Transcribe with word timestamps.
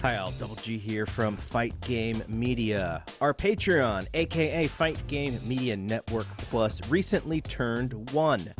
Hi, 0.00 0.18
all. 0.18 0.30
Double 0.38 0.54
G 0.54 0.78
here 0.78 1.06
from 1.06 1.36
Fight 1.36 1.74
Game 1.80 2.22
Media. 2.28 3.02
Our 3.20 3.34
Patreon, 3.34 4.06
aka 4.14 4.62
Fight 4.68 5.02
Game 5.08 5.36
Media 5.44 5.76
Network 5.76 6.28
Plus, 6.36 6.88
recently 6.88 7.40
turned 7.40 8.12
one. 8.12 8.54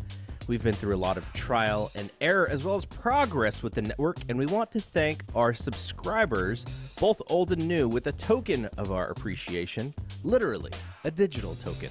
We've 0.49 0.65
been 0.65 0.75
through 0.75 0.97
a 0.97 0.99
lot 0.99 1.17
of 1.17 1.33
trial 1.35 1.93
and 1.95 2.11
error 2.21 2.49
as 2.49 2.65
well 2.65 2.75
as 2.75 2.85
progress 2.85 3.63
with 3.63 3.75
the 3.75 3.83
network, 3.83 4.17
and 4.29 4.37
we 4.37 4.47
want 4.47 4.73
to 4.73 4.81
thank 4.81 5.23
our 5.37 5.55
subscribers, 5.55 6.97
both 6.99 7.23
old 7.29 7.53
and 7.53 7.69
new, 7.69 7.87
with 7.87 8.09
a 8.09 8.13
token 8.13 8.65
of 8.77 8.91
our 8.91 9.09
appreciation 9.11 9.95
literally, 10.25 10.73
a 11.05 11.11
digital 11.13 11.55
token. 11.55 11.91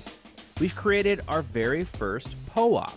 We've 0.60 0.76
created 0.76 1.22
our 1.30 1.42
very 1.42 1.86
first 1.86 2.36
POAP. 2.48 2.92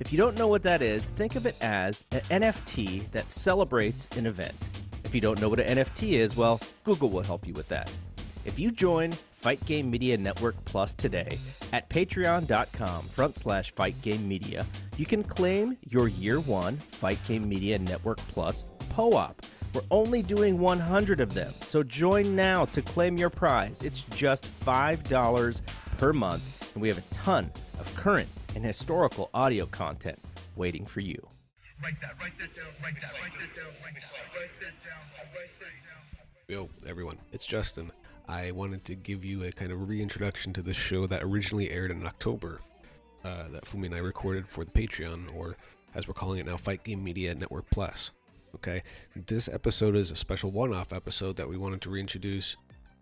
If 0.00 0.12
you 0.12 0.18
don't 0.18 0.36
know 0.36 0.48
what 0.48 0.64
that 0.64 0.82
is, 0.82 1.10
think 1.10 1.36
of 1.36 1.46
it 1.46 1.56
as 1.60 2.06
an 2.10 2.22
NFT 2.42 3.08
that 3.12 3.30
celebrates 3.30 4.08
an 4.16 4.26
event. 4.26 4.81
If 5.12 5.16
you 5.16 5.20
don't 5.20 5.42
know 5.42 5.50
what 5.50 5.60
an 5.60 5.76
NFT 5.76 6.12
is, 6.12 6.38
well, 6.38 6.58
Google 6.84 7.10
will 7.10 7.22
help 7.22 7.46
you 7.46 7.52
with 7.52 7.68
that. 7.68 7.94
If 8.46 8.58
you 8.58 8.70
join 8.70 9.12
Fight 9.12 9.62
Game 9.66 9.90
Media 9.90 10.16
Network 10.16 10.54
Plus 10.64 10.94
today 10.94 11.36
at 11.70 11.90
patreon.com 11.90 13.08
front 13.08 13.36
slash 13.36 13.74
Fight 13.74 14.00
Game 14.00 14.26
Media, 14.26 14.64
you 14.96 15.04
can 15.04 15.22
claim 15.22 15.76
your 15.86 16.08
year 16.08 16.40
one 16.40 16.78
Fight 16.92 17.18
Game 17.28 17.46
Media 17.46 17.78
Network 17.78 18.16
Plus 18.28 18.64
POAP. 18.88 19.34
We're 19.74 19.82
only 19.90 20.22
doing 20.22 20.58
100 20.58 21.20
of 21.20 21.34
them, 21.34 21.52
so 21.52 21.82
join 21.82 22.34
now 22.34 22.64
to 22.64 22.80
claim 22.80 23.18
your 23.18 23.28
prize. 23.28 23.82
It's 23.82 24.04
just 24.04 24.48
$5 24.64 25.60
per 25.98 26.14
month, 26.14 26.72
and 26.72 26.80
we 26.80 26.88
have 26.88 26.96
a 26.96 27.14
ton 27.14 27.52
of 27.78 27.94
current 27.96 28.30
and 28.56 28.64
historical 28.64 29.28
audio 29.34 29.66
content 29.66 30.18
waiting 30.56 30.86
for 30.86 31.00
you. 31.00 31.20
Write 31.82 32.00
that, 32.00 32.14
write 32.18 32.38
that 32.38 32.54
down, 32.54 32.64
write 32.82 32.94
that, 33.02 33.12
write 33.20 33.32
that 33.38 33.56
down, 33.60 33.66
write 33.84 33.94
that, 33.94 34.40
write 34.40 34.50
that 34.60 34.61
Yo, 36.52 36.68
everyone, 36.86 37.16
it's 37.32 37.46
Justin. 37.46 37.90
I 38.28 38.50
wanted 38.50 38.84
to 38.84 38.94
give 38.94 39.24
you 39.24 39.42
a 39.44 39.50
kind 39.50 39.72
of 39.72 39.88
reintroduction 39.88 40.52
to 40.52 40.60
the 40.60 40.74
show 40.74 41.06
that 41.06 41.22
originally 41.22 41.70
aired 41.70 41.90
in 41.90 42.06
October, 42.06 42.60
uh, 43.24 43.48
that 43.52 43.64
Fumi 43.64 43.86
and 43.86 43.94
I 43.94 44.00
recorded 44.00 44.46
for 44.46 44.62
the 44.62 44.70
Patreon, 44.70 45.34
or 45.34 45.56
as 45.94 46.06
we're 46.06 46.12
calling 46.12 46.40
it 46.40 46.44
now, 46.44 46.58
Fight 46.58 46.84
Game 46.84 47.02
Media 47.02 47.34
Network 47.34 47.64
Plus. 47.70 48.10
Okay, 48.54 48.82
this 49.16 49.48
episode 49.48 49.96
is 49.96 50.10
a 50.10 50.14
special 50.14 50.50
one 50.50 50.74
off 50.74 50.92
episode 50.92 51.36
that 51.36 51.48
we 51.48 51.56
wanted 51.56 51.80
to 51.80 51.90
reintroduce 51.90 52.58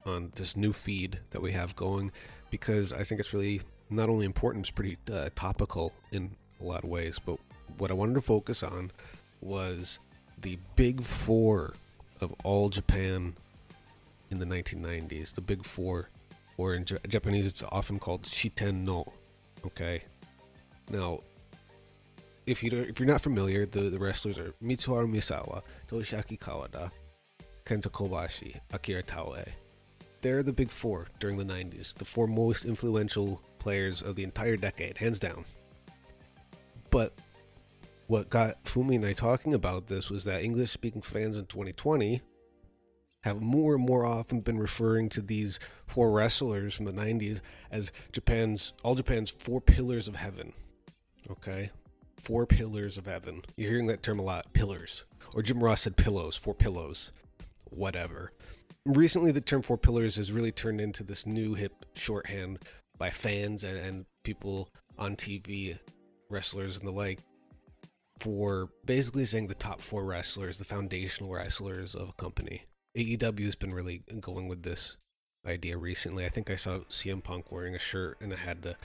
on 0.06 0.30
this 0.36 0.56
new 0.56 0.72
feed 0.72 1.18
that 1.30 1.42
we 1.42 1.50
have 1.50 1.74
going 1.74 2.12
because 2.50 2.92
I 2.92 3.02
think 3.02 3.18
it's 3.18 3.34
really 3.34 3.62
not 3.90 4.08
only 4.08 4.26
important, 4.26 4.66
it's 4.66 4.70
pretty 4.70 4.96
uh, 5.12 5.28
topical 5.34 5.92
in 6.12 6.36
a 6.60 6.64
lot 6.64 6.84
of 6.84 6.88
ways, 6.88 7.18
but 7.18 7.40
what 7.78 7.90
I 7.90 7.94
wanted 7.94 8.14
to 8.14 8.20
focus 8.20 8.62
on 8.62 8.92
was 9.40 9.98
the 10.40 10.56
big 10.76 11.02
four 11.02 11.74
of 12.20 12.34
all 12.44 12.68
Japan 12.68 13.34
in 14.30 14.38
the 14.38 14.46
1990s. 14.46 15.34
The 15.34 15.40
big 15.40 15.64
four, 15.64 16.08
or 16.56 16.74
in 16.74 16.84
J- 16.84 16.98
Japanese, 17.08 17.46
it's 17.46 17.62
often 17.70 17.98
called 17.98 18.22
Shitenno. 18.22 19.10
Okay. 19.64 20.02
Now, 20.90 21.20
if 22.46 22.62
you 22.62 22.70
if 22.72 22.98
you're 22.98 23.08
not 23.08 23.20
familiar, 23.20 23.66
the, 23.66 23.82
the 23.90 23.98
wrestlers 23.98 24.38
are 24.38 24.54
Mitsuharu 24.62 25.08
Misawa, 25.08 25.62
Toshiaki 25.88 26.38
Kawada, 26.38 26.90
Kenta 27.64 27.88
Kobashi, 27.90 28.60
Akira 28.72 29.02
Taue. 29.02 29.44
They're 30.22 30.42
the 30.42 30.52
big 30.52 30.70
four 30.70 31.06
during 31.18 31.38
the 31.38 31.44
90s, 31.44 31.94
the 31.94 32.04
four 32.04 32.26
most 32.26 32.66
influential 32.66 33.40
players 33.58 34.02
of 34.02 34.16
the 34.16 34.24
entire 34.24 34.56
decade, 34.56 34.98
hands 34.98 35.18
down. 35.18 35.44
But 36.90 37.14
what 38.10 38.28
got 38.28 38.64
Fumi 38.64 38.96
and 38.96 39.06
I 39.06 39.12
talking 39.12 39.54
about 39.54 39.86
this 39.86 40.10
was 40.10 40.24
that 40.24 40.42
English 40.42 40.72
speaking 40.72 41.00
fans 41.00 41.36
in 41.36 41.46
2020 41.46 42.20
have 43.22 43.40
more 43.40 43.76
and 43.76 43.86
more 43.86 44.04
often 44.04 44.40
been 44.40 44.58
referring 44.58 45.08
to 45.10 45.22
these 45.22 45.60
four 45.86 46.10
wrestlers 46.10 46.74
from 46.74 46.86
the 46.86 46.92
90s 46.92 47.40
as 47.70 47.92
Japan's 48.10 48.72
all 48.82 48.96
Japan's 48.96 49.30
four 49.30 49.60
pillars 49.60 50.08
of 50.08 50.16
heaven. 50.16 50.54
Okay? 51.30 51.70
Four 52.20 52.46
pillars 52.46 52.98
of 52.98 53.06
heaven. 53.06 53.42
You're 53.56 53.70
hearing 53.70 53.86
that 53.86 54.02
term 54.02 54.18
a 54.18 54.22
lot, 54.22 54.52
pillars. 54.54 55.04
Or 55.32 55.42
Jim 55.42 55.62
Ross 55.62 55.82
said 55.82 55.96
pillows, 55.96 56.34
four 56.34 56.54
pillows. 56.54 57.12
Whatever. 57.66 58.32
Recently 58.84 59.30
the 59.30 59.40
term 59.40 59.62
four 59.62 59.78
pillars 59.78 60.16
has 60.16 60.32
really 60.32 60.50
turned 60.50 60.80
into 60.80 61.04
this 61.04 61.26
new 61.26 61.54
hip 61.54 61.86
shorthand 61.94 62.58
by 62.98 63.10
fans 63.10 63.62
and, 63.62 63.78
and 63.78 64.06
people 64.24 64.68
on 64.98 65.14
TV, 65.14 65.78
wrestlers 66.28 66.76
and 66.76 66.88
the 66.88 66.92
like, 66.92 67.20
for 68.20 68.68
basically 68.84 69.24
saying 69.24 69.46
the 69.46 69.54
top 69.54 69.80
four 69.80 70.04
wrestlers, 70.04 70.58
the 70.58 70.64
foundational 70.64 71.32
wrestlers 71.32 71.94
of 71.94 72.10
a 72.10 72.22
company. 72.22 72.62
AEW 72.96 73.44
has 73.44 73.56
been 73.56 73.72
really 73.72 74.02
going 74.20 74.46
with 74.48 74.62
this 74.62 74.96
idea 75.46 75.78
recently. 75.78 76.26
I 76.26 76.28
think 76.28 76.50
I 76.50 76.56
saw 76.56 76.80
CM 76.90 77.22
Punk 77.22 77.50
wearing 77.50 77.74
a 77.74 77.78
shirt 77.78 78.18
and 78.20 78.32
it 78.32 78.38
had 78.38 78.62
the 78.62 78.76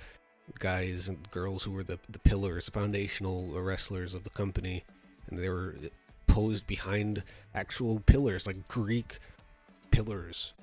guys 0.59 1.07
and 1.07 1.29
girls 1.31 1.63
who 1.63 1.71
were 1.71 1.83
the, 1.83 1.99
the 2.09 2.19
pillars, 2.19 2.69
foundational 2.69 3.51
wrestlers 3.61 4.13
of 4.13 4.23
the 4.23 4.29
company, 4.29 4.83
and 5.27 5.39
they 5.39 5.49
were 5.49 5.75
posed 6.27 6.67
behind 6.67 7.23
actual 7.53 7.99
pillars, 8.01 8.45
like 8.45 8.67
Greek 8.67 9.19
pillars, 9.91 10.53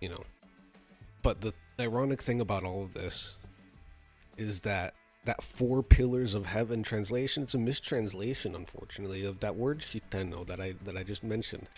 you 0.00 0.08
know. 0.08 0.24
But 1.22 1.40
the 1.40 1.52
ironic 1.78 2.22
thing 2.22 2.40
about 2.40 2.64
all 2.64 2.82
of 2.82 2.94
this 2.94 3.36
is 4.36 4.60
that 4.60 4.94
that 5.24 5.42
four 5.42 5.82
pillars 5.82 6.34
of 6.34 6.46
heaven 6.46 6.82
translation 6.82 7.42
it's 7.42 7.54
a 7.54 7.58
mistranslation 7.58 8.54
unfortunately 8.54 9.24
of 9.24 9.40
that 9.40 9.54
word 9.54 9.80
shitenno 9.80 10.46
that 10.46 10.60
i 10.60 10.74
that 10.84 10.96
i 10.96 11.02
just 11.02 11.22
mentioned. 11.22 11.68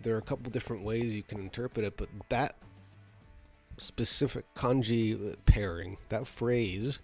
There 0.00 0.14
are 0.14 0.18
a 0.18 0.22
couple 0.22 0.48
different 0.52 0.84
ways 0.84 1.16
you 1.16 1.24
can 1.24 1.40
interpret 1.40 1.84
it 1.84 1.96
but 1.96 2.08
that 2.28 2.54
specific 3.78 4.44
kanji 4.54 5.36
pairing 5.46 5.96
that 6.08 6.26
phrase 6.26 6.98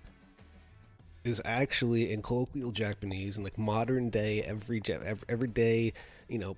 is 1.25 1.41
actually 1.45 2.13
in 2.13 2.23
colloquial 2.23 2.71
japanese 2.71 3.37
and 3.37 3.45
like 3.45 3.59
modern 3.59 4.11
day 4.11 4.43
every 4.43 4.83
every, 5.29 5.49
day 5.49 5.93
you 6.29 6.39
know 6.39 6.57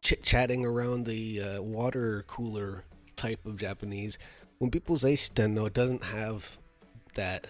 chit 0.00 0.22
chatting 0.22 0.64
around 0.64 1.06
the 1.06 1.40
uh, 1.40 1.62
water 1.62 2.24
cooler 2.28 2.84
type 3.16 3.44
of 3.46 3.56
japanese. 3.56 4.18
When 4.58 4.70
people 4.70 4.96
say 4.96 5.14
shitenno 5.14 5.66
it 5.66 5.74
doesn't 5.74 6.04
have 6.04 6.58
that 7.14 7.48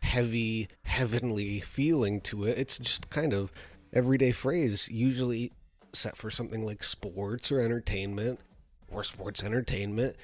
heavy, 0.00 0.68
heavenly 0.82 1.60
feeling 1.60 2.20
to 2.22 2.44
it. 2.44 2.58
It's 2.58 2.78
just 2.78 3.10
kind 3.10 3.32
of 3.32 3.52
everyday 3.92 4.32
phrase, 4.32 4.88
usually 4.90 5.52
set 5.92 6.16
for 6.16 6.30
something 6.30 6.64
like 6.64 6.82
sports 6.82 7.50
or 7.50 7.60
entertainment 7.60 8.40
or 8.90 9.04
sports 9.04 9.42
entertainment, 9.42 10.16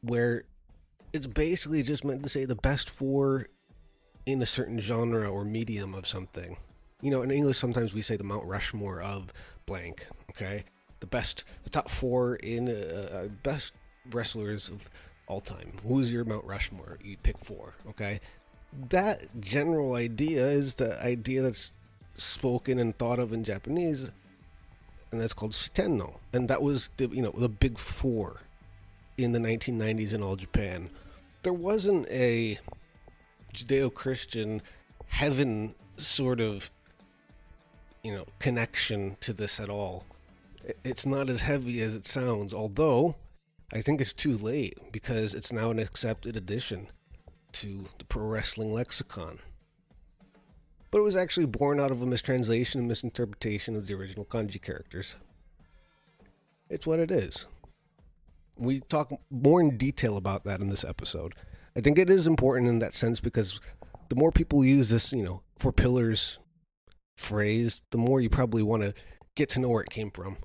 where 0.00 0.44
it's 1.12 1.26
basically 1.26 1.82
just 1.82 2.04
meant 2.04 2.22
to 2.22 2.28
say 2.28 2.44
the 2.44 2.54
best 2.54 2.90
four 2.90 3.46
in 4.26 4.42
a 4.42 4.46
certain 4.46 4.80
genre 4.80 5.28
or 5.28 5.44
medium 5.44 5.94
of 5.94 6.06
something. 6.06 6.56
You 7.02 7.10
know, 7.10 7.22
in 7.22 7.30
English, 7.30 7.58
sometimes 7.58 7.94
we 7.94 8.00
say 8.00 8.16
the 8.16 8.24
Mount 8.24 8.44
Rushmore 8.44 9.00
of 9.00 9.32
blank, 9.66 10.06
okay? 10.30 10.64
The 11.00 11.06
best, 11.06 11.44
the 11.62 11.70
top 11.70 11.90
four 11.90 12.36
in 12.36 12.68
uh, 12.68 13.08
uh, 13.12 13.28
best 13.42 13.72
wrestlers 14.10 14.68
of 14.68 14.88
all 15.28 15.40
time. 15.40 15.72
Who's 15.86 16.12
your 16.12 16.24
Mount 16.24 16.44
Rushmore? 16.44 16.98
You 17.02 17.16
pick 17.16 17.38
four, 17.44 17.74
okay? 17.90 18.20
That 18.90 19.40
general 19.40 19.94
idea 19.94 20.46
is 20.46 20.74
the 20.74 21.02
idea 21.02 21.42
that's 21.42 21.72
spoken 22.16 22.78
and 22.78 22.96
thought 22.96 23.18
of 23.18 23.32
in 23.32 23.44
Japanese 23.44 24.10
and 25.10 25.20
that's 25.20 25.32
called 25.32 25.52
Shitenno, 25.52 26.18
and 26.32 26.48
that 26.48 26.62
was 26.62 26.90
the 26.96 27.06
you 27.08 27.22
know 27.22 27.30
the 27.30 27.48
big 27.48 27.78
four 27.78 28.42
in 29.16 29.32
the 29.32 29.38
1990s 29.38 30.12
in 30.12 30.22
all 30.22 30.36
Japan. 30.36 30.90
There 31.42 31.52
wasn't 31.52 32.08
a 32.10 32.58
Judeo-Christian 33.54 34.60
heaven 35.06 35.74
sort 35.96 36.40
of 36.40 36.70
you 38.02 38.12
know 38.12 38.26
connection 38.38 39.16
to 39.20 39.32
this 39.32 39.60
at 39.60 39.70
all. 39.70 40.04
It's 40.84 41.06
not 41.06 41.30
as 41.30 41.42
heavy 41.42 41.80
as 41.82 41.94
it 41.94 42.06
sounds, 42.06 42.52
although 42.52 43.14
I 43.72 43.80
think 43.80 44.00
it's 44.00 44.12
too 44.12 44.36
late 44.36 44.76
because 44.92 45.34
it's 45.34 45.52
now 45.52 45.70
an 45.70 45.78
accepted 45.78 46.36
addition 46.36 46.88
to 47.60 47.86
the 47.98 48.04
pro 48.04 48.26
wrestling 48.26 48.72
lexicon. 48.72 49.38
But 50.90 50.98
it 50.98 51.04
was 51.04 51.16
actually 51.16 51.46
born 51.46 51.80
out 51.80 51.90
of 51.90 52.02
a 52.02 52.06
mistranslation 52.06 52.80
and 52.80 52.88
misinterpretation 52.88 53.76
of 53.76 53.86
the 53.86 53.94
original 53.94 54.24
kanji 54.24 54.60
characters. 54.60 55.16
It's 56.68 56.86
what 56.86 57.00
it 57.00 57.10
is. 57.10 57.46
We 58.58 58.80
talk 58.80 59.12
more 59.30 59.60
in 59.60 59.76
detail 59.76 60.16
about 60.16 60.44
that 60.44 60.60
in 60.60 60.68
this 60.68 60.84
episode. 60.84 61.34
I 61.76 61.80
think 61.80 61.98
it 61.98 62.10
is 62.10 62.26
important 62.26 62.68
in 62.68 62.78
that 62.80 62.94
sense 62.94 63.20
because 63.20 63.60
the 64.08 64.16
more 64.16 64.32
people 64.32 64.64
use 64.64 64.88
this, 64.88 65.12
you 65.12 65.22
know, 65.22 65.42
for 65.58 65.72
pillars 65.72 66.38
phrase, 67.16 67.82
the 67.90 67.98
more 67.98 68.20
you 68.20 68.28
probably 68.28 68.62
want 68.62 68.82
to 68.82 68.94
get 69.34 69.48
to 69.50 69.60
know 69.60 69.68
where 69.68 69.82
it 69.82 69.90
came 69.90 70.10
from. 70.10 70.36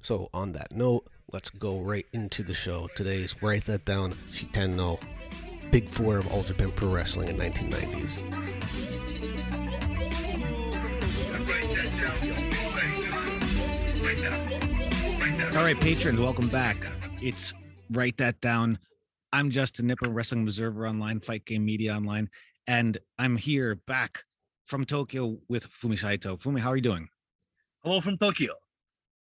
So, 0.00 0.28
on 0.32 0.52
that 0.52 0.72
note, 0.72 1.08
let's 1.32 1.50
go 1.50 1.80
right 1.80 2.06
into 2.12 2.42
the 2.44 2.54
show. 2.54 2.88
Today's 2.94 3.42
Write 3.42 3.64
That 3.64 3.84
Down 3.84 4.12
Shitenno, 4.30 5.00
Big 5.70 5.88
Four 5.88 6.18
of 6.18 6.32
All 6.32 6.42
Japan 6.42 6.70
Pro 6.72 6.88
Wrestling 6.88 7.28
in 7.28 7.36
1990s. 7.36 8.18
All 15.56 15.64
right, 15.64 15.78
patrons, 15.80 16.20
welcome 16.20 16.48
back. 16.48 16.76
It's 17.20 17.54
Write 17.90 18.16
That 18.18 18.40
Down. 18.40 18.78
I'm 19.32 19.50
Justin 19.50 19.88
Knipper, 19.88 20.14
Wrestling 20.14 20.42
Observer 20.42 20.86
Online, 20.86 21.20
Fight 21.20 21.44
Game 21.44 21.64
Media 21.64 21.94
Online, 21.94 22.28
and 22.66 22.98
I'm 23.18 23.36
here 23.36 23.74
back 23.86 24.24
from 24.66 24.84
Tokyo 24.84 25.38
with 25.48 25.68
Fumi 25.70 25.98
Saito. 25.98 26.36
Fumi, 26.36 26.60
how 26.60 26.70
are 26.70 26.76
you 26.76 26.82
doing? 26.82 27.08
Hello 27.82 28.00
from 28.00 28.16
Tokyo. 28.18 28.52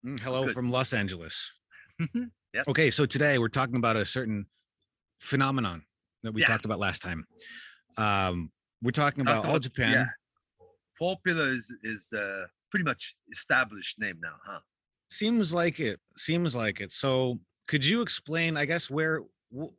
Mm, 0.05 0.19
Hello 0.19 0.45
Good. 0.45 0.53
from 0.53 0.71
Los 0.71 0.93
Angeles. 0.93 1.51
Yep. 2.55 2.67
Okay, 2.67 2.91
so 2.91 3.07
today 3.07 3.39
we're 3.39 3.47
talking 3.47 3.77
about 3.77 3.95
a 3.95 4.05
certain 4.05 4.45
phenomenon 5.19 5.81
that 6.23 6.33
we 6.33 6.41
Yeah. 6.41 6.47
talked 6.47 6.65
about 6.65 6.79
last 6.79 7.01
time. 7.01 7.25
Um, 7.97 8.51
we're 8.81 8.91
talking 8.91 9.21
about 9.21 9.45
All 9.45 9.59
Japan. 9.59 9.91
Yeah. 9.91 10.05
Four 10.97 11.17
Pillars 11.25 11.71
is 11.83 12.07
the 12.11 12.47
pretty 12.71 12.83
much 12.85 13.15
established 13.31 13.99
name 13.99 14.19
now, 14.21 14.35
huh? 14.45 14.59
Seems 15.09 15.53
like 15.53 15.79
it. 15.79 15.99
Seems 16.17 16.55
like 16.55 16.81
it. 16.81 16.91
So, 16.91 17.39
could 17.67 17.85
you 17.85 18.01
explain? 18.01 18.57
I 18.57 18.65
guess 18.65 18.89
where. 18.89 19.21
w- 19.51 19.71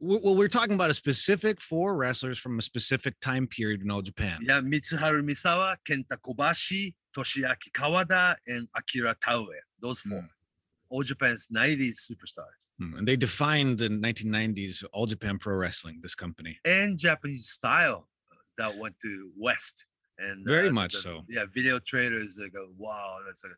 w- 0.00 0.20
Well, 0.22 0.36
we're 0.36 0.48
talking 0.48 0.74
about 0.74 0.90
a 0.90 0.94
specific 0.94 1.60
four 1.62 1.96
wrestlers 1.96 2.38
from 2.38 2.58
a 2.58 2.62
specific 2.62 3.18
time 3.20 3.46
period 3.46 3.80
in 3.80 3.90
all 3.90 4.02
Japan. 4.02 4.38
Yeah, 4.42 4.60
Mitsuharu 4.60 5.22
Misawa, 5.26 5.76
Kenta 5.88 6.18
Kobashi, 6.18 6.94
Toshiaki 7.16 7.70
Kawada, 7.72 8.36
and 8.46 8.68
Akira 8.74 9.14
Taue. 9.26 9.48
Those 9.80 10.00
four. 10.00 10.18
Mm. 10.20 10.28
All 10.90 11.02
Japan's 11.02 11.48
90s 11.48 11.96
superstars. 12.10 12.58
Mm, 12.80 12.98
And 12.98 13.08
they 13.08 13.16
defined 13.16 13.78
the 13.78 13.88
1990s 13.88 14.84
All 14.92 15.06
Japan 15.06 15.38
Pro 15.38 15.54
Wrestling. 15.56 16.00
This 16.02 16.14
company. 16.14 16.58
And 16.64 16.98
Japanese 16.98 17.48
style 17.48 18.08
uh, 18.30 18.36
that 18.58 18.76
went 18.78 18.98
to 19.02 19.30
West. 19.36 19.86
And 20.18 20.46
Very 20.46 20.68
uh, 20.68 20.72
much 20.72 20.92
the- 20.92 20.98
so. 21.00 21.22
Yeah, 21.28 21.44
video 21.52 21.78
traders 21.78 22.36
they 22.36 22.48
go, 22.48 22.68
wow, 22.76 23.18
that's 23.26 23.44
a 23.44 23.48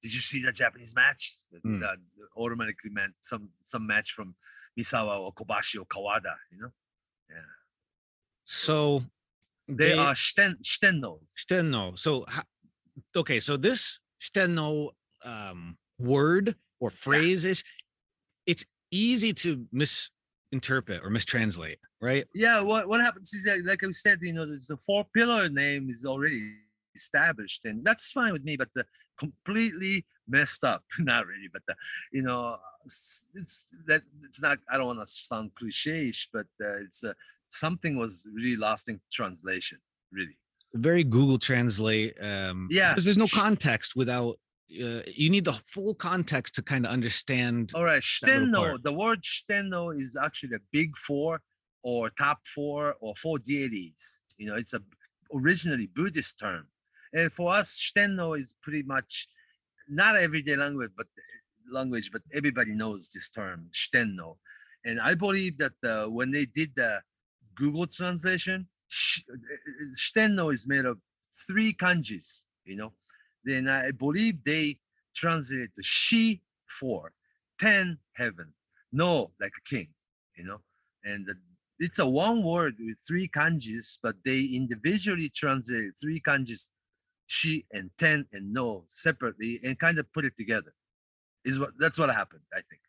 did 0.00 0.14
you 0.14 0.20
see 0.20 0.40
that 0.44 0.54
Japanese 0.54 0.94
match? 0.94 1.32
That- 1.52 1.64
Mm. 1.64 1.80
That 1.80 1.98
automatically 2.36 2.90
meant 2.90 3.14
some 3.20 3.50
some 3.62 3.84
match 3.86 4.12
from 4.12 4.34
Misawa 4.78 5.18
or 5.18 5.32
Kobashi 5.34 5.76
or 5.80 5.86
Kawada, 5.86 6.34
you 6.52 6.58
know? 6.60 6.70
Yeah. 7.28 7.36
So 8.44 9.02
They, 9.66 9.92
are 9.98 10.14
shiten, 10.14 10.54
shitennos. 10.62 11.20
Shitenno. 11.36 11.98
So 11.98 12.24
okay, 13.16 13.40
so 13.40 13.56
this 13.56 13.98
Shitenno 14.20 14.90
um, 15.24 15.76
word 15.98 16.54
or 16.80 16.90
phrase 16.90 17.44
is 17.44 17.62
it's 18.48 18.64
easy 18.90 19.32
to 19.34 19.66
misinterpret 19.70 21.02
or 21.04 21.10
mistranslate, 21.10 21.76
right? 22.00 22.24
Yeah, 22.34 22.60
what 22.62 22.88
what 22.88 23.00
happens 23.00 23.32
is 23.34 23.44
that, 23.44 23.62
like 23.64 23.84
I 23.84 23.92
said, 23.92 24.18
you 24.22 24.32
know, 24.32 24.46
there's 24.46 24.66
the 24.66 24.78
four 24.78 25.04
pillar 25.14 25.48
name 25.48 25.90
is 25.90 26.04
already 26.04 26.54
established, 26.96 27.64
and 27.64 27.84
that's 27.84 28.10
fine 28.10 28.32
with 28.32 28.44
me. 28.44 28.56
But 28.56 28.70
the 28.74 28.84
completely 29.18 30.06
messed 30.26 30.64
up, 30.64 30.82
not 30.98 31.26
really, 31.26 31.48
but 31.52 31.62
the, 31.68 31.74
you 32.12 32.22
know, 32.22 32.56
it's 32.84 33.26
that 33.86 34.02
it's 34.26 34.40
not. 34.40 34.58
I 34.70 34.78
don't 34.78 34.86
want 34.86 35.00
to 35.00 35.06
sound 35.06 35.54
cliche-ish, 35.54 36.30
but 36.32 36.46
uh, 36.64 36.78
it's 36.86 37.04
uh, 37.04 37.12
something 37.48 37.98
was 37.98 38.24
really 38.34 38.56
lost 38.56 38.88
in 38.88 39.00
translation, 39.12 39.78
really. 40.10 40.38
Very 40.74 41.04
Google 41.04 41.38
Translate. 41.38 42.16
Um, 42.20 42.68
Yeah. 42.70 42.90
because 42.92 43.04
there's 43.04 43.18
no 43.18 43.28
context 43.32 43.94
without. 43.96 44.38
Uh, 44.70 45.00
you 45.06 45.30
need 45.30 45.46
the 45.46 45.52
full 45.52 45.94
context 45.94 46.54
to 46.56 46.62
kind 46.62 46.84
of 46.84 46.92
understand. 46.92 47.72
All 47.74 47.84
right, 47.84 48.02
Shitenno. 48.02 48.82
The 48.82 48.92
word 48.92 49.22
Shitenno 49.22 49.96
is 49.96 50.14
actually 50.20 50.56
a 50.56 50.60
big 50.72 50.96
four 50.96 51.40
or 51.82 52.10
top 52.10 52.40
four 52.54 52.94
or 53.00 53.14
four 53.16 53.38
deities. 53.38 54.20
You 54.36 54.48
know, 54.48 54.56
it's 54.56 54.74
a 54.74 54.82
originally 55.34 55.88
Buddhist 55.94 56.38
term. 56.38 56.66
And 57.14 57.32
for 57.32 57.52
us, 57.52 57.78
Shitenno 57.78 58.38
is 58.38 58.54
pretty 58.62 58.82
much 58.82 59.26
not 59.88 60.16
everyday 60.16 60.56
language, 60.56 60.90
but 60.96 61.06
language, 61.70 62.10
but 62.12 62.22
everybody 62.32 62.72
knows 62.72 63.08
this 63.08 63.28
term, 63.28 63.70
Shitenno. 63.72 64.36
And 64.84 65.00
I 65.00 65.14
believe 65.14 65.58
that 65.58 65.72
uh, 65.84 66.06
when 66.10 66.30
they 66.30 66.44
did 66.44 66.72
the 66.76 67.00
Google 67.54 67.86
translation, 67.86 68.68
sh- 68.88 69.22
Shitenno 69.96 70.52
is 70.52 70.66
made 70.66 70.84
of 70.84 70.98
three 71.46 71.72
kanjis, 71.72 72.42
you 72.64 72.76
know. 72.76 72.92
Then 73.44 73.68
I 73.68 73.92
believe 73.92 74.44
they 74.44 74.78
translated 75.14 75.70
the 75.76 75.82
she 75.82 76.42
for 76.68 77.12
ten 77.58 77.98
heaven, 78.14 78.52
no 78.92 79.32
like 79.40 79.52
a 79.56 79.68
king, 79.68 79.88
you 80.36 80.44
know. 80.44 80.60
And 81.04 81.28
it's 81.78 81.98
a 81.98 82.06
one 82.06 82.42
word 82.42 82.76
with 82.80 82.96
three 83.06 83.28
kanjis, 83.28 83.98
but 84.02 84.16
they 84.24 84.44
individually 84.44 85.28
translate 85.28 85.92
three 86.00 86.20
kanjis, 86.20 86.68
she 87.26 87.66
and 87.72 87.90
ten 87.98 88.26
and 88.32 88.52
no 88.52 88.84
separately, 88.88 89.60
and 89.64 89.78
kind 89.78 89.98
of 89.98 90.12
put 90.12 90.24
it 90.24 90.36
together. 90.36 90.74
Is 91.44 91.58
what 91.58 91.70
that's 91.78 91.98
what 91.98 92.10
happened, 92.10 92.42
I 92.52 92.60
think. 92.68 92.82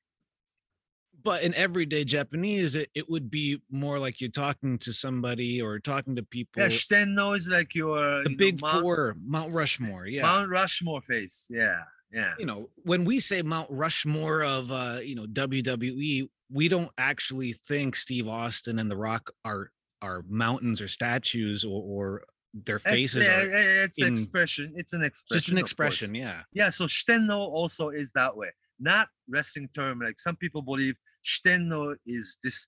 But 1.23 1.43
in 1.43 1.53
everyday 1.55 2.03
Japanese, 2.03 2.75
it, 2.75 2.89
it 2.93 3.09
would 3.09 3.29
be 3.29 3.61
more 3.69 3.99
like 3.99 4.21
you're 4.21 4.29
talking 4.29 4.77
to 4.79 4.93
somebody 4.93 5.61
or 5.61 5.79
talking 5.79 6.15
to 6.15 6.23
people. 6.23 6.61
Yeah, 6.61 6.69
Shitenno 6.69 7.37
is 7.37 7.47
like 7.47 7.75
your 7.75 8.23
the 8.23 8.29
you 8.29 8.35
know, 8.35 8.37
big 8.37 8.61
Mount, 8.61 8.81
four, 8.81 9.15
Mount 9.19 9.53
Rushmore. 9.53 10.07
Yeah. 10.07 10.23
Mount 10.23 10.49
Rushmore 10.49 11.01
face. 11.01 11.47
Yeah, 11.49 11.81
yeah. 12.11 12.33
you 12.39 12.45
know, 12.45 12.69
when 12.83 13.05
we 13.05 13.19
say 13.19 13.41
Mount 13.41 13.69
Rushmore 13.71 14.43
of 14.43 14.71
uh, 14.71 14.99
you 15.03 15.15
know, 15.15 15.25
WWE, 15.25 16.29
we 16.51 16.67
don't 16.67 16.91
actually 16.97 17.53
think 17.67 17.95
Steve 17.95 18.27
Austin 18.27 18.79
and 18.79 18.89
The 18.89 18.97
Rock 18.97 19.31
are 19.45 19.71
are 20.01 20.23
mountains 20.27 20.81
or 20.81 20.87
statues 20.87 21.65
or, 21.65 21.81
or 21.83 22.23
their 22.53 22.79
faces 22.79 23.25
yeah, 23.25 23.39
are 23.39 23.45
yeah, 23.45 23.83
it's 23.83 23.99
an 23.99 24.07
in- 24.07 24.13
expression. 24.13 24.73
It's 24.75 24.93
an 24.93 25.03
expression. 25.03 25.39
just 25.39 25.51
an 25.51 25.57
expression. 25.57 26.15
Yeah. 26.15 26.41
Yeah, 26.53 26.69
so 26.69 26.85
Shitenno 26.85 27.37
also 27.37 27.89
is 27.89 28.11
that 28.13 28.35
way. 28.35 28.49
Not 28.79 29.09
wrestling 29.27 29.69
term. 29.73 29.99
Like 29.99 30.19
some 30.19 30.35
people 30.35 30.61
believe 30.61 30.95
Shitenno 31.23 31.95
is 32.05 32.37
this 32.43 32.67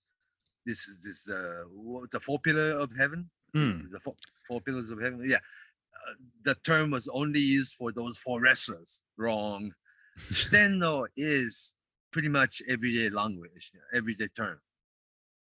this 0.65 0.87
is 0.87 0.97
this 1.01 1.29
uh 1.29 1.63
what's 1.73 2.15
a 2.15 2.19
four 2.19 2.39
pillar 2.39 2.77
of 2.77 2.91
heaven? 2.97 3.29
Mm. 3.55 3.89
The 3.91 3.99
four, 3.99 4.15
four 4.47 4.61
pillars 4.61 4.89
of 4.89 5.01
heaven. 5.01 5.21
Yeah. 5.25 5.37
Uh, 5.37 6.13
the 6.43 6.55
term 6.63 6.91
was 6.91 7.07
only 7.13 7.39
used 7.41 7.75
for 7.75 7.91
those 7.91 8.17
four 8.17 8.41
wrestlers. 8.41 9.01
Wrong. 9.17 9.73
Shitenno 10.31 11.05
is 11.17 11.73
pretty 12.11 12.29
much 12.29 12.61
everyday 12.67 13.09
language, 13.09 13.71
everyday 13.93 14.27
term. 14.35 14.59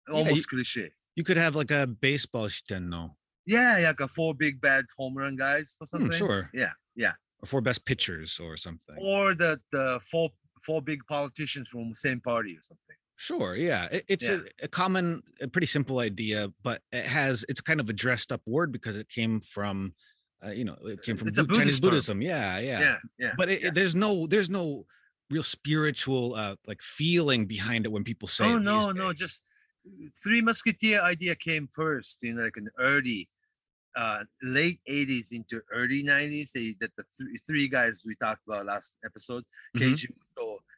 Almost 0.08 0.36
you- 0.36 0.42
cliche. 0.58 0.92
You 1.14 1.24
could 1.24 1.38
have 1.38 1.56
like 1.56 1.70
a 1.70 1.86
baseball 1.86 2.46
shitenno, 2.46 3.12
Yeah, 3.46 3.78
yeah, 3.78 3.88
like 3.88 4.00
a 4.00 4.08
four 4.08 4.34
big 4.34 4.60
bad 4.60 4.84
home 4.98 5.16
run 5.16 5.34
guys 5.34 5.74
or 5.80 5.86
something. 5.86 6.10
Hmm, 6.10 6.14
sure. 6.16 6.50
Yeah, 6.52 6.72
yeah. 6.94 7.12
or 7.40 7.46
four 7.46 7.62
best 7.62 7.86
pitchers 7.86 8.38
or 8.38 8.58
something. 8.58 8.96
Or 9.00 9.34
the 9.34 9.58
the 9.72 9.98
four 10.02 10.28
four 10.62 10.82
big 10.82 11.00
politicians 11.08 11.68
from 11.68 11.88
the 11.90 11.94
same 11.94 12.20
party 12.20 12.52
or 12.56 12.62
something. 12.62 12.96
Sure, 13.16 13.56
yeah. 13.56 13.86
It, 13.86 14.04
it's 14.08 14.28
Yeah. 14.28 14.40
A, 14.62 14.64
a 14.64 14.68
common, 14.68 15.22
a 15.40 15.48
pretty 15.48 15.66
simple 15.66 16.00
idea, 16.00 16.52
but 16.62 16.82
it 16.92 17.06
has 17.06 17.44
it's 17.48 17.60
kind 17.60 17.80
of 17.80 17.88
a 17.88 17.92
dressed 17.92 18.30
up 18.32 18.42
word 18.46 18.72
because 18.72 18.96
it 18.98 19.08
came 19.08 19.40
from, 19.40 19.94
uh, 20.44 20.50
you 20.50 20.64
know, 20.64 20.76
it 20.84 21.02
came 21.02 21.16
from 21.16 21.28
It's 21.28 21.38
a 21.38 21.46
Chinese 21.46 21.80
term. 21.80 21.88
Buddhism. 21.90 22.20
Yeah, 22.20 22.58
yeah. 22.58 22.80
Yeah, 22.80 22.98
yeah. 23.18 23.32
But 23.36 23.48
it, 23.48 23.60
yeah. 23.62 23.68
it- 23.68 23.74
there's 23.74 23.94
no 23.96 24.26
there's 24.26 24.50
no 24.50 24.84
real 25.30 25.42
spiritual 25.42 26.34
uh 26.36 26.54
like 26.66 26.80
feeling 26.82 27.46
behind 27.46 27.84
it 27.86 27.90
when 27.90 28.04
people 28.04 28.28
say. 28.28 28.44
oh 28.44 28.58
no, 28.58 28.90
no, 28.92 29.10
days. 29.12 29.18
just 29.18 29.42
Three 30.22 30.40
Musketeer 30.42 31.00
idea 31.00 31.34
came 31.36 31.68
first 31.72 32.22
in 32.24 32.36
like 32.42 32.56
an 32.56 32.68
early 32.78 33.28
uh, 33.94 34.24
late 34.42 34.80
80s 34.90 35.32
into 35.32 35.62
early 35.70 36.02
90s. 36.04 36.50
They 36.52 36.74
that 36.80 36.90
the 36.96 37.04
three, 37.16 37.38
three 37.46 37.68
guys 37.68 38.02
we 38.04 38.14
talked 38.16 38.42
about 38.46 38.66
last 38.66 38.94
episode 39.04 39.44
Mhm. 39.76 39.80
Keiji 39.80 40.08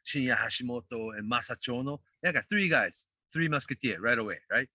Shinya 0.09 0.35
Hashimoto, 0.43 1.01
and 1.17 1.31
Masachono. 1.31 1.99
They 2.21 2.31
got 2.31 2.47
three 2.49 2.69
guys, 2.69 3.05
three 3.33 3.47
musketeer 3.47 3.97
right 4.01 4.17
away, 4.17 4.39
right? 4.51 4.69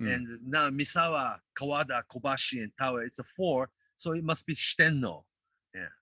Mm. 0.00 0.14
And 0.14 0.24
now 0.46 0.70
Misawa, 0.70 1.38
Kawada, 1.58 2.02
Kobashi, 2.12 2.62
and 2.64 2.72
Taue, 2.80 3.04
it's 3.06 3.18
a 3.18 3.24
four. 3.36 3.70
So 3.96 4.12
it 4.12 4.24
must 4.24 4.46
be 4.46 4.54
Shitenno. 4.54 5.22
Yeah. 5.74 5.92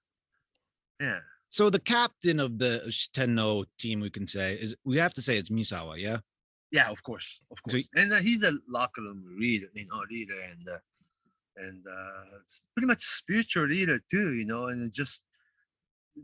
Yeah. 1.01 1.19
So 1.51 1.71
the 1.71 1.81
captain 1.81 2.39
of 2.41 2.59
the 2.59 2.73
Tenno 3.15 3.65
team, 3.79 4.01
we 4.01 4.11
can 4.11 4.27
say, 4.27 4.55
is 4.55 4.75
we 4.85 4.99
have 4.99 5.15
to 5.15 5.23
say 5.23 5.39
it's 5.39 5.51
Misawa, 5.51 5.95
yeah. 5.99 6.19
Yeah, 6.71 6.91
of 6.91 7.03
course, 7.03 7.41
of 7.51 7.59
So 7.67 7.71
course. 7.71 7.89
and 7.95 8.13
uh, 8.13 8.17
he's 8.17 8.43
a 8.43 8.53
locker 8.69 9.01
room 9.01 9.25
leader, 9.41 9.69
you 9.75 9.87
know, 9.87 10.03
leader, 10.11 10.39
and 10.51 10.69
uh, 10.69 10.79
and 11.57 11.83
uh, 11.87 12.39
it's 12.43 12.61
pretty 12.75 12.87
much 12.87 13.03
spiritual 13.03 13.67
leader 13.67 13.99
too, 14.11 14.35
you 14.35 14.45
know. 14.45 14.67
And 14.67 14.93
just 14.93 15.23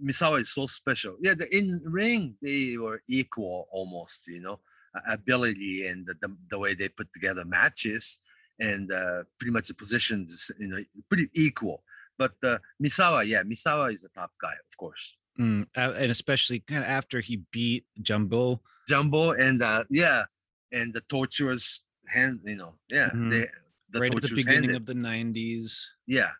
Misawa 0.03 0.41
is 0.41 0.53
so 0.53 0.67
special. 0.67 1.17
Yeah, 1.21 1.35
the 1.35 1.47
in 1.57 1.81
ring 1.85 2.37
they 2.41 2.77
were 2.79 3.03
equal 3.09 3.69
almost, 3.71 4.21
you 4.27 4.41
know, 4.41 4.61
ability 5.09 5.87
and 5.87 6.07
the, 6.07 6.15
the, 6.21 6.37
the 6.51 6.59
way 6.59 6.75
they 6.75 6.89
put 6.89 7.13
together 7.13 7.45
matches, 7.45 8.19
and 8.61 8.93
uh, 8.93 9.25
pretty 9.39 9.53
much 9.53 9.69
the 9.69 9.75
positions, 9.75 10.51
you 10.59 10.69
know, 10.69 10.79
pretty 11.09 11.29
equal. 11.35 11.83
But 12.17 12.35
uh, 12.45 12.59
Misawa, 12.83 13.27
yeah, 13.27 13.43
Misawa 13.43 13.93
is 13.93 14.05
a 14.05 14.09
top 14.11 14.31
guy, 14.41 14.53
of 14.53 14.77
course. 14.79 15.17
Mm, 15.41 15.67
and 15.75 16.11
especially 16.13 16.61
kind 16.61 16.85
of 16.85 16.89
after 16.89 17.21
he 17.21 17.43
beat 17.51 17.87
Jumbo. 18.01 18.61
Jumbo 18.89 19.33
and 19.33 19.61
uh, 19.63 19.83
yeah, 19.91 20.25
and 20.71 20.95
the 20.95 21.01
torturous 21.03 21.83
hand, 22.07 22.39
you 22.45 22.57
know, 22.57 22.75
yeah, 22.89 23.11
Mhm. 23.11 23.31
they 23.31 23.49
the 23.91 24.01
right 24.01 24.15
at 24.15 24.23
the 24.23 24.29
beginning 24.35 24.71
handed. 24.71 24.77
of 24.77 24.87
the 24.87 24.95
90s. 24.95 25.85
yeah, 26.07 26.31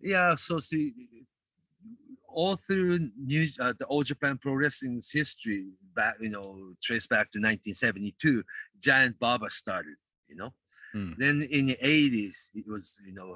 yeah. 0.00 0.34
So 0.36 0.60
see, 0.60 0.92
all 2.38 2.54
through 2.54 3.10
New 3.30 3.48
uh, 3.58 3.74
the 3.80 3.86
All 3.86 4.04
Japan 4.04 4.38
Pro 4.38 4.54
Wrestling's 4.54 5.10
history, 5.10 5.64
back 5.96 6.14
you 6.20 6.30
know, 6.30 6.72
traced 6.80 7.08
back 7.08 7.26
to 7.32 7.38
1972, 7.38 8.44
Giant 8.80 9.18
Baba 9.18 9.50
started. 9.50 9.96
You 10.28 10.36
know, 10.36 10.52
Hmm. 10.92 11.12
then 11.18 11.42
in 11.42 11.66
the 11.66 11.78
80s, 11.82 12.48
it 12.54 12.66
was 12.68 12.94
you 13.04 13.12
know 13.12 13.34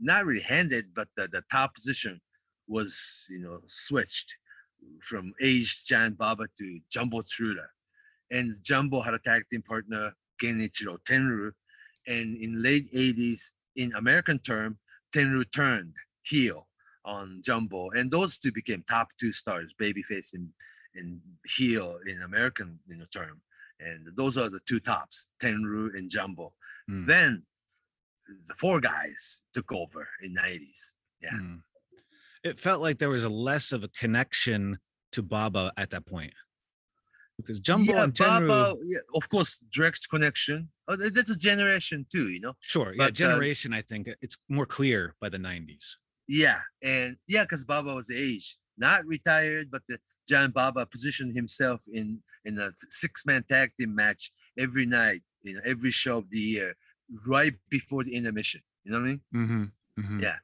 not 0.00 0.24
really 0.24 0.42
handed, 0.56 0.86
but 0.94 1.08
the, 1.16 1.28
the 1.28 1.42
top 1.52 1.74
position 1.74 2.20
was 2.66 3.26
you 3.28 3.40
know 3.40 3.60
switched 3.66 4.34
from 5.02 5.34
aged 5.42 5.86
Giant 5.86 6.16
Baba 6.16 6.46
to 6.58 6.80
Jumbo 6.90 7.20
Tsuruta. 7.20 7.66
And 8.30 8.56
Jumbo 8.62 9.02
had 9.02 9.12
a 9.12 9.18
tag 9.18 9.42
team 9.50 9.62
partner, 9.62 10.12
Genichiro 10.42 10.96
Tenryu. 11.06 11.50
And 12.06 12.36
in 12.44 12.62
late 12.62 12.90
80s, 12.94 13.42
in 13.76 13.92
American 13.92 14.38
term, 14.38 14.78
Tenryu 15.14 15.44
turned 15.52 15.92
heel 16.22 16.68
on 17.04 17.40
Jumbo. 17.44 17.90
And 17.90 18.10
those 18.10 18.38
two 18.38 18.52
became 18.52 18.84
top 18.88 19.08
two 19.18 19.32
stars, 19.32 19.74
babyface 19.80 20.34
and, 20.34 20.48
and 20.94 21.20
heel 21.46 21.98
in 22.06 22.22
American 22.22 22.78
you 22.88 22.96
know, 22.96 23.06
term. 23.12 23.40
And 23.80 24.08
those 24.16 24.36
are 24.36 24.50
the 24.50 24.60
two 24.68 24.80
tops, 24.80 25.30
Tenryu 25.42 25.94
and 25.94 26.10
Jumbo. 26.10 26.52
Hmm. 26.88 27.06
Then 27.06 27.42
the 28.46 28.54
four 28.54 28.80
guys 28.80 29.40
took 29.54 29.72
over 29.72 30.06
in 30.22 30.34
90s. 30.34 30.92
Yeah. 31.22 31.30
Mm. 31.32 31.60
It 32.42 32.58
felt 32.58 32.80
like 32.80 32.98
there 32.98 33.10
was 33.10 33.24
a 33.24 33.28
less 33.28 33.72
of 33.72 33.84
a 33.84 33.88
connection 33.88 34.78
to 35.12 35.22
Baba 35.22 35.72
at 35.76 35.90
that 35.90 36.06
point. 36.06 36.32
Because 37.36 37.60
Jumbo 37.60 37.94
yeah, 37.94 38.04
and 38.04 38.12
Tenryu, 38.12 38.48
Baba, 38.48 38.74
yeah, 38.84 38.98
of 39.14 39.28
course, 39.28 39.58
direct 39.72 40.08
connection. 40.10 40.68
Oh, 40.88 40.96
that's 40.96 41.30
a 41.30 41.36
generation 41.36 42.06
too, 42.10 42.28
you 42.28 42.40
know. 42.40 42.52
sure, 42.60 42.92
yeah, 42.92 42.98
but, 42.98 43.08
uh, 43.08 43.10
generation, 43.12 43.72
I 43.72 43.80
think 43.82 44.08
it's 44.20 44.36
more 44.48 44.66
clear 44.66 45.14
by 45.20 45.30
the 45.30 45.38
90s. 45.38 45.96
Yeah, 46.30 46.60
and 46.80 47.16
yeah, 47.26 47.42
because 47.42 47.64
Baba 47.64 47.92
was 47.92 48.06
the 48.06 48.16
age, 48.16 48.56
not 48.78 49.04
retired, 49.04 49.68
but 49.68 49.82
the 49.88 49.98
Giant 50.28 50.54
Baba 50.54 50.86
positioned 50.86 51.34
himself 51.34 51.80
in 51.92 52.20
in 52.44 52.56
a 52.56 52.70
six 52.88 53.26
man 53.26 53.44
tag 53.50 53.72
team 53.76 53.96
match 53.96 54.30
every 54.56 54.86
night, 54.86 55.22
you 55.42 55.54
know, 55.54 55.60
every 55.66 55.90
show 55.90 56.18
of 56.18 56.30
the 56.30 56.38
year, 56.38 56.76
right 57.26 57.54
before 57.68 58.04
the 58.04 58.14
intermission. 58.14 58.60
You 58.84 58.92
know 58.92 59.00
what 59.00 59.06
I 59.06 59.08
mean? 59.08 59.70
Mm-hmm. 59.98 60.20
Yeah. 60.20 60.36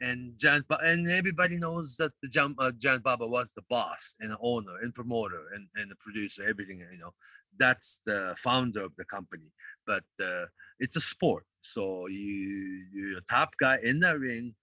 And 0.00 0.32
John 0.38 0.64
and 0.80 1.06
everybody 1.08 1.58
knows 1.58 1.96
that 1.96 2.12
the 2.22 2.28
John 2.28 2.56
uh, 2.58 2.72
Giant 2.72 3.02
Baba 3.02 3.26
was 3.26 3.52
the 3.52 3.62
boss 3.68 4.14
and 4.20 4.30
the 4.30 4.38
owner 4.40 4.78
and 4.82 4.94
promoter 4.94 5.42
and, 5.54 5.68
and 5.76 5.90
the 5.90 5.96
producer, 5.96 6.48
everything. 6.48 6.78
You 6.90 6.98
know, 6.98 7.12
that's 7.58 8.00
the 8.06 8.34
founder 8.38 8.82
of 8.82 8.92
the 8.96 9.04
company. 9.04 9.52
But 9.86 10.04
uh, 10.18 10.46
it's 10.78 10.96
a 10.96 11.02
sport, 11.02 11.44
so 11.60 12.06
you 12.06 12.86
you're 12.94 13.18
a 13.18 13.28
top 13.28 13.50
guy 13.60 13.78
in 13.82 14.00
the 14.00 14.18
ring 14.18 14.54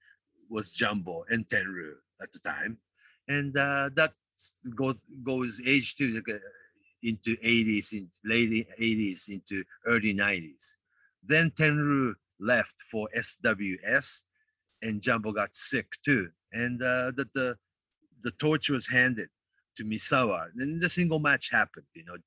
was 0.51 0.71
Jumbo 0.71 1.23
and 1.29 1.47
Tenryu 1.47 1.93
at 2.21 2.31
the 2.31 2.39
time, 2.39 2.77
and 3.27 3.57
uh, 3.57 3.89
that 3.95 4.11
goes 4.75 4.99
goes 5.23 5.61
age 5.65 5.95
like, 5.99 6.29
uh, 6.29 6.37
into 7.01 7.35
80s, 7.37 7.93
in 7.93 8.09
late 8.23 8.67
80s 8.79 9.29
into 9.29 9.63
early 9.85 10.13
90s. 10.13 10.75
Then 11.23 11.51
Tenryu 11.51 12.13
left 12.39 12.75
for 12.91 13.07
SWS, 13.15 14.21
and 14.81 15.01
Jumbo 15.01 15.31
got 15.31 15.55
sick 15.55 15.87
too, 16.03 16.29
and 16.51 16.81
uh, 16.83 17.11
that 17.15 17.33
the 17.33 17.55
the 18.23 18.31
torch 18.31 18.69
was 18.69 18.87
handed 18.87 19.29
to 19.77 19.83
Misawa. 19.83 20.47
Then 20.53 20.79
the 20.79 20.89
single 20.89 21.19
match 21.19 21.49
happened. 21.51 21.85
You 21.95 22.05
know 22.05 22.17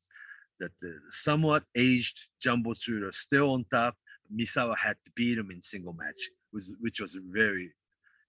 that 0.61 0.73
the 0.81 0.99
somewhat 1.11 1.65
aged 1.77 2.29
Jumbo 2.41 2.73
Tsuruta 2.73 3.13
still 3.13 3.53
on 3.53 3.65
top. 3.71 3.97
Misawa 4.35 4.75
had 4.77 4.97
to 5.05 5.11
beat 5.15 5.39
him 5.39 5.51
in 5.51 5.61
single 5.61 5.93
match, 5.93 6.31
was 6.53 6.73
which 6.81 7.01
was 7.01 7.17
very 7.31 7.73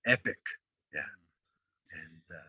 epic. 0.06 0.38
Yeah, 0.94 1.02
and 1.94 2.22
uh, 2.38 2.44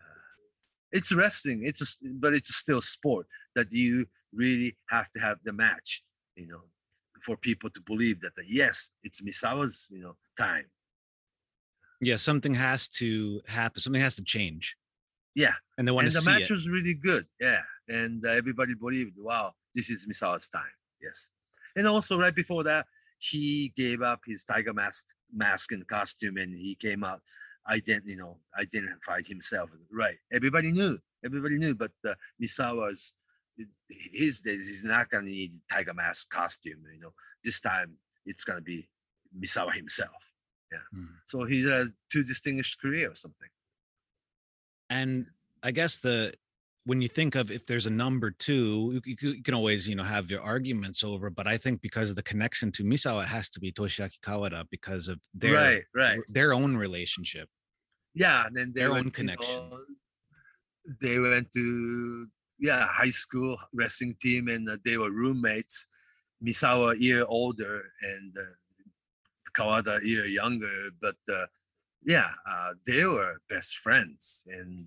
it's 0.91 1.11
wrestling. 1.11 1.63
It's 1.65 1.81
a, 1.81 1.85
but 2.13 2.33
it's 2.33 2.55
still 2.55 2.81
sport 2.81 3.27
that 3.55 3.67
you 3.71 4.05
really 4.33 4.77
have 4.89 5.09
to 5.11 5.19
have 5.19 5.37
the 5.43 5.53
match. 5.53 6.03
You 6.35 6.47
know, 6.47 6.61
for 7.23 7.35
people 7.37 7.69
to 7.71 7.81
believe 7.81 8.21
that 8.21 8.33
uh, 8.37 8.43
yes, 8.47 8.91
it's 9.03 9.21
Misawa's 9.21 9.87
you 9.89 10.01
know 10.01 10.15
time. 10.37 10.65
Yeah, 11.99 12.17
something 12.17 12.53
has 12.53 12.87
to 12.89 13.41
happen. 13.47 13.81
Something 13.81 14.01
has 14.01 14.15
to 14.17 14.23
change. 14.23 14.75
Yeah, 15.33 15.53
And 15.77 15.87
they 15.87 15.91
want 15.91 16.05
and 16.05 16.11
to 16.13 16.17
the 16.17 16.21
see 16.23 16.31
match 16.31 16.49
it. 16.49 16.53
was 16.53 16.67
really 16.67 16.95
good. 16.95 17.25
Yeah, 17.39 17.61
and 17.87 18.25
uh, 18.25 18.29
everybody 18.29 18.73
believed, 18.73 19.13
wow, 19.19 19.53
this 19.75 19.87
is 19.89 20.05
Misawa's 20.07 20.47
time. 20.47 20.63
Yes, 21.01 21.29
and 21.75 21.85
also 21.87 22.19
right 22.19 22.33
before 22.33 22.63
that, 22.63 22.87
he 23.19 23.71
gave 23.75 24.01
up 24.01 24.21
his 24.25 24.43
tiger 24.43 24.73
mask, 24.73 25.05
mask 25.31 25.71
and 25.71 25.87
costume, 25.87 26.37
and 26.37 26.55
he 26.55 26.75
came 26.75 27.03
out, 27.03 27.21
ident, 27.69 28.01
you 28.05 28.15
know, 28.17 28.37
identified 28.59 29.25
himself. 29.27 29.69
Right, 29.91 30.15
everybody 30.31 30.71
knew, 30.71 30.97
everybody 31.23 31.57
knew, 31.57 31.75
but 31.75 31.91
uh, 32.07 32.15
Misawa's 32.41 33.13
his 33.89 34.41
days 34.41 34.67
he's 34.67 34.83
not 34.83 35.09
gonna 35.09 35.25
need 35.25 35.53
tiger 35.71 35.93
mask 35.93 36.29
costume. 36.29 36.83
You 36.93 36.99
know, 36.99 37.13
this 37.43 37.59
time 37.59 37.97
it's 38.25 38.43
gonna 38.43 38.61
be 38.61 38.87
Misawa 39.37 39.73
himself. 39.75 40.11
Yeah, 40.71 40.79
Mm. 40.93 41.07
so 41.25 41.43
he's 41.45 41.65
a 41.65 41.87
two 42.11 42.23
distinguished 42.23 42.79
career 42.81 43.11
or 43.11 43.15
something. 43.15 43.47
and 44.89 45.25
i 45.63 45.71
guess 45.71 45.97
the 45.99 46.33
when 46.85 47.01
you 47.01 47.07
think 47.09 47.35
of 47.35 47.51
if 47.51 47.65
there's 47.65 47.85
a 47.85 47.89
number 47.91 48.31
two 48.31 49.01
you, 49.05 49.15
you, 49.21 49.29
you 49.35 49.43
can 49.43 49.53
always 49.53 49.87
you 49.89 49.95
know 49.95 50.03
have 50.03 50.29
your 50.31 50.41
arguments 50.41 51.03
over 51.03 51.29
but 51.29 51.47
i 51.47 51.57
think 51.57 51.81
because 51.81 52.09
of 52.09 52.15
the 52.15 52.23
connection 52.23 52.71
to 52.71 52.83
misawa 52.83 53.23
it 53.23 53.27
has 53.27 53.49
to 53.49 53.59
be 53.59 53.71
toshiaki 53.71 54.19
kawada 54.21 54.63
because 54.71 55.07
of 55.07 55.19
their 55.33 55.53
right, 55.53 55.83
right. 55.93 56.19
their 56.29 56.53
own 56.53 56.77
relationship 56.77 57.49
yeah 58.17 58.45
and 58.45 58.55
then 58.55 58.73
they 58.75 58.81
Their 58.81 58.91
own 58.91 59.11
connection. 59.11 59.69
know, 59.69 59.79
they 61.01 61.19
went 61.19 61.51
to 61.53 62.27
yeah 62.59 62.85
high 62.87 63.11
school 63.11 63.57
wrestling 63.73 64.15
team 64.21 64.47
and 64.47 64.67
uh, 64.69 64.77
they 64.83 64.97
were 64.97 65.11
roommates 65.11 65.87
misawa 66.43 66.95
a 66.95 66.99
year 66.99 67.25
older 67.27 67.83
and 68.01 68.35
uh, 68.37 68.55
kawada 69.57 70.01
a 70.01 70.05
year 70.05 70.25
younger 70.25 70.89
but 71.01 71.15
uh, 71.31 71.45
yeah 72.03 72.29
uh, 72.49 72.71
they 72.85 73.03
were 73.05 73.35
best 73.49 73.77
friends 73.77 74.45
and 74.47 74.85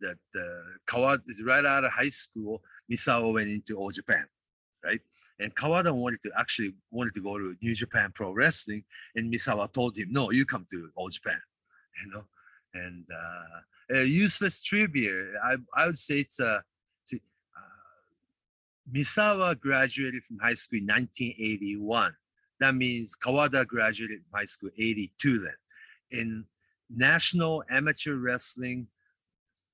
that 0.00 0.18
uh, 0.36 0.66
kawada 0.86 1.22
right 1.44 1.64
out 1.64 1.84
of 1.84 1.92
high 1.92 2.08
school 2.22 2.62
misawa 2.90 3.32
went 3.32 3.48
into 3.48 3.76
all 3.76 3.90
japan 3.90 4.26
right 4.84 5.00
and 5.38 5.54
Kawada 5.54 5.92
wanted 5.92 6.22
to 6.24 6.30
actually 6.38 6.74
wanted 6.90 7.14
to 7.14 7.22
go 7.22 7.36
to 7.36 7.54
New 7.60 7.74
Japan 7.74 8.10
Pro 8.14 8.32
Wrestling, 8.32 8.84
and 9.14 9.32
Misawa 9.32 9.70
told 9.70 9.96
him, 9.96 10.08
"No, 10.10 10.30
you 10.30 10.46
come 10.46 10.66
to 10.70 10.90
All 10.96 11.08
Japan." 11.08 11.40
You 12.04 12.12
know, 12.12 12.24
and 12.84 13.04
uh, 13.12 13.98
a 13.98 14.04
useless 14.04 14.62
trivia. 14.62 15.32
I 15.42 15.56
I 15.74 15.86
would 15.86 15.98
say 15.98 16.20
it's 16.20 16.40
a. 16.40 16.62
see, 17.04 17.20
uh, 17.56 18.92
Misawa 18.92 19.58
graduated 19.58 20.22
from 20.24 20.38
high 20.38 20.54
school 20.54 20.78
in 20.78 20.86
1981. 20.86 22.14
That 22.60 22.74
means 22.74 23.14
Kawada 23.16 23.66
graduated 23.66 24.20
from 24.22 24.38
high 24.38 24.46
school 24.46 24.70
82 24.78 25.40
then. 25.40 25.52
In 26.10 26.44
National 26.88 27.62
Amateur 27.70 28.16
Wrestling 28.16 28.86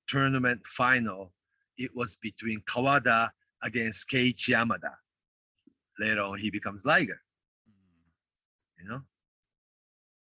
Tournament 0.07 0.65
final, 0.65 1.31
it 1.77 1.95
was 1.95 2.15
between 2.15 2.61
Kawada 2.61 3.29
against 3.61 4.09
Keiichi 4.09 4.49
Yamada. 4.49 4.95
Later 5.99 6.21
on, 6.21 6.39
he 6.39 6.49
becomes 6.49 6.85
Liger, 6.85 7.21
you 8.79 8.89
know? 8.89 9.01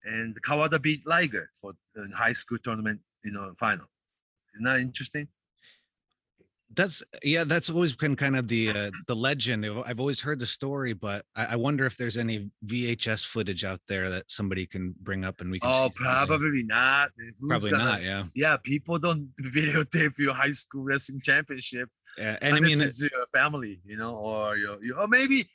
And 0.07 0.41
Kawada 0.43 0.81
beat 0.81 1.07
Liger 1.07 1.51
for 1.61 1.73
the 1.95 2.09
high 2.17 2.33
school 2.33 2.59
tournament, 2.63 3.01
you 3.25 3.33
know, 3.33 3.53
final. 3.59 3.87
Isn't 4.55 4.65
that 4.65 4.81
interesting? 4.81 5.29
That's 6.75 7.03
yeah. 7.23 7.45
That's 7.45 7.71
always 7.71 7.95
been 7.95 8.17
kind 8.17 8.37
of 8.37 8.49
the 8.49 8.71
uh, 8.71 8.91
the 9.07 9.15
legend. 9.15 9.65
I've- 9.65 10.01
always 10.01 10.21
heard 10.21 10.41
the 10.41 10.47
story, 10.47 10.93
but 10.95 11.25
I, 11.37 11.47
I 11.53 11.57
wonder 11.57 11.87
if 11.87 11.97
there's 11.97 12.17
any 12.17 12.51
VHS 12.67 13.25
footage 13.25 13.65
out 13.65 13.81
there 13.89 14.11
that 14.11 14.31
somebody 14.31 14.67
can 14.67 14.95
bring 15.01 15.25
up 15.25 15.41
and 15.41 15.51
we 15.51 15.61
can. 15.61 15.71
Oh, 15.73 15.91
probably 15.95 16.65
not. 16.65 17.11
Who's 17.17 17.49
Probably 17.49 17.71
gonna- 17.71 17.85
not. 17.85 18.03
Yeah. 18.03 18.25
Yeah, 18.35 18.57
people 18.63 18.99
don't 18.99 19.29
videotape 19.41 20.19
your 20.19 20.35
high 20.35 20.51
school 20.53 20.83
wrestling 20.83 21.21
championship 21.21 21.89
Yeah. 22.19 22.37
And 22.43 22.57
I 22.57 22.61
mean, 22.61 22.81
it's 22.83 23.01
your 23.01 23.27
family, 23.33 23.81
you 23.85 23.97
know, 23.97 24.17
or 24.17 24.57
your, 24.57 24.83
your 24.85 24.99
or 25.01 25.07
maybe 25.09 25.49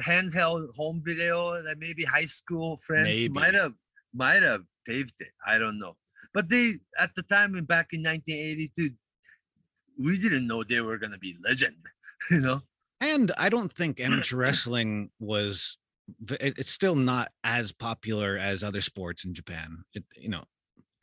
handheld 0.00 0.74
home 0.76 1.02
video 1.04 1.62
that 1.62 1.78
maybe 1.78 2.04
high 2.04 2.26
school 2.26 2.76
friends 2.78 3.04
Maybe. 3.08 3.28
might 3.28 3.54
have 3.54 3.72
might 4.14 4.42
have 4.42 4.62
taped 4.86 5.14
it. 5.20 5.28
I 5.46 5.58
don't 5.58 5.78
know, 5.78 5.96
but 6.32 6.48
they 6.48 6.74
at 6.98 7.14
the 7.16 7.22
time 7.22 7.54
and 7.54 7.66
back 7.66 7.88
in 7.92 8.02
1982, 8.02 8.90
we 9.98 10.18
didn't 10.18 10.46
know 10.46 10.62
they 10.62 10.80
were 10.80 10.98
gonna 10.98 11.18
be 11.18 11.36
legend, 11.44 11.76
you 12.30 12.40
know. 12.40 12.62
and 13.00 13.32
I 13.36 13.48
don't 13.48 13.70
think 13.70 14.00
amateur 14.00 14.36
wrestling 14.38 15.10
was. 15.18 15.76
It's 16.30 16.70
still 16.70 16.96
not 16.96 17.30
as 17.44 17.70
popular 17.70 18.38
as 18.38 18.64
other 18.64 18.80
sports 18.80 19.26
in 19.26 19.34
Japan. 19.34 19.84
It 19.92 20.04
you 20.16 20.30
know, 20.30 20.44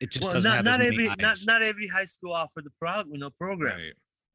it 0.00 0.10
just 0.10 0.24
well, 0.24 0.34
doesn't 0.34 0.48
not 0.48 0.56
have 0.56 0.64
not 0.64 0.80
as 0.80 0.90
many 0.90 0.94
every 0.94 1.06
not 1.06 1.20
eyes. 1.20 1.46
not 1.46 1.60
not 1.60 1.62
every 1.62 1.86
high 1.86 2.06
school 2.06 2.32
offered 2.32 2.64
the 2.64 2.72
prog 2.80 3.06
you 3.12 3.18
know 3.18 3.30
program. 3.30 3.78
Right, 3.78 3.92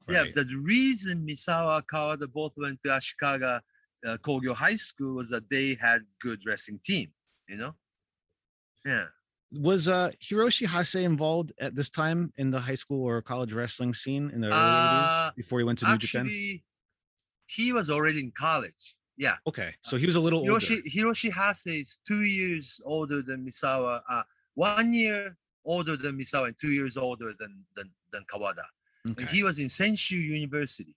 Yeah, 0.07 0.31
the 0.33 0.45
reason 0.63 1.27
Misawa 1.27 1.83
Kawada 1.91 2.31
both 2.31 2.53
went 2.55 2.79
to 2.85 2.91
Ashikaga 2.91 3.59
uh, 4.05 4.17
Kogyo 4.17 4.55
High 4.55 4.75
School 4.75 5.15
was 5.15 5.29
that 5.29 5.49
they 5.49 5.77
had 5.79 6.01
good 6.21 6.39
wrestling 6.45 6.79
team. 6.85 7.11
You 7.47 7.57
know. 7.57 7.75
Yeah. 8.85 9.05
was 9.51 9.87
uh 9.87 10.11
Hiroshi 10.23 10.65
Hase 10.65 10.95
involved 10.95 11.51
at 11.59 11.75
this 11.75 11.89
time 11.89 12.31
in 12.37 12.49
the 12.51 12.59
high 12.59 12.75
school 12.75 13.03
or 13.03 13.21
college 13.21 13.53
wrestling 13.53 13.93
scene 13.93 14.31
in 14.33 14.41
the 14.41 14.47
early 14.47 14.55
Uh, 14.55 15.31
80s 15.31 15.35
before 15.35 15.59
he 15.59 15.65
went 15.65 15.77
to 15.79 15.85
New 15.87 15.97
Japan? 15.97 16.25
Actually, 16.25 16.63
he 17.47 17.73
was 17.73 17.89
already 17.89 18.19
in 18.21 18.31
college. 18.31 18.95
Yeah. 19.17 19.35
Okay, 19.45 19.75
so 19.83 19.97
he 19.97 20.05
was 20.05 20.15
a 20.15 20.19
little 20.19 20.39
older. 20.39 20.53
Hiroshi 20.53 20.81
Hiroshi 20.95 21.31
Hase 21.31 21.67
is 21.81 21.97
two 22.07 22.23
years 22.23 22.79
older 22.85 23.21
than 23.21 23.45
Misawa. 23.45 24.01
Uh, 24.09 24.23
one 24.55 24.93
year 24.93 25.37
older 25.65 25.95
than 25.95 26.17
Misawa 26.17 26.47
and 26.47 26.57
two 26.57 26.71
years 26.71 26.97
older 26.97 27.33
than 27.37 27.65
than, 27.75 27.91
than 28.11 28.23
Kawada. 28.31 28.65
Okay. 29.09 29.21
And 29.23 29.29
he 29.29 29.43
was 29.43 29.59
in 29.59 29.67
Senshu 29.67 30.17
University. 30.39 30.95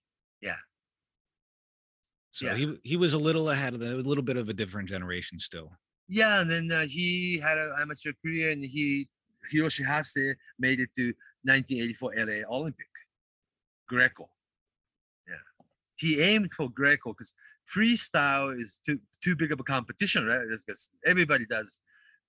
So 2.35 2.47
yeah. 2.47 2.55
he 2.55 2.77
he 2.83 2.97
was 2.97 3.13
a 3.13 3.17
little 3.17 3.49
ahead 3.49 3.73
of 3.73 3.79
the 3.79 3.95
a 3.95 4.03
little 4.11 4.21
bit 4.21 4.35
of 4.35 4.49
a 4.49 4.53
different 4.53 4.89
generation 4.89 5.39
still. 5.39 5.71
Yeah, 6.09 6.41
and 6.41 6.49
then 6.49 6.69
uh, 6.69 6.85
he 6.85 7.39
had 7.39 7.57
an 7.57 7.71
amateur 7.79 8.11
career, 8.21 8.51
and 8.51 8.61
he 8.61 9.07
Hiroshi 9.53 9.85
Hase 9.85 10.35
made 10.59 10.81
it 10.81 10.89
to 10.97 11.13
1984 11.43 12.13
LA 12.17 12.53
Olympic, 12.53 12.89
Greco. 13.87 14.27
Yeah, 15.25 15.35
he 15.95 16.19
aimed 16.19 16.53
for 16.53 16.69
Greco 16.69 17.13
because 17.13 17.33
freestyle 17.73 18.53
is 18.61 18.79
too 18.85 18.99
too 19.23 19.37
big 19.37 19.53
of 19.53 19.61
a 19.61 19.63
competition, 19.63 20.25
right? 20.25 20.41
Because 20.67 20.89
everybody 21.05 21.45
does 21.45 21.79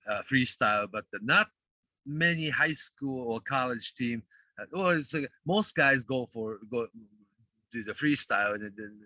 uh, 0.09 0.21
freestyle, 0.21 0.87
but 0.89 1.03
not 1.21 1.49
many 2.05 2.49
high 2.49 2.77
school 2.87 3.29
or 3.29 3.41
college 3.41 3.93
team. 3.93 4.23
Uh, 4.57 4.67
well, 4.71 4.89
it's 4.91 5.13
like 5.13 5.29
most 5.45 5.75
guys 5.75 6.03
go 6.03 6.29
for 6.31 6.59
go 6.71 6.87
do 7.73 7.83
the 7.83 7.91
freestyle, 7.91 8.53
and 8.53 8.71
then 8.77 9.01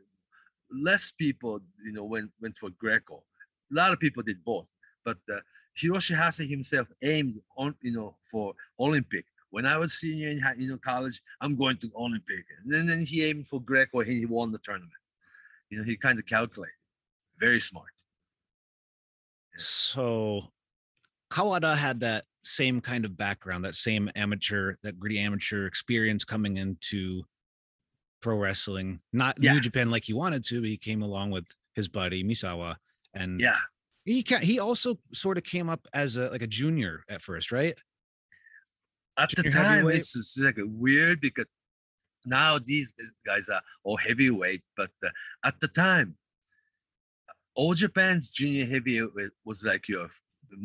less 0.71 1.11
people, 1.11 1.59
you 1.83 1.93
know, 1.93 2.03
went 2.03 2.31
went 2.41 2.57
for 2.57 2.69
Greco 2.71 3.23
a 3.71 3.75
lot 3.75 3.93
of 3.93 3.99
people 3.99 4.23
did 4.23 4.43
both, 4.43 4.71
but 5.05 5.17
uh, 5.31 5.39
Hiroshi 5.79 6.15
Hase 6.15 6.49
himself 6.49 6.87
aimed 7.03 7.39
on, 7.57 7.75
you 7.81 7.93
know, 7.93 8.17
for 8.29 8.53
Olympic. 8.79 9.25
When 9.49 9.65
I 9.65 9.77
was 9.77 9.93
senior 9.93 10.29
in 10.29 10.41
you 10.57 10.69
know 10.69 10.77
college, 10.77 11.21
I'm 11.41 11.57
going 11.57 11.77
to 11.77 11.91
Olympic, 11.95 12.45
and 12.63 12.73
then, 12.73 12.85
then 12.85 13.05
he 13.05 13.25
aimed 13.25 13.47
for 13.47 13.61
Greco. 13.61 13.99
and 13.99 14.09
He 14.09 14.25
won 14.25 14.51
the 14.51 14.59
tournament. 14.59 14.91
You 15.69 15.77
know, 15.77 15.83
he 15.83 15.97
kind 15.97 16.19
of 16.19 16.25
calculated. 16.25 16.73
Very 17.37 17.59
smart. 17.59 17.89
So 19.57 20.43
Kawada 21.29 21.75
had 21.75 21.99
that 21.99 22.25
same 22.43 22.79
kind 22.79 23.03
of 23.03 23.17
background, 23.17 23.65
that 23.65 23.75
same 23.75 24.09
amateur, 24.15 24.73
that 24.83 24.97
gritty 24.97 25.19
amateur 25.19 25.65
experience 25.65 26.23
coming 26.23 26.57
into 26.57 27.23
pro 28.21 28.37
wrestling. 28.37 28.99
Not 29.13 29.37
Yeah. 29.41 29.53
New 29.53 29.59
Japan 29.61 29.89
like 29.89 30.03
he 30.05 30.13
wanted 30.13 30.43
to, 30.45 30.61
but 30.61 30.69
he 30.69 30.77
came 30.77 31.01
along 31.01 31.31
with 31.31 31.47
his 31.75 31.87
buddy 31.87 32.23
Misawa, 32.23 32.75
and 33.13 33.39
Yeah, 33.39 33.57
he 34.05 34.23
ca- 34.23 34.39
he 34.39 34.59
also 34.59 34.99
sort 35.13 35.37
of 35.37 35.43
came 35.43 35.69
up 35.69 35.87
as 35.93 36.17
a 36.17 36.29
like 36.29 36.41
a 36.43 36.47
junior 36.47 37.03
at 37.09 37.21
first, 37.21 37.51
right? 37.51 37.77
at 39.17 39.29
the 39.35 39.43
time 39.51 39.87
it's, 39.89 40.15
it's 40.15 40.37
like 40.37 40.55
weird 40.65 41.19
because 41.21 41.45
now 42.25 42.57
these 42.57 42.93
guys 43.25 43.49
are 43.49 43.61
all 43.83 43.97
heavyweight, 43.97 44.63
but 44.77 44.89
uh, 45.03 45.09
at 45.43 45.59
the 45.59 45.67
time, 45.67 46.15
all 47.55 47.73
Japan's 47.73 48.29
junior 48.29 48.65
heavyweight 48.65 49.31
was 49.45 49.63
like 49.63 49.87
your 49.89 50.09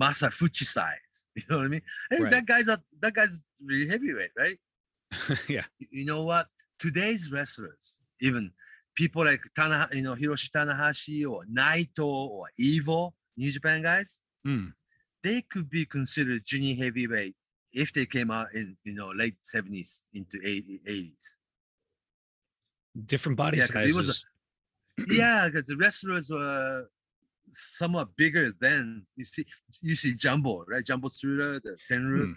Masa 0.00 0.30
Fuchi 0.30 0.64
size. 0.64 0.98
You 1.36 1.42
know 1.50 1.56
what 1.58 1.66
I 1.66 1.68
mean? 1.68 1.82
Hey, 2.10 2.22
Right. 2.22 2.30
that 2.30 2.46
guy's 2.46 2.66
a, 2.68 2.80
that 3.00 3.12
guy's 3.12 3.42
really 3.62 3.86
heavyweight, 3.88 4.30
right? 4.38 4.58
yeah. 5.48 5.64
You 5.90 6.06
know 6.06 6.22
what? 6.24 6.46
Today's 6.78 7.32
wrestlers, 7.32 7.98
even 8.20 8.52
people 8.94 9.24
like 9.24 9.40
Tana, 9.54 9.88
you 9.92 10.02
know, 10.02 10.14
Hiroshi 10.14 10.50
Tanahashi 10.50 11.26
or 11.28 11.44
Naito 11.46 12.06
or 12.06 12.46
Evo, 12.60 13.12
New 13.36 13.50
Japan 13.52 13.82
guys, 13.82 14.20
Hmm. 14.44 14.68
they 15.22 15.42
could 15.42 15.68
be 15.70 15.84
considered 15.84 16.44
junior 16.44 16.74
heavyweight 16.76 17.34
if 17.72 17.92
they 17.92 18.06
came 18.06 18.30
out 18.30 18.54
in 18.54 18.76
you 18.84 18.94
know 18.94 19.10
late 19.10 19.36
70s 19.42 20.02
into 20.14 20.38
80s. 20.44 21.36
Different 23.04 23.36
body 23.36 23.58
Yeah, 23.58 23.66
'cause 23.66 23.86
he 23.86 23.92
was 23.92 24.08
a- 24.08 24.12
sizes. 24.14 24.26
yeah, 25.18 25.48
because 25.48 25.66
the 25.66 25.76
wrestlers 25.76 26.30
were 26.30 26.88
somewhat 27.52 28.16
bigger 28.16 28.50
than 28.52 29.06
You 29.16 29.24
see, 29.24 29.46
you 29.82 29.94
see 29.94 30.14
Jumbo, 30.14 30.64
right? 30.66 30.84
Jumbo 30.84 31.08
Tsuruta, 31.08 31.62
the 31.62 31.78
Tenryu, 31.88 32.26
Hmm. 32.26 32.32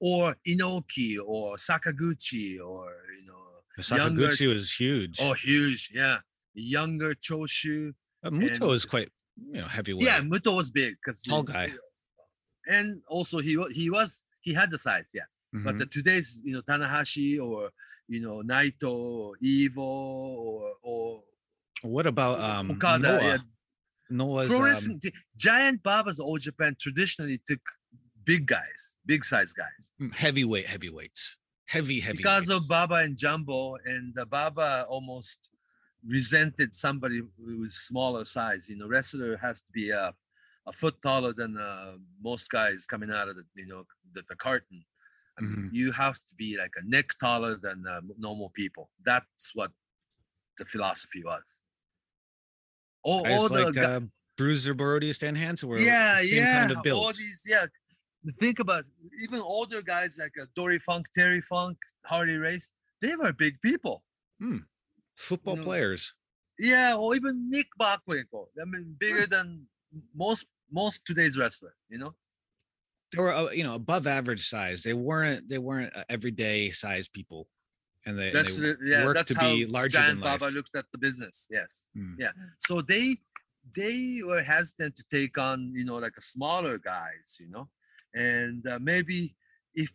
or 0.00 0.36
Inoki, 0.46 1.18
or 1.24 1.56
Sakaguchi, 1.56 2.60
or 2.60 2.92
you 3.18 3.24
know, 3.26 3.51
Sakaguchi 3.80 4.52
was 4.52 4.72
huge. 4.72 5.18
oh, 5.20 5.32
huge, 5.34 5.90
yeah, 5.94 6.18
younger 6.54 7.14
Choshu. 7.14 7.92
Uh, 8.24 8.30
Muto 8.30 8.62
and- 8.62 8.72
is 8.72 8.84
quite 8.84 9.08
you 9.50 9.60
know 9.60 9.66
heavyweight. 9.66 10.04
Yeah, 10.04 10.20
Muto 10.20 10.54
was 10.54 10.70
big 10.70 10.96
because 11.02 11.22
Tall 11.22 11.42
guy. 11.42 11.72
and 12.66 13.00
also 13.08 13.38
he 13.38 13.56
wa- 13.56 13.68
he 13.68 13.90
was 13.90 14.22
he 14.40 14.52
had 14.54 14.70
the 14.70 14.78
size, 14.78 15.10
yeah. 15.14 15.22
But 15.52 15.74
Mhm. 15.74 15.78
the 15.80 15.86
today's 15.86 16.38
you 16.42 16.54
know 16.54 16.62
Tanahashi 16.62 17.40
or 17.40 17.70
you 18.08 18.20
know 18.20 18.42
Naito 18.42 18.92
or 18.92 19.36
Evo 19.42 19.78
or 19.78 20.74
or 20.82 21.22
what 21.82 22.06
about 22.06 22.40
um 22.40 22.70
Okada, 22.72 23.02
Noah? 23.02 23.22
yeah, 23.22 23.38
Noah's 24.10 24.48
pro 24.48 24.58
um, 24.58 24.64
wrestling. 24.64 25.00
Giant 25.36 25.82
Babas 25.82 26.18
All 26.20 26.36
Japan 26.38 26.76
traditionally 26.78 27.40
took 27.46 27.60
big 28.24 28.46
guys, 28.46 28.96
big 29.04 29.24
size 29.24 29.52
guys. 29.52 29.92
mm, 30.00 30.12
heavyweight 30.14 30.66
heavyweights. 30.66 31.36
Heavy 31.72 32.00
heavy. 32.00 32.18
Because 32.18 32.48
of 32.50 32.68
Baba 32.68 32.96
and 32.96 33.16
Jumbo, 33.16 33.76
and 33.92 34.16
uh, 34.18 34.26
Baba 34.26 34.84
almost 34.88 35.38
resented 36.06 36.74
somebody 36.74 37.18
who 37.44 37.60
was 37.60 37.74
smaller 37.74 38.24
size. 38.26 38.68
You 38.68 38.76
know, 38.76 38.88
wrestler 38.88 39.36
has 39.38 39.60
to 39.62 39.70
be 39.72 39.90
a, 39.90 40.12
a 40.66 40.72
foot 40.80 40.96
taller 41.02 41.32
than 41.32 41.56
uh, 41.56 41.92
most 42.22 42.50
guys 42.50 42.84
coming 42.86 43.10
out 43.10 43.28
of 43.30 43.36
the 43.36 43.44
you 43.54 43.66
know 43.66 43.84
the, 44.14 44.22
the 44.28 44.36
carton. 44.36 44.84
I 45.38 45.40
mean, 45.42 45.50
Mm-hmm. 45.56 45.74
you 45.74 45.92
have 45.92 46.16
to 46.28 46.34
be 46.36 46.58
like 46.58 46.74
a 46.76 46.84
neck 46.86 47.08
taller 47.18 47.54
than 47.56 47.86
uh, 47.88 48.02
normal 48.18 48.50
people. 48.50 48.90
That's 49.02 49.50
what 49.54 49.70
the 50.58 50.66
philosophy 50.66 51.22
was. 51.24 51.42
All, 53.02 53.26
all 53.26 53.48
the 53.48 53.70
like 53.70 53.78
uh, 53.78 54.00
Bruiser 54.36 54.74
Brody, 54.74 55.10
Stan 55.12 55.34
Hansen 55.34 55.68
were 55.70 55.78
yeah, 55.78 56.18
the 56.20 56.26
same 56.28 56.38
yeah. 56.38 56.58
kind 56.60 56.70
of 56.72 56.76
All 56.78 56.82
build. 56.82 57.14
these, 57.16 57.40
yeah. 57.46 57.64
Think 58.38 58.60
about 58.60 58.84
even 59.20 59.40
older 59.40 59.82
guys 59.82 60.16
like 60.18 60.34
uh, 60.40 60.46
Dory 60.54 60.78
Funk, 60.78 61.06
Terry 61.14 61.40
Funk, 61.40 61.76
Harley 62.04 62.36
Race. 62.36 62.70
They 63.00 63.16
were 63.16 63.32
big 63.32 63.60
people. 63.60 64.04
Football 65.16 65.56
know, 65.56 65.64
players. 65.64 66.14
Yeah, 66.58 66.94
or 66.96 67.14
even 67.14 67.50
Nick 67.50 67.66
Bockwinkel. 67.80 68.46
I 68.60 68.64
mean, 68.64 68.94
bigger 68.98 69.26
than 69.26 69.66
most 70.14 70.46
most 70.70 71.04
today's 71.04 71.36
wrestler. 71.36 71.74
You 71.88 71.98
know. 71.98 72.14
They 73.12 73.20
were 73.20 73.32
uh, 73.32 73.50
you 73.50 73.64
know 73.64 73.74
above 73.74 74.06
average 74.06 74.48
size. 74.48 74.82
They 74.82 74.94
weren't 74.94 75.48
they 75.48 75.58
weren't 75.58 75.94
uh, 75.96 76.04
everyday 76.08 76.70
size 76.70 77.08
people, 77.08 77.48
and 78.06 78.18
they, 78.18 78.28
and 78.28 78.36
That's 78.36 78.56
they 78.56 78.62
the- 78.62 78.78
yeah. 78.84 79.04
worked 79.04 79.16
That's 79.16 79.34
to 79.34 79.38
be 79.38 79.66
larger 79.66 79.98
Giant 79.98 80.20
than 80.20 80.30
life. 80.30 80.40
Baba 80.40 80.52
looked 80.52 80.74
at 80.76 80.86
the 80.92 80.98
business. 80.98 81.48
Yes. 81.50 81.88
Hmm. 81.94 82.14
Yeah. 82.18 82.30
So 82.60 82.80
they 82.80 83.16
they 83.74 84.22
were 84.24 84.42
hesitant 84.42 84.96
to 84.96 85.04
take 85.10 85.36
on 85.38 85.72
you 85.74 85.84
know 85.84 85.96
like 85.96 86.14
a 86.16 86.22
smaller 86.22 86.78
guys. 86.78 87.36
You 87.38 87.48
know, 87.50 87.68
and 88.14 88.66
uh, 88.66 88.78
maybe 88.80 89.34
if 89.74 89.90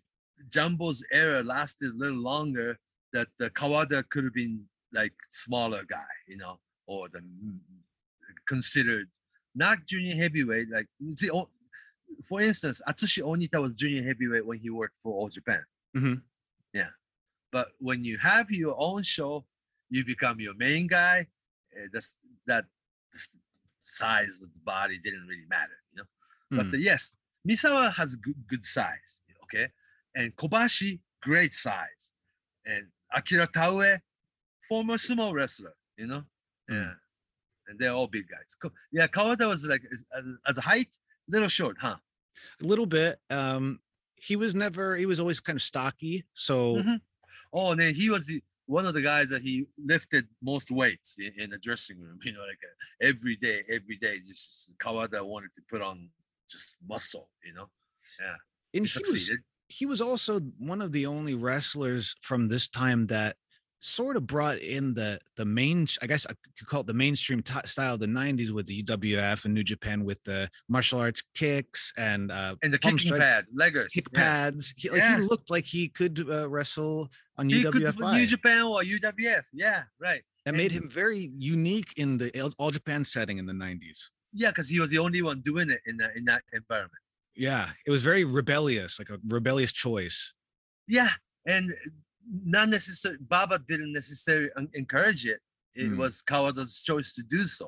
Jumbo's 0.50 1.04
era 1.12 1.44
lasted 1.44 1.92
a 1.94 1.98
little 1.98 2.18
longer, 2.18 2.80
that 3.14 3.28
the 3.40 3.50
Kawada 3.50 4.08
could 4.10 4.24
have 4.26 4.34
been 4.34 4.66
like 4.94 5.14
smaller 5.30 5.84
guy. 5.84 6.14
You 6.28 6.38
know, 6.38 6.60
or 6.88 7.08
the 7.10 7.20
mm, 7.20 7.60
considered 8.48 9.08
not 9.56 9.86
junior 9.86 10.16
heavyweight. 10.16 10.70
Like 10.70 10.88
see, 11.16 11.30
oh, 11.32 11.50
for 12.28 12.42
instance, 12.42 12.82
Atsushi 12.88 13.22
Onita 13.24 13.62
was 13.62 13.76
junior 13.76 14.04
heavyweight 14.04 14.46
when 14.46 14.60
he 14.60 14.70
worked 14.70 14.96
for 15.04 15.14
All 15.14 15.30
Japan. 15.30 15.64
Mhm. 15.96 16.22
Yeah. 16.74 16.90
But 17.52 17.70
when 17.80 18.04
you 18.04 18.18
have 18.18 18.52
your 18.52 18.76
own 18.78 19.04
show, 19.04 19.46
you 19.90 20.04
become 20.06 20.40
your 20.40 20.54
main 20.56 20.88
guy. 20.88 21.28
eh, 21.76 21.88
That's 21.94 22.16
that 22.46 22.66
size 23.82 24.40
of 24.42 24.52
the 24.54 24.60
body 24.64 25.00
didn't 25.00 25.26
really 25.28 25.46
matter, 25.50 25.78
you 25.92 25.98
know. 26.00 26.08
But 26.58 26.68
Mm. 26.68 26.74
uh, 26.74 26.78
yes, 26.78 27.14
Misawa 27.48 27.94
has 27.94 28.16
good, 28.16 28.36
good 28.48 28.66
size, 28.66 29.22
okay, 29.44 29.68
and 30.16 30.36
Kobashi 30.36 31.00
great 31.22 31.54
size, 31.54 32.14
and 32.66 32.88
Akira 33.14 33.48
Taue, 33.48 34.00
former 34.68 34.96
sumo 34.96 35.34
wrestler, 35.34 35.76
you 35.98 36.08
know, 36.08 36.24
Mm. 36.70 36.76
yeah, 36.84 36.94
and 37.68 37.80
they're 37.80 37.92
all 37.92 38.08
big 38.08 38.28
guys. 38.28 38.58
Yeah, 38.92 39.08
Kawada 39.08 39.48
was 39.48 39.64
like 39.66 39.84
as, 39.92 40.04
as- 40.46 40.58
a 40.58 40.62
height, 40.62 40.94
little 41.28 41.48
short, 41.50 41.78
huh? 41.80 41.98
a 42.62 42.66
little 42.66 42.86
bit. 42.86 43.20
Um, 43.30 43.80
he 44.16 44.36
was 44.36 44.54
never. 44.56 44.96
He 44.96 45.06
was 45.06 45.20
always 45.20 45.40
kind 45.40 45.56
of 45.58 45.62
stocky. 45.62 46.26
So 46.34 46.76
Mhm. 46.78 47.02
Oh, 47.54 47.72
and 47.72 47.80
then 47.80 47.94
he 47.96 48.10
was 48.10 48.26
the 48.26 48.44
one 48.66 48.86
of 48.86 48.94
the 48.94 49.02
guys 49.02 49.30
that 49.30 49.42
he 49.42 49.66
lifted 49.78 50.28
most 50.42 50.70
weights 50.70 51.18
in, 51.18 51.32
in 51.38 51.50
the 51.52 51.58
dressing 51.58 52.00
room. 52.02 52.20
You 52.26 52.34
know, 52.34 52.42
like 52.42 52.60
uh, 52.64 52.76
every 53.10 53.36
day, 53.38 53.64
every 53.72 53.96
day, 53.98 54.20
just 54.20 54.78
Kawada 54.78 55.26
wanted 55.26 55.54
to 55.56 55.62
put 55.72 55.82
on 55.82 56.10
just 56.50 56.76
muscle. 56.88 57.30
You 57.46 57.54
know, 57.54 57.70
Yeah. 58.20 58.36
and 58.74 58.86
he 58.86 59.00
he 59.06 59.12
Was, 59.12 59.32
he 59.70 59.86
was 59.86 60.02
also 60.02 60.40
one 60.58 60.82
of 60.82 60.92
the 60.92 61.06
only 61.06 61.34
wrestlers 61.36 62.16
from 62.22 62.48
this 62.48 62.70
time 62.70 63.08
that 63.08 63.36
sort 63.80 64.18
of 64.18 64.26
brought 64.26 64.58
in 64.58 64.96
the 64.96 65.20
the 65.36 65.46
main 65.46 65.86
i 66.02 66.08
guess 66.08 66.26
i 66.26 66.34
could 66.58 66.68
call 66.68 66.82
it 66.82 66.88
the 66.88 66.94
mainstream 66.96 67.44
t- 67.44 67.54
style 67.66 67.94
of 67.94 68.00
the 68.00 68.08
90s 68.08 68.50
with 68.50 68.66
the 68.66 68.82
uwf 68.82 69.46
and 69.46 69.54
new 69.54 69.64
japan 69.64 70.04
with 70.04 70.22
the 70.24 70.50
martial 70.68 71.00
arts 71.00 71.22
kicks 71.36 71.94
and 71.96 72.32
uh 72.32 72.56
and 72.64 72.74
the 72.74 72.80
kicking 72.80 72.98
strikes, 72.98 73.32
pad, 73.32 73.46
leggers, 73.56 73.92
kick 73.92 74.06
yeah. 74.14 74.20
pads 74.20 74.74
he, 74.78 74.90
like, 74.90 74.98
Yeah. 74.98 75.18
he 75.18 75.22
looked 75.22 75.52
like 75.52 75.64
he 75.64 75.90
could 75.90 76.28
uh, 76.28 76.50
wrestle 76.50 77.08
on 77.38 77.50
He 77.50 77.64
uwf 77.64 78.14
New 78.14 78.26
Japan 78.26 78.64
or 78.64 78.82
UWF. 78.82 79.44
Yeah, 79.54 79.84
right. 80.00 80.24
that 80.46 80.56
made 80.56 80.72
him 80.72 80.90
very 80.90 81.30
unique 81.38 81.94
in 81.98 82.18
the 82.18 82.52
all 82.58 82.72
japan 82.72 83.04
setting 83.04 83.38
in 83.38 83.46
the 83.46 83.54
90s 83.54 84.10
Yeah, 84.42 84.52
because 84.52 84.70
he 84.74 84.80
was 84.84 84.90
the 84.96 85.00
only 85.08 85.22
one 85.30 85.38
doing 85.52 85.70
it 85.76 85.82
in 85.90 85.96
that 86.02 86.12
in 86.20 86.24
that 86.32 86.44
environment. 86.60 87.04
yeah 87.48 87.66
it 87.88 87.92
was 87.96 88.04
very 88.12 88.24
rebellious 88.40 88.92
like 89.00 89.10
a 89.16 89.20
rebellious 89.38 89.74
choice 89.86 90.18
Yeah, 90.98 91.12
and 91.56 91.66
not 92.54 92.68
necessarily 92.78 93.20
Baba 93.34 93.58
didn't 93.72 93.94
necessarily 94.02 94.50
encourage 94.84 95.24
it. 95.34 95.40
It 95.82 95.88
Mm. 95.92 95.98
was 96.04 96.14
Kawada's 96.32 96.76
choice 96.90 97.10
to 97.18 97.24
do 97.36 97.42
so. 97.58 97.68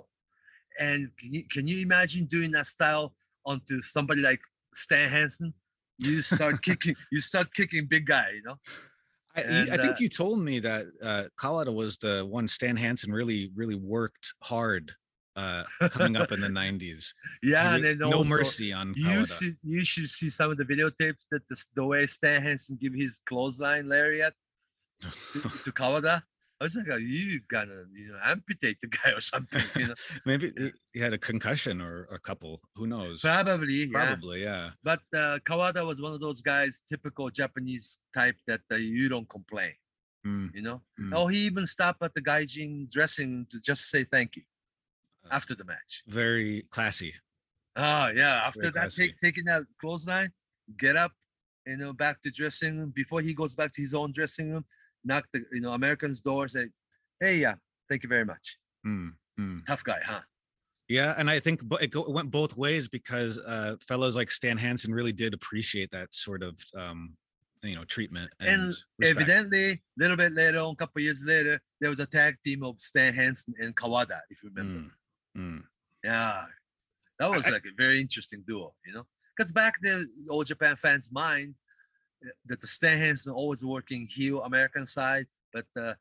And 0.87 0.99
can 1.19 1.29
you, 1.35 1.43
can 1.55 1.63
you 1.71 1.77
imagine 1.87 2.23
doing 2.35 2.51
that 2.57 2.67
style 2.75 3.07
onto 3.51 3.75
somebody 3.95 4.21
like 4.29 4.41
Stan 4.83 5.09
Hansen? 5.17 5.49
You 6.07 6.15
start 6.21 6.55
kicking, 6.67 6.95
you 7.13 7.19
start 7.31 7.47
kicking 7.59 7.83
big 7.95 8.05
guy, 8.15 8.27
you 8.37 8.43
know. 8.47 8.57
I, 9.35 9.41
And, 9.41 9.69
I 9.75 9.77
think 9.77 9.95
uh, 9.95 10.03
you 10.03 10.09
told 10.09 10.37
me 10.49 10.55
that 10.69 10.83
uh, 11.09 11.23
Kawada 11.41 11.73
was 11.81 11.97
the 12.05 12.15
one 12.37 12.47
Stan 12.47 12.77
Hansen 12.85 13.11
really, 13.19 13.41
really 13.61 13.75
worked 13.95 14.25
hard 14.51 14.85
uh, 15.39 15.63
coming 15.95 16.15
up 16.19 16.31
in 16.35 16.39
the 16.41 16.47
90s. 16.61 17.13
Yeah, 17.41 17.75
and 17.75 17.83
then 17.85 17.97
no 17.99 18.17
also, 18.17 18.29
mercy 18.37 18.69
on 18.73 18.93
You 18.95 19.03
Kawada. 19.23 19.37
should 19.39 19.57
you 19.63 19.83
should 19.91 20.09
see 20.09 20.29
some 20.29 20.49
of 20.51 20.57
the 20.61 20.65
videotapes 20.73 21.23
that 21.31 21.43
the, 21.49 21.55
the 21.77 21.85
way 21.91 22.05
Stan 22.05 22.41
Hansen 22.41 22.77
give 22.83 22.93
his 22.93 23.13
clothesline 23.29 23.87
lariat 23.87 24.33
to, 25.01 25.09
to 25.65 25.71
Kawada. 25.71 26.23
I 26.61 26.65
was 26.65 26.75
like, 26.75 26.87
oh, 26.91 26.97
you 26.97 27.39
gotta, 27.49 27.85
you 27.95 28.11
know 28.11 28.19
amputate 28.21 28.77
the 28.81 28.87
guy 28.87 29.11
or 29.17 29.21
something, 29.21 29.63
you 29.77 29.87
know? 29.87 29.93
Maybe 30.25 30.51
he- 30.57 30.73
he 30.93 30.99
had 30.99 31.13
a 31.13 31.17
concussion 31.17 31.79
or 31.81 32.03
a 32.11 32.19
couple. 32.19 32.59
Who 32.75 32.85
knows? 32.85 33.21
Probably, 33.21 33.73
yeah. 33.85 33.87
Probably, 33.93 34.43
yeah. 34.43 34.71
But 34.83 34.99
uh, 35.15 35.39
Kawada 35.47 35.85
was 35.87 36.01
one 36.01 36.11
of 36.11 36.19
those 36.19 36.41
guys, 36.41 36.81
typical 36.91 37.29
Japanese 37.29 37.97
type 38.13 38.35
that 38.47 38.59
uh, 38.71 38.75
you 38.75 39.07
don't 39.07 39.29
complain, 39.29 39.71
Mm, 40.27 40.49
you 40.53 40.61
know. 40.67 40.81
mm. 40.99 41.11
Oh, 41.15 41.27
he 41.27 41.39
even 41.49 41.65
stopped 41.65 42.03
at 42.03 42.13
the 42.13 42.21
gaijin 42.21 42.91
dressing 42.91 43.45
to 43.51 43.57
just 43.69 43.83
say 43.89 44.03
thank 44.03 44.35
you 44.35 44.43
after 45.31 45.55
the 45.55 45.65
match. 45.65 46.03
Very 46.07 46.63
classy. 46.69 47.13
Oh 47.75 48.07
yeah, 48.15 48.41
after 48.45 48.61
Very 48.61 48.71
that, 48.73 48.79
classy. 48.81 49.07
take, 49.07 49.19
taking 49.23 49.45
that 49.45 49.63
clothesline, 49.79 50.31
get 50.77 50.95
up, 50.95 51.11
you 51.65 51.77
know, 51.77 51.93
back 51.93 52.21
to 52.23 52.31
dressing 52.31 52.79
room 52.79 52.91
before 52.95 53.21
he 53.21 53.33
goes 53.33 53.55
back 53.55 53.71
to 53.73 53.81
his 53.81 53.93
own 53.93 54.11
dressing 54.11 54.51
room, 54.51 54.65
knock 55.03 55.25
the 55.33 55.43
you 55.51 55.61
know 55.61 55.73
American's 55.73 56.19
door, 56.19 56.47
say, 56.47 56.67
"Hey, 57.19 57.37
yeah, 57.37 57.55
thank 57.89 58.03
you 58.03 58.09
very 58.09 58.25
much, 58.25 58.57
Mm, 58.85 59.13
mm. 59.39 59.65
tough 59.65 59.83
guy, 59.83 59.99
huh?" 60.03 60.21
Yeah, 60.87 61.13
and 61.17 61.29
I 61.29 61.39
think 61.39 61.61
it, 61.79 61.91
go, 61.91 62.03
it 62.03 62.11
went 62.11 62.31
both 62.31 62.57
ways 62.57 62.87
because 62.87 63.37
uh, 63.37 63.75
fellows 63.79 64.15
like 64.15 64.31
Stan 64.31 64.57
Hansen 64.57 64.91
really 64.91 65.13
did 65.13 65.35
appreciate 65.35 65.91
that 65.91 66.15
sort 66.15 66.41
of, 66.41 66.59
um, 66.75 67.15
you 67.61 67.75
know, 67.75 67.85
treatment. 67.85 68.31
And, 68.39 68.49
And 68.49 68.75
evidently, 69.03 69.69
a 69.73 69.79
little 69.97 70.17
bit 70.17 70.33
later 70.33 70.57
on, 70.57 70.71
a 70.73 70.75
couple 70.75 71.03
years 71.03 71.23
later, 71.23 71.61
there 71.79 71.91
was 71.91 71.99
a 71.99 72.07
tag 72.07 72.37
team 72.43 72.63
of 72.63 72.81
Stan 72.81 73.13
Hansen 73.13 73.53
and 73.59 73.75
Kawada, 73.75 74.21
if 74.31 74.41
you 74.41 74.49
remember. 74.49 74.79
Mm, 74.79 74.91
mm. 75.39 75.61
Yeah, 76.03 76.45
that 77.19 77.29
was 77.29 77.45
I- 77.45 77.51
like 77.51 77.65
a 77.65 77.73
very 77.77 77.99
interesting 78.01 78.43
duo, 78.47 78.73
you 78.85 78.93
know, 78.93 79.05
because 79.35 79.51
back 79.51 79.75
then, 79.81 80.09
All 80.29 80.43
Japan 80.43 80.75
fans' 80.75 81.11
mind 81.11 81.55
uh, 82.25 82.29
that 82.47 82.61
the 82.61 82.67
Stan 82.67 82.97
Hansen 82.97 83.33
always 83.33 83.63
working 83.63 84.07
heel 84.07 84.43
American 84.43 84.85
side, 84.85 85.27
but 85.53 85.65
uh, 85.77 85.93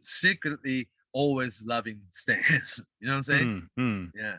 secretly 0.00 0.88
always 1.12 1.62
loving 1.66 2.00
Stan 2.10 2.42
Hansen. 2.46 2.84
You 3.00 3.06
know 3.08 3.12
what 3.14 3.16
I'm 3.18 3.22
saying? 3.24 3.68
Mm, 3.78 3.82
mm. 3.82 4.10
Yeah. 4.14 4.36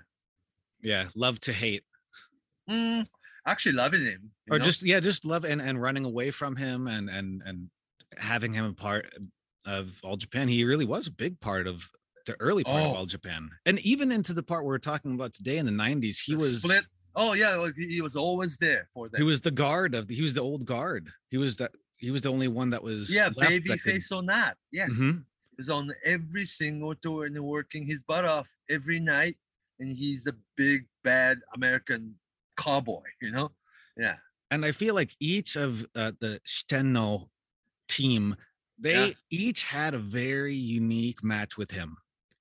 Yeah, 0.82 1.06
love 1.16 1.40
to 1.42 1.54
hate. 1.54 1.84
Mm, 2.70 3.06
actually 3.46 3.74
loving 3.74 4.06
him. 4.06 4.32
or 4.52 4.60
know? 4.60 4.66
just 4.66 4.84
yeah 4.84 5.00
just 5.00 5.26
love 5.26 5.46
and 5.46 5.62
and 5.62 5.82
running 5.82 6.06
away 6.06 6.32
from 6.32 6.56
him 6.56 6.88
and 6.88 7.10
and 7.10 7.42
and 7.46 7.70
having 8.18 8.54
him 8.54 8.66
a 8.66 8.74
part 8.74 9.12
of 9.66 10.00
all 10.04 10.18
japan 10.18 10.48
he 10.48 10.64
really 10.66 10.86
was 10.86 11.08
a 11.08 11.12
big 11.12 11.40
part 11.40 11.66
of 11.68 11.90
the 12.28 12.40
early 12.40 12.64
part 12.64 12.82
of 12.84 12.92
Oh. 12.92 12.96
all 12.98 13.06
japan 13.06 13.50
and 13.66 13.80
even 13.80 14.12
into 14.12 14.34
the 14.34 14.44
part 14.44 14.64
we're 14.66 14.78
talking 14.78 15.14
about 15.16 15.34
today 15.34 15.58
in 15.58 15.66
the 15.66 15.72
90s 15.72 16.20
he 16.24 16.34
The 16.34 16.40
was 16.40 16.62
split. 16.62 16.84
Oh 17.16 17.34
yeah, 17.34 17.68
he 17.76 18.02
was 18.04 18.16
always 18.16 18.58
there 18.58 18.88
for 18.94 19.10
that. 19.10 19.18
he 19.18 19.24
was 19.24 19.42
the 19.42 19.50
guard 19.52 19.96
of 19.96 20.08
the, 20.08 20.14
he 20.16 20.22
was 20.22 20.34
the 20.36 20.42
old 20.42 20.66
guard 20.66 21.10
he 21.30 21.38
was 21.38 21.58
that 21.58 21.72
he 21.98 22.12
was 22.12 22.22
the 22.22 22.30
only 22.32 22.48
one 22.48 22.70
that 22.70 22.84
was 22.84 23.14
yeah, 23.14 23.30
baby 23.30 23.70
that 23.70 23.82
could- 23.82 23.92
face 23.94 24.12
or 24.12 24.22
not. 24.22 24.56
Yes. 24.72 24.92
Mhm. 25.00 25.24
He 25.50 25.56
was 25.58 25.68
on 25.70 25.90
every 26.06 26.46
single 26.46 26.94
tour 26.94 27.26
and 27.26 27.40
working 27.40 27.88
his 27.88 28.04
butt 28.04 28.24
off 28.24 28.48
every 28.70 29.00
night. 29.00 29.36
And 29.80 29.90
he's 29.98 30.28
a 30.28 30.34
big 30.56 30.86
bad 31.04 31.40
American 31.56 32.20
cowboy, 32.56 33.02
you 33.22 33.32
know? 33.32 33.52
Yeah. 33.98 34.18
and 34.52 34.64
i 34.64 34.72
feel 34.72 34.94
like 34.94 35.16
each 35.20 35.56
of 35.56 35.86
uh, 35.96 36.12
the 36.20 36.40
Shitenno 36.46 37.30
team 37.88 38.36
they 38.80 39.08
Yeah. 39.08 39.14
each 39.32 39.64
had 39.64 39.94
a 39.96 40.00
very 40.00 40.56
unique 40.56 41.24
match 41.24 41.58
with 41.58 41.72
him 41.72 41.98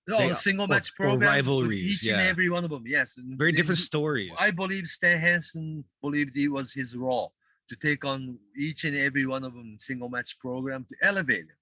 Oh, 0.08 0.28
They- 0.28 0.34
single 0.36 0.68
match 0.68 0.90
or 0.92 0.94
program. 1.06 1.18
with 1.18 1.28
rivalries, 1.28 2.04
Each 2.04 2.10
and 2.12 2.20
every 2.20 2.48
one 2.48 2.64
of 2.64 2.70
them. 2.70 2.84
Yes. 2.86 3.16
and 3.16 3.36
very 3.36 3.50
they- 3.52 3.56
different 3.56 3.78
he- 3.80 3.84
stories 3.84 4.32
I 4.38 4.50
believe 4.52 4.86
Stan 4.86 5.18
Hansen 5.20 5.84
believed 6.00 6.36
it 6.38 6.48
was 6.48 6.72
his 6.72 6.94
role 6.96 7.34
to 7.68 7.74
take 7.76 8.04
on 8.04 8.38
each 8.56 8.84
and 8.84 8.96
every 8.96 9.26
one 9.26 9.42
of 9.42 9.52
them 9.54 9.76
single 9.78 10.08
match 10.08 10.38
program 10.38 10.84
to 10.88 10.94
elevate 11.02 11.46
him. 11.46 11.56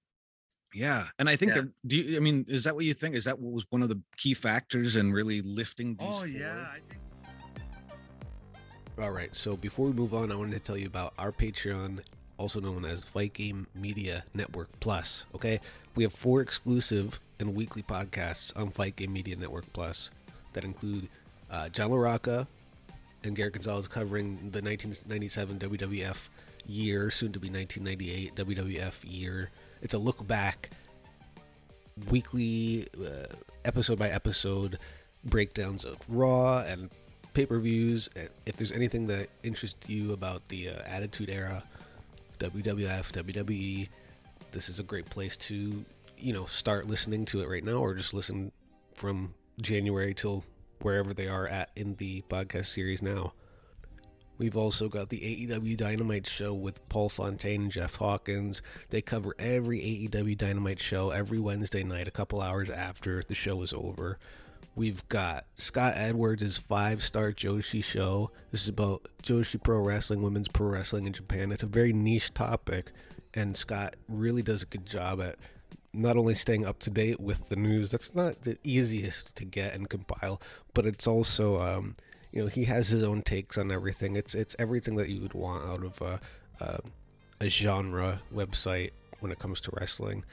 Yeah, 0.73 1.07
and 1.17 1.27
I 1.29 1.35
think 1.37 1.49
Yeah. 1.55 1.61
that. 1.61 1.73
Do 1.87 1.97
you? 1.97 2.17
I 2.17 2.19
mean, 2.19 2.45
is 2.47 2.65
that 2.65 2.75
what 2.75 2.85
you 2.85 2.93
think? 2.93 3.15
Is 3.15 3.23
that 3.23 3.39
what 3.39 3.53
was 3.53 3.65
one 3.69 3.81
of 3.81 3.89
the 3.89 3.99
key 4.17 4.33
factors 4.33 4.95
in 4.97 5.11
really 5.13 5.41
lifting 5.41 5.95
these? 5.95 6.07
Oh 6.07 6.11
forward? 6.11 6.31
yeah, 6.31 6.67
I 6.71 6.79
think 6.87 7.01
All 8.97 9.11
right, 9.11 9.35
so 9.35 9.57
before 9.57 9.87
we 9.87 9.93
move 9.93 10.13
on, 10.13 10.31
I 10.31 10.35
wanted 10.35 10.53
to 10.53 10.59
tell 10.59 10.77
you 10.77 10.87
about 10.87 11.13
our 11.17 11.31
Patreon, 11.31 11.99
also 12.37 12.59
known 12.59 12.85
as 12.85 13.03
Fight 13.03 13.33
Game 13.33 13.67
Media 13.73 14.23
Network 14.33 14.69
Plus. 14.79 15.25
Okay, 15.33 15.59
we 15.95 16.03
have 16.03 16.13
four 16.13 16.41
exclusive 16.41 17.19
and 17.39 17.55
weekly 17.55 17.83
podcasts 17.83 18.55
on 18.55 18.69
Fight 18.69 18.95
Game 18.95 19.13
Media 19.13 19.35
Network 19.35 19.71
Plus 19.73 20.09
that 20.53 20.63
include 20.63 21.09
uh, 21.49 21.69
John 21.69 21.91
LaRocca 21.91 22.47
and 23.23 23.35
Garrett 23.35 23.53
Gonzalez 23.53 23.87
covering 23.87 24.35
the 24.51 24.61
1997 24.61 25.59
WWF 25.59 26.29
year, 26.65 27.11
soon 27.11 27.31
to 27.33 27.39
be 27.39 27.49
1998 27.49 28.35
WWF 28.35 29.03
year. 29.03 29.51
It's 29.81 29.93
a 29.93 29.97
look 29.97 30.25
back, 30.27 30.69
weekly, 32.09 32.87
uh, 32.99 33.33
episode 33.63 33.99
by 33.99 34.09
episode 34.09 34.79
breakdowns 35.23 35.85
of 35.85 35.97
Raw 36.07 36.59
and 36.59 36.89
pay 37.33 37.45
per 37.45 37.59
views. 37.59 38.09
If 38.45 38.57
there's 38.57 38.71
anything 38.71 39.07
that 39.07 39.29
interests 39.43 39.89
you 39.89 40.13
about 40.13 40.47
the 40.49 40.69
uh, 40.69 40.81
Attitude 40.85 41.29
Era, 41.29 41.63
WWF, 42.39 43.11
WWE, 43.11 43.89
this 44.51 44.69
is 44.69 44.79
a 44.79 44.83
great 44.83 45.09
place 45.09 45.35
to, 45.37 45.85
you 46.17 46.33
know, 46.33 46.45
start 46.45 46.87
listening 46.87 47.25
to 47.25 47.41
it 47.41 47.49
right 47.49 47.63
now 47.63 47.77
or 47.77 47.93
just 47.93 48.13
listen 48.13 48.51
from 48.93 49.33
January 49.61 50.13
till 50.13 50.43
wherever 50.81 51.13
they 51.13 51.27
are 51.27 51.47
at 51.47 51.71
in 51.75 51.95
the 51.95 52.23
podcast 52.29 52.67
series 52.67 53.01
now. 53.01 53.33
We've 54.37 54.57
also 54.57 54.89
got 54.89 55.09
the 55.09 55.47
AEW 55.47 55.77
Dynamite 55.77 56.27
show 56.27 56.53
with 56.53 56.87
Paul 56.89 57.07
Fontaine 57.07 57.63
and 57.63 57.71
Jeff 57.71 57.95
Hawkins. 57.95 58.61
They 58.89 59.01
cover 59.01 59.33
every 59.39 59.79
AEW 59.79 60.37
Dynamite 60.37 60.81
show 60.81 61.11
every 61.11 61.39
Wednesday 61.39 61.83
night, 61.83 62.07
a 62.07 62.11
couple 62.11 62.41
hours 62.41 62.69
after 62.69 63.23
the 63.25 63.33
show 63.33 63.61
is 63.61 63.71
over. 63.71 64.19
We've 64.75 65.07
got 65.07 65.45
Scott 65.55 65.93
Edwards' 65.95 66.57
five 66.57 67.01
star 67.01 67.31
Joshi 67.31 67.81
show. 67.81 68.31
This 68.51 68.63
is 68.63 68.67
about 68.67 69.07
Joshi 69.23 69.61
Pro 69.61 69.79
Wrestling, 69.79 70.21
women's 70.21 70.49
pro 70.49 70.67
wrestling 70.67 71.07
in 71.07 71.13
Japan. 71.13 71.53
It's 71.53 71.63
a 71.63 71.67
very 71.67 71.93
niche 71.93 72.33
topic, 72.33 72.91
and 73.33 73.55
Scott 73.55 73.95
really 74.09 74.41
does 74.41 74.63
a 74.63 74.65
good 74.65 74.85
job 74.85 75.21
at 75.21 75.37
not 75.93 76.17
only 76.17 76.33
staying 76.33 76.65
up 76.65 76.79
to 76.79 76.89
date 76.89 77.21
with 77.21 77.47
the 77.47 77.55
news. 77.55 77.89
That's 77.89 78.13
not 78.13 78.41
the 78.41 78.57
easiest 78.65 79.37
to 79.37 79.45
get 79.45 79.73
and 79.73 79.89
compile, 79.89 80.41
but 80.73 80.85
it's 80.85 81.07
also, 81.07 81.61
um, 81.61 81.95
you 82.33 82.41
know, 82.41 82.47
he 82.47 82.65
has 82.65 82.89
his 82.89 83.01
own 83.01 83.21
takes 83.21 83.57
on 83.57 83.71
everything. 83.71 84.17
It's 84.17 84.35
it's 84.35 84.57
everything 84.59 84.97
that 84.97 85.07
you 85.07 85.21
would 85.21 85.33
want 85.33 85.65
out 85.65 85.85
of 85.85 86.01
a, 86.01 86.19
a, 86.59 86.79
a 87.39 87.49
genre 87.49 88.21
website 88.33 88.91
when 89.21 89.31
it 89.31 89.39
comes 89.39 89.61
to 89.61 89.71
wrestling. 89.73 90.25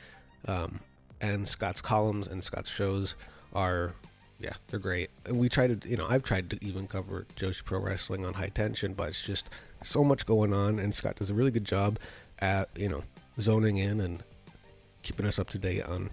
Um, 0.49 0.81
and 1.21 1.47
Scott's 1.47 1.81
columns 1.81 2.27
and 2.27 2.43
Scott's 2.43 2.71
shows 2.71 3.15
are 3.53 3.95
yeah, 4.43 4.55
they're 4.69 4.81
great. 4.81 5.11
And 5.25 5.39
we 5.39 5.49
try 5.49 5.69
to, 5.69 5.89
you 5.89 5.97
know, 5.97 6.07
I've 6.09 6.25
tried 6.25 6.51
to 6.51 6.59
even 6.65 6.89
cover 6.89 7.27
Joshi 7.37 7.65
Pro 7.65 7.79
Wrestling 7.79 8.27
on 8.27 8.35
High 8.35 8.49
Tension, 8.49 8.93
but 8.93 9.11
it's 9.11 9.23
just 9.23 9.49
so 9.85 10.03
much 10.03 10.27
going 10.27 10.53
on, 10.53 10.79
and 10.79 10.95
Scott 10.95 11.17
does 11.17 11.31
a 11.31 11.35
really 11.35 11.53
good 11.53 11.65
job 11.65 11.99
at, 12.41 12.69
you 12.77 12.89
know, 12.89 13.05
zoning 13.41 13.77
in 13.77 14.01
and 14.01 14.25
keeping 15.03 15.27
us 15.27 15.39
up 15.39 15.49
to 15.51 15.59
date 15.59 15.85
on 15.85 16.11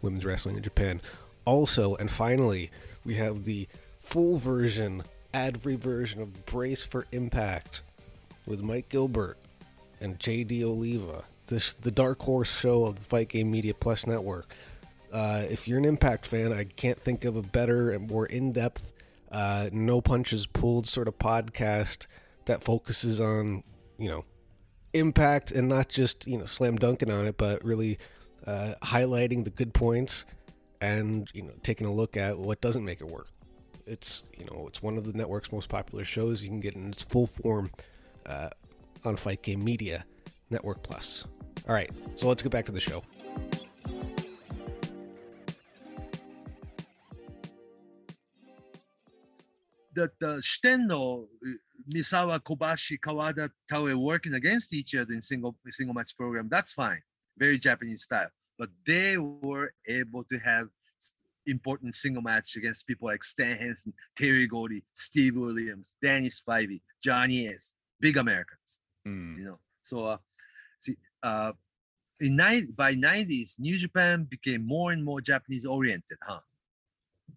women's 0.00 0.24
wrestling 0.24 0.56
in 0.56 0.62
Japan. 0.62 1.00
Also, 1.44 1.96
and 1.96 2.10
finally, 2.10 2.70
we 3.04 3.14
have 3.14 3.44
the 3.44 3.66
full 3.98 4.38
version, 4.38 5.02
ad-free 5.34 5.76
version 5.76 6.22
of 6.22 6.46
Brace 6.46 6.84
for 6.84 7.06
Impact 7.10 7.82
with 8.46 8.62
Mike 8.62 8.88
Gilbert 8.88 9.38
and 10.00 10.18
JD 10.18 10.62
Oliva. 10.62 11.24
This 11.46 11.72
the 11.72 11.90
Dark 11.90 12.22
Horse 12.22 12.60
show 12.60 12.84
of 12.84 12.96
the 12.96 13.04
Fight 13.04 13.28
Game 13.28 13.50
Media 13.50 13.74
Plus 13.74 14.06
network. 14.06 14.54
Uh, 15.12 15.44
if 15.50 15.68
you're 15.68 15.78
an 15.78 15.84
Impact 15.84 16.26
fan, 16.26 16.52
I 16.52 16.64
can't 16.64 16.98
think 16.98 17.24
of 17.24 17.36
a 17.36 17.42
better 17.42 17.90
and 17.90 18.08
more 18.08 18.24
in 18.24 18.52
depth, 18.52 18.92
uh, 19.30 19.68
no 19.70 20.00
punches 20.00 20.46
pulled 20.46 20.88
sort 20.88 21.06
of 21.06 21.18
podcast 21.18 22.06
that 22.46 22.64
focuses 22.64 23.20
on, 23.20 23.62
you 23.98 24.08
know, 24.08 24.24
Impact 24.94 25.52
and 25.52 25.68
not 25.68 25.88
just, 25.88 26.26
you 26.26 26.36
know, 26.36 26.44
slam 26.44 26.76
dunking 26.76 27.10
on 27.10 27.26
it, 27.26 27.38
but 27.38 27.64
really 27.64 27.98
uh, 28.46 28.74
highlighting 28.82 29.44
the 29.44 29.50
good 29.50 29.72
points 29.72 30.24
and, 30.80 31.30
you 31.32 31.42
know, 31.42 31.52
taking 31.62 31.86
a 31.86 31.92
look 31.92 32.16
at 32.16 32.38
what 32.38 32.60
doesn't 32.60 32.84
make 32.84 33.00
it 33.00 33.06
work. 33.06 33.28
It's, 33.86 34.24
you 34.38 34.44
know, 34.46 34.66
it's 34.66 34.82
one 34.82 34.96
of 34.96 35.10
the 35.10 35.16
network's 35.16 35.50
most 35.52 35.68
popular 35.68 36.04
shows. 36.04 36.42
You 36.42 36.48
can 36.48 36.60
get 36.60 36.74
in 36.74 36.88
its 36.88 37.02
full 37.02 37.26
form 37.26 37.70
uh, 38.26 38.50
on 39.04 39.16
Fight 39.16 39.42
Game 39.42 39.64
Media 39.64 40.04
Network 40.50 40.82
Plus. 40.82 41.26
All 41.68 41.74
right, 41.74 41.90
so 42.16 42.28
let's 42.28 42.42
get 42.42 42.52
back 42.52 42.66
to 42.66 42.72
the 42.72 42.80
show. 42.80 43.02
That 49.94 50.12
the 50.20 50.36
Shitenno, 50.38 51.24
uh, 51.24 51.50
Misawa, 51.94 52.40
Kobashi, 52.40 52.98
Kawada, 52.98 53.50
Taue 53.70 53.94
working 53.94 54.34
against 54.34 54.72
each 54.72 54.94
other 54.94 55.12
in 55.12 55.22
single 55.22 55.56
single 55.68 55.94
match 55.94 56.16
program, 56.16 56.48
that's 56.50 56.72
fine. 56.72 57.02
Very 57.38 57.58
Japanese 57.58 58.02
style. 58.02 58.30
But 58.58 58.70
they 58.86 59.18
were 59.18 59.72
able 59.86 60.24
to 60.24 60.38
have 60.38 60.68
important 61.46 61.94
single 61.94 62.22
match 62.22 62.54
against 62.56 62.86
people 62.86 63.08
like 63.08 63.24
Stan 63.24 63.56
Hansen, 63.56 63.92
Terry 64.16 64.46
Gordy, 64.46 64.84
Steve 64.92 65.36
Williams, 65.36 65.96
Danny 66.00 66.28
Spivey, 66.28 66.80
Johnny 67.02 67.48
Ace 67.48 67.74
Big 68.00 68.16
Americans 68.16 68.78
Mm. 69.06 69.38
you 69.38 69.44
know. 69.44 69.58
So, 69.82 70.04
uh, 70.06 70.18
see, 70.78 70.96
uh, 71.24 71.52
in 72.20 72.36
nine 72.36 72.68
by 72.76 72.94
'90s, 72.94 73.56
New 73.58 73.76
Japan 73.76 74.24
became 74.24 74.64
more 74.64 74.92
and 74.92 75.04
more 75.04 75.20
Japanese 75.20 75.64
oriented, 75.64 76.18
huh? 76.22 76.40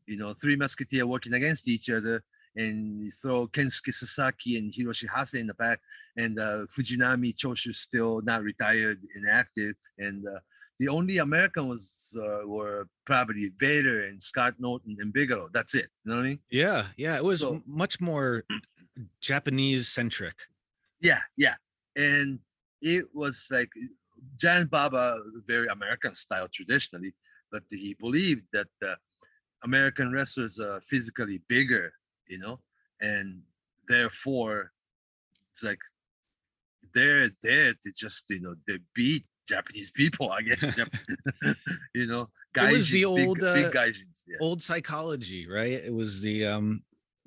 You 0.05 0.17
know, 0.17 0.33
Three 0.33 0.55
Musketeers 0.55 1.05
working 1.05 1.33
against 1.33 1.67
each 1.67 1.89
other, 1.89 2.23
and 2.55 3.01
you 3.01 3.11
throw 3.11 3.47
Kensuke 3.47 3.93
Sasaki 3.93 4.57
and 4.57 4.71
Hiroshi 4.73 5.07
Hase 5.13 5.33
in 5.35 5.47
the 5.47 5.53
back, 5.55 5.79
and 6.17 6.39
uh, 6.39 6.65
Fujinami 6.73 7.33
Choshu 7.35 7.73
still 7.73 8.21
not 8.21 8.43
retired, 8.43 8.99
inactive, 9.15 9.75
and 9.97 10.27
uh, 10.27 10.39
the 10.79 10.87
only 10.89 11.17
American 11.19 11.67
was 11.69 12.13
uh, 12.17 12.45
were 12.47 12.87
probably 13.05 13.51
Vader 13.59 14.05
and 14.07 14.21
Scott 14.21 14.55
Norton 14.59 14.97
and 14.99 15.13
Bigelow. 15.13 15.49
That's 15.53 15.73
it. 15.73 15.87
You 16.03 16.11
know 16.11 16.17
what 16.17 16.25
I 16.25 16.29
mean? 16.29 16.39
Yeah, 16.49 16.87
yeah. 16.97 17.15
It 17.15 17.23
was 17.23 17.39
So- 17.41 17.61
much 17.65 18.01
more 18.01 18.43
Japanese 19.21 19.87
centric. 19.87 20.35
Yeah, 21.01 21.19
yeah. 21.37 21.55
And 21.95 22.39
it 22.81 23.05
was 23.13 23.47
like 23.51 23.69
Giant 24.37 24.69
Baba, 24.69 25.19
very 25.47 25.67
American 25.67 26.15
style 26.15 26.47
traditionally, 26.51 27.13
but 27.51 27.63
he 27.69 27.93
believed 27.99 28.43
that 28.53 28.67
uh, 28.85 28.95
American 29.63 30.11
wrestlers 30.11 30.59
are 30.59 30.81
physically 30.81 31.41
bigger, 31.47 31.93
you 32.27 32.39
know, 32.39 32.59
and 33.01 33.41
therefore 33.87 34.71
it's 35.51 35.63
like 35.63 35.79
they're 36.93 37.29
there 37.41 37.73
to 37.73 37.91
just, 37.95 38.25
you 38.29 38.39
know, 38.41 38.55
they 38.67 38.79
beat 38.93 39.25
Japanese 39.47 39.91
people, 39.91 40.31
I 40.31 40.41
guess. 40.41 40.63
You 41.93 42.07
know, 42.07 42.29
It 42.55 42.71
was 42.73 42.89
the 42.89 42.99
big- 43.03 43.27
old, 43.27 43.39
big, 43.39 43.45
uh, 43.65 43.71
gaijins. 43.71 44.23
Yeah. 44.27 44.37
Old 44.41 44.61
psychology, 44.61 45.47
right? 45.49 45.71
It 45.71 45.93
was 45.93 46.21
the 46.21 46.45
um 46.47 46.83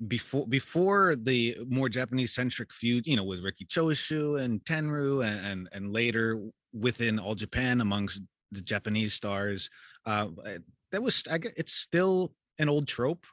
before 0.07 0.47
before 0.47 1.15
the 1.15 1.57
more 1.67 1.89
Japanese 1.89 2.33
centric 2.33 2.73
feud, 2.73 3.05
you 3.07 3.15
know, 3.17 3.23
with 3.23 3.41
Riki 3.43 3.65
Choshu 3.65 4.39
and 4.41 4.63
Tenryu 4.63 5.25
and 5.25 5.45
and, 5.45 5.69
and 5.71 5.91
later 5.93 6.41
within 6.73 7.19
all 7.19 7.35
Japan 7.35 7.81
amongst 7.81 8.21
the 8.51 8.61
Japanese 8.61 9.13
stars. 9.13 9.69
Uh 10.05 10.27
uh, 10.45 10.57
that 10.91 11.01
was 11.03 11.23
I 11.29 11.37
guess, 11.39 11.53
it's 11.57 11.73
still 11.73 12.33
an 12.59 12.69
old 12.69 12.87
trope. 12.87 13.25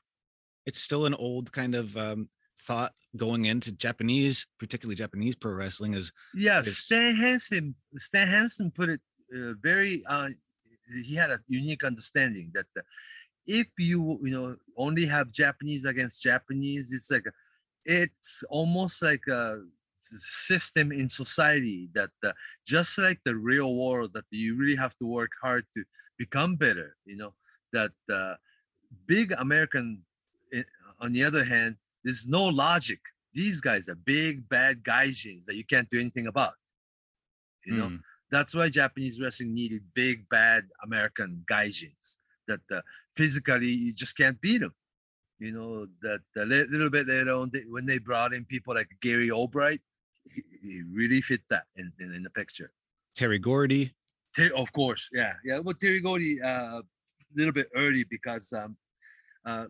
It's 0.67 0.81
still 0.81 1.07
an 1.07 1.15
old 1.15 1.53
kind 1.53 1.75
of 1.75 1.97
um 1.97 2.29
thought 2.67 2.93
going 3.17 3.45
into 3.47 3.73
Japanese, 3.73 4.47
particularly 4.59 4.97
Japanese 4.97 5.35
pro 5.35 5.53
wrestling 5.53 5.95
is 5.95 6.13
Yeah, 6.35 6.61
It's- 6.61 6.79
Stan 6.79 7.17
Hansen. 7.17 7.75
Stan 7.97 8.27
Hansen 8.29 8.71
put 8.71 8.89
it 8.89 9.01
uh, 9.35 9.55
very. 9.63 10.03
Uh, 10.09 10.29
he 11.05 11.15
had 11.17 11.31
a 11.31 11.41
unique 11.49 11.83
understanding 11.85 12.51
that 12.55 12.67
uh, 12.77 12.83
if 13.47 13.67
you 13.79 14.19
you 14.23 14.31
know 14.31 14.57
only 14.77 15.07
have 15.07 15.31
Japanese 15.33 15.85
against 15.85 16.23
Japanese, 16.23 16.93
it's 16.93 17.11
like 17.11 17.27
it's 17.85 18.43
almost 18.51 19.03
like 19.03 19.27
a 19.29 19.61
system 20.19 20.93
in 20.93 21.09
society 21.09 21.89
that 21.95 22.11
uh, 22.25 22.33
just 22.65 22.97
like 22.99 23.21
the 23.25 23.35
real 23.35 23.75
world 23.75 24.13
that 24.15 24.25
you 24.31 24.57
really 24.57 24.77
have 24.77 24.97
to 24.99 25.07
work 25.07 25.31
hard 25.43 25.65
to 25.77 25.85
become 26.19 26.57
better. 26.57 26.97
You 27.05 27.17
know 27.17 27.35
that 27.73 27.93
uh, 28.11 28.35
big 29.07 29.33
American. 29.39 30.03
I- 30.55 30.65
On 31.01 31.13
the 31.13 31.23
other 31.25 31.45
hand, 31.45 31.77
there's 32.05 32.27
no 32.27 32.45
logic 32.45 33.01
these 33.33 33.61
guys 33.61 33.87
are 33.87 33.95
big 33.95 34.49
bad 34.49 34.83
gaijins 34.83 35.45
that 35.45 35.57
you 35.57 35.65
can't 35.65 35.91
do 35.91 36.01
anything 36.01 36.27
about. 36.27 36.55
You 37.67 37.75
know, 37.77 37.89
Mm. 37.91 38.01
that's 38.31 38.55
why 38.55 38.69
Japanese 38.71 39.21
wrestling 39.21 39.53
needed 39.53 39.83
big 39.93 40.27
bad 40.31 40.69
American 40.83 41.45
gaijins 41.51 42.17
that 42.49 42.61
uh, 42.71 42.81
physically 43.15 43.69
you 43.69 43.93
just 43.93 44.17
can't 44.17 44.41
beat 44.41 44.59
them. 44.59 44.75
You 45.39 45.53
know 45.53 45.87
that 46.01 46.21
a 46.39 46.47
li- 46.47 46.65
little 46.71 46.89
bit 46.89 47.09
later 47.09 47.33
on, 47.33 47.51
they, 47.53 47.65
when 47.69 47.85
they 47.85 47.99
brought 47.99 48.33
in 48.33 48.47
people 48.47 48.75
like 48.75 48.89
Gary 49.03 49.31
Albright, 49.31 49.83
he, 50.33 50.43
he 50.63 50.83
really 50.91 51.21
fit 51.21 51.43
that 51.51 51.65
in, 51.77 51.93
in, 51.99 52.15
in 52.15 52.23
the 52.23 52.31
picture. 52.31 52.73
Terry 53.15 53.39
Gordy. 53.39 53.95
Ter- 54.35 54.55
of 54.57 54.73
course, 54.73 55.11
yeah, 55.13 55.35
yeah. 55.45 55.61
But 55.61 55.79
Terry 55.79 56.01
Gordy, 56.01 56.41
uh, 56.41 56.79
a 56.81 56.83
little 57.35 57.53
bit 57.53 57.69
early 57.75 58.05
because 58.05 58.51
um, 58.55 58.79
uh, 59.45 59.67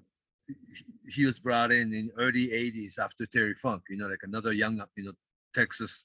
he- 1.08 1.24
was 1.26 1.38
brought 1.38 1.72
in 1.72 1.92
in 1.92 2.10
early 2.18 2.48
'80s 2.52 2.98
after 2.98 3.26
Terry 3.26 3.54
Funk. 3.54 3.82
You 3.88 3.96
know, 3.98 4.06
like 4.08 4.22
another 4.22 4.52
young, 4.52 4.82
you 4.96 5.04
know, 5.04 5.12
Texas 5.54 6.04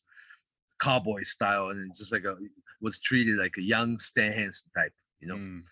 cowboy 0.80 1.24
style, 1.24 1.70
and 1.70 1.94
just 1.96 2.12
like 2.12 2.24
a 2.26 2.38
was 2.82 3.00
treated 3.00 3.38
like 3.38 3.56
a 3.58 3.62
young 3.62 4.00
Stan 4.00 4.32
Hansen 4.34 4.70
type. 4.76 4.94
You 5.20 5.28
know, 5.28 5.36
Mm. 5.36 5.64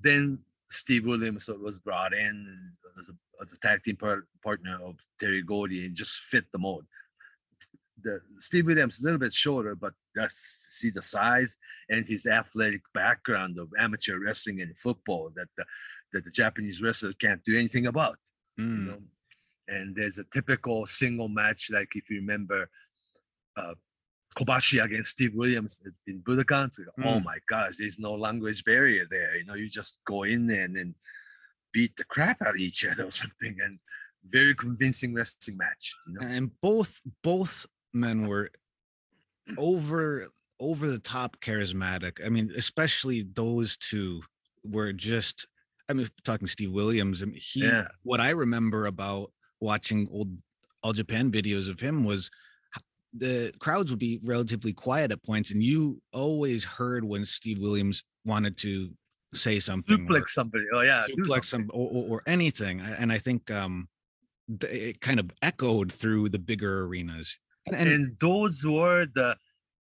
then 0.00 0.38
Steve 0.70 1.04
Williams 1.04 1.48
was 1.48 1.78
brought 1.78 2.14
in 2.14 2.72
as 3.00 3.08
a, 3.08 3.12
as 3.42 3.52
a 3.52 3.58
tag 3.58 3.82
team 3.82 3.96
par- 3.96 4.26
partner 4.42 4.78
of 4.82 4.96
Terry 5.18 5.42
Gordy 5.42 5.84
and 5.86 5.94
just 5.94 6.20
fit 6.20 6.46
the 6.52 6.58
mold. 6.58 6.86
The 8.02 8.20
Steve 8.38 8.66
Williams 8.66 8.96
is 8.96 9.02
a 9.02 9.04
little 9.04 9.18
bit 9.18 9.32
shorter, 9.32 9.74
but 9.74 9.92
that's 10.14 10.36
see 10.80 10.90
the 10.90 11.02
size 11.02 11.56
and 11.88 12.06
his 12.08 12.26
athletic 12.26 12.82
background 12.94 13.58
of 13.58 13.68
amateur 13.78 14.18
wrestling 14.18 14.60
and 14.60 14.76
football 14.78 15.30
that 15.36 15.48
the, 15.56 15.64
that 16.12 16.24
the 16.24 16.30
Japanese 16.30 16.82
wrestler 16.82 17.12
can't 17.14 17.42
do 17.44 17.56
anything 17.58 17.86
about. 17.86 18.18
You 18.56 18.64
Mm. 18.64 18.86
know, 18.86 19.02
and 19.68 19.96
there's 19.96 20.18
a 20.18 20.24
typical 20.24 20.86
single 20.86 21.28
match, 21.28 21.70
like 21.70 21.90
if 21.96 22.10
you 22.10 22.16
remember, 22.20 22.68
uh, 23.56 23.74
Kobashi 24.36 24.82
against 24.82 25.10
Steve 25.12 25.34
Williams 25.34 25.80
in- 26.06 26.22
Budokan. 26.22 26.70
Like, 26.78 26.88
Oh 26.98 27.20
Mm. 27.20 27.24
my 27.24 27.38
gosh, 27.46 27.74
there's 27.78 27.98
no 27.98 28.14
language 28.14 28.64
barrier 28.64 29.06
there. 29.10 29.36
You 29.36 29.44
know, 29.44 29.54
you 29.54 29.68
just 29.68 29.98
go 30.04 30.22
in 30.22 30.46
there 30.46 30.64
and 30.64 30.76
then 30.76 30.94
beat 31.72 31.96
the 31.96 32.04
crap 32.04 32.40
out 32.42 32.54
of 32.54 32.56
each 32.56 32.84
other 32.86 33.04
or 33.06 33.10
something. 33.10 33.60
And 33.60 33.78
very 34.24 34.54
convincing 34.54 35.12
wrestling 35.14 35.56
match. 35.56 35.94
You 36.06 36.14
know, 36.14 36.20
and 36.26 36.60
both 36.60 37.00
both 37.22 37.66
men 37.92 38.26
were 38.26 38.50
over 39.58 40.26
over 40.60 40.88
the 40.88 40.98
top 40.98 41.36
charismatic 41.40 42.24
i 42.24 42.28
mean 42.28 42.52
especially 42.56 43.22
those 43.34 43.76
two 43.76 44.22
were 44.64 44.92
just 44.92 45.46
I 45.92 45.94
mean, 45.94 46.08
talking 46.24 46.48
Steve 46.48 46.72
Williams. 46.72 47.22
I 47.22 47.26
mean, 47.26 47.38
he. 47.40 47.60
Yeah. 47.64 47.86
What 48.02 48.20
I 48.20 48.30
remember 48.30 48.86
about 48.86 49.30
watching 49.60 50.08
old 50.10 50.36
All 50.82 50.92
Japan 50.92 51.30
videos 51.30 51.68
of 51.70 51.78
him 51.80 52.04
was 52.04 52.30
the 53.14 53.52
crowds 53.58 53.90
would 53.90 53.98
be 53.98 54.20
relatively 54.24 54.72
quiet 54.72 55.12
at 55.12 55.22
points, 55.22 55.50
and 55.50 55.62
you 55.62 56.00
always 56.12 56.64
heard 56.64 57.04
when 57.04 57.24
Steve 57.24 57.58
Williams 57.58 58.04
wanted 58.24 58.56
to 58.58 58.90
say 59.34 59.58
something. 59.60 59.94
or 59.94 59.98
Suplex 60.20 60.28
somebody. 60.30 60.64
Oh 60.74 60.80
yeah, 60.80 61.02
suplex 61.08 61.44
something. 61.44 61.68
some 61.68 61.70
or, 61.72 61.88
or, 61.92 62.04
or 62.16 62.22
anything. 62.26 62.80
And 62.80 63.12
I 63.12 63.18
think 63.18 63.50
um, 63.50 63.88
it 64.62 65.00
kind 65.00 65.20
of 65.20 65.30
echoed 65.42 65.92
through 65.92 66.30
the 66.30 66.38
bigger 66.38 66.84
arenas. 66.86 67.38
And, 67.66 67.76
and 67.76 67.88
and 67.88 68.18
those 68.18 68.64
were 68.64 69.06
the 69.14 69.36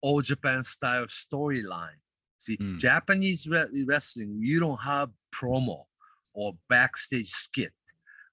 old 0.01 0.23
Japan 0.23 0.63
style 0.63 1.05
storyline. 1.07 1.99
See, 2.39 2.55
Mm. 2.57 2.77
Japanese 2.77 3.47
re- 3.47 3.83
wrestling, 3.85 4.37
you 4.39 4.59
don't 4.59 4.79
have 4.79 5.09
promo 5.33 5.83
or 6.37 6.53
backstage 6.69 7.29
skit. 7.29 7.73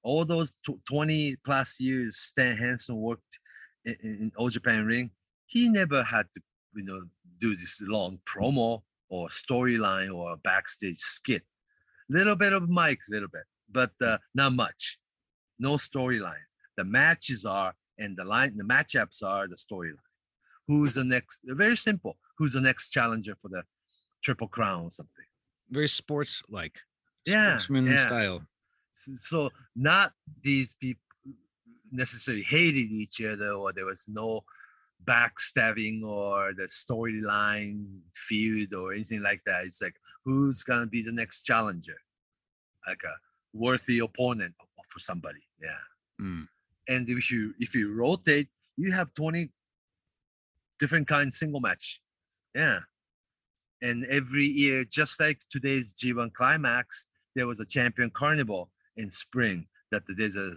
All 0.03 0.25
those 0.27 0.53
tw- 0.65 0.85
20 0.87 1.37
plus 1.45 1.81
years 1.81 2.19
Stan 2.19 2.57
Hansen 2.57 2.97
worked 2.97 3.41
in, 3.85 4.31
in, 4.39 4.51
Japan 4.51 4.85
ring, 4.85 5.11
he 5.47 5.71
never 5.71 6.03
had 6.03 6.27
to, 6.35 6.43
you 6.75 6.85
know, 6.85 7.01
do 7.41 7.57
this 7.57 7.83
long 7.87 8.19
promo 8.27 8.83
or 9.09 9.29
storyline 9.29 10.15
or 10.15 10.37
backstage 10.37 10.99
skit. 10.99 11.43
Little 12.11 12.37
bit 12.37 12.53
of 12.53 12.69
mic, 12.69 12.99
a 13.09 13.13
little 13.13 13.29
bit, 13.29 13.45
but 13.71 13.93
uh, 14.03 14.19
not 14.35 14.53
much. 14.53 14.99
No 15.59 15.73
storyline. 15.77 16.47
The 16.77 16.85
matches 16.85 17.47
are 17.47 17.75
and 17.99 18.17
the 18.17 18.25
line, 18.25 18.57
the 18.57 18.65
matchups 18.65 19.23
are 19.23 19.49
the 19.49 19.57
storyline. 19.57 20.11
Who's 20.69 20.95
the 20.95 21.05
next? 21.05 21.41
Very 21.45 21.77
simple. 21.77 22.19
Who's 22.37 22.53
the 22.53 22.61
next 22.61 22.91
challenger 22.91 23.37
for 23.41 23.49
the 23.49 23.63
Triple 24.23 24.49
Crown 24.49 24.85
or 24.85 24.91
something? 24.91 25.25
very 25.71 25.89
sports 25.89 26.43
like, 26.49 26.79
Yeah, 27.27 27.59
sportsman 27.59 27.87
yeah. 27.87 27.97
style. 27.97 28.43
So 28.95 29.51
not 29.75 30.13
these 30.43 30.75
people 30.75 31.01
necessarily 31.91 32.43
hated 32.43 32.91
each 32.91 33.21
other 33.23 33.51
or 33.51 33.73
there 33.73 33.87
was 33.87 34.05
no 34.09 34.45
backstabbing 35.05 36.03
or 36.05 36.53
the 36.55 36.65
storyline 36.65 37.85
feud 38.15 38.75
or 38.75 38.93
anything 38.93 39.23
like 39.23 39.43
that. 39.47 39.65
It's 39.65 39.83
like 39.83 39.97
who's 40.25 40.63
gonna 40.65 40.87
be 40.87 41.03
the 41.03 41.13
next 41.13 41.43
challenger, 41.43 41.97
like 42.87 43.03
a 43.05 43.15
worthy 43.53 43.99
opponent 43.99 44.55
for 44.89 44.99
somebody. 44.99 45.41
Yeah. 45.63 45.71
Mm. 46.21 46.47
and 46.87 47.09
if 47.09 47.31
you 47.31 47.55
if 47.59 47.75
you 47.75 47.93
rotate 47.93 48.49
you 48.77 48.93
have 48.93 49.13
20 49.15 49.51
different 50.79 51.09
kind 51.09 51.35
single 51.35 51.61
match 51.61 52.01
yeah 52.55 52.81
and 53.83 54.05
every 54.07 54.47
year 54.47 54.85
just 54.85 55.19
like 55.19 55.41
today's 55.51 55.93
g1 55.93 56.33
climax 56.33 57.07
there 57.35 57.47
was 57.47 57.61
a 57.61 57.65
champion 57.65 58.11
carnival 58.11 58.71
in 58.97 59.11
spring 59.11 59.67
that 59.91 60.03
there's 60.17 60.37
a 60.37 60.53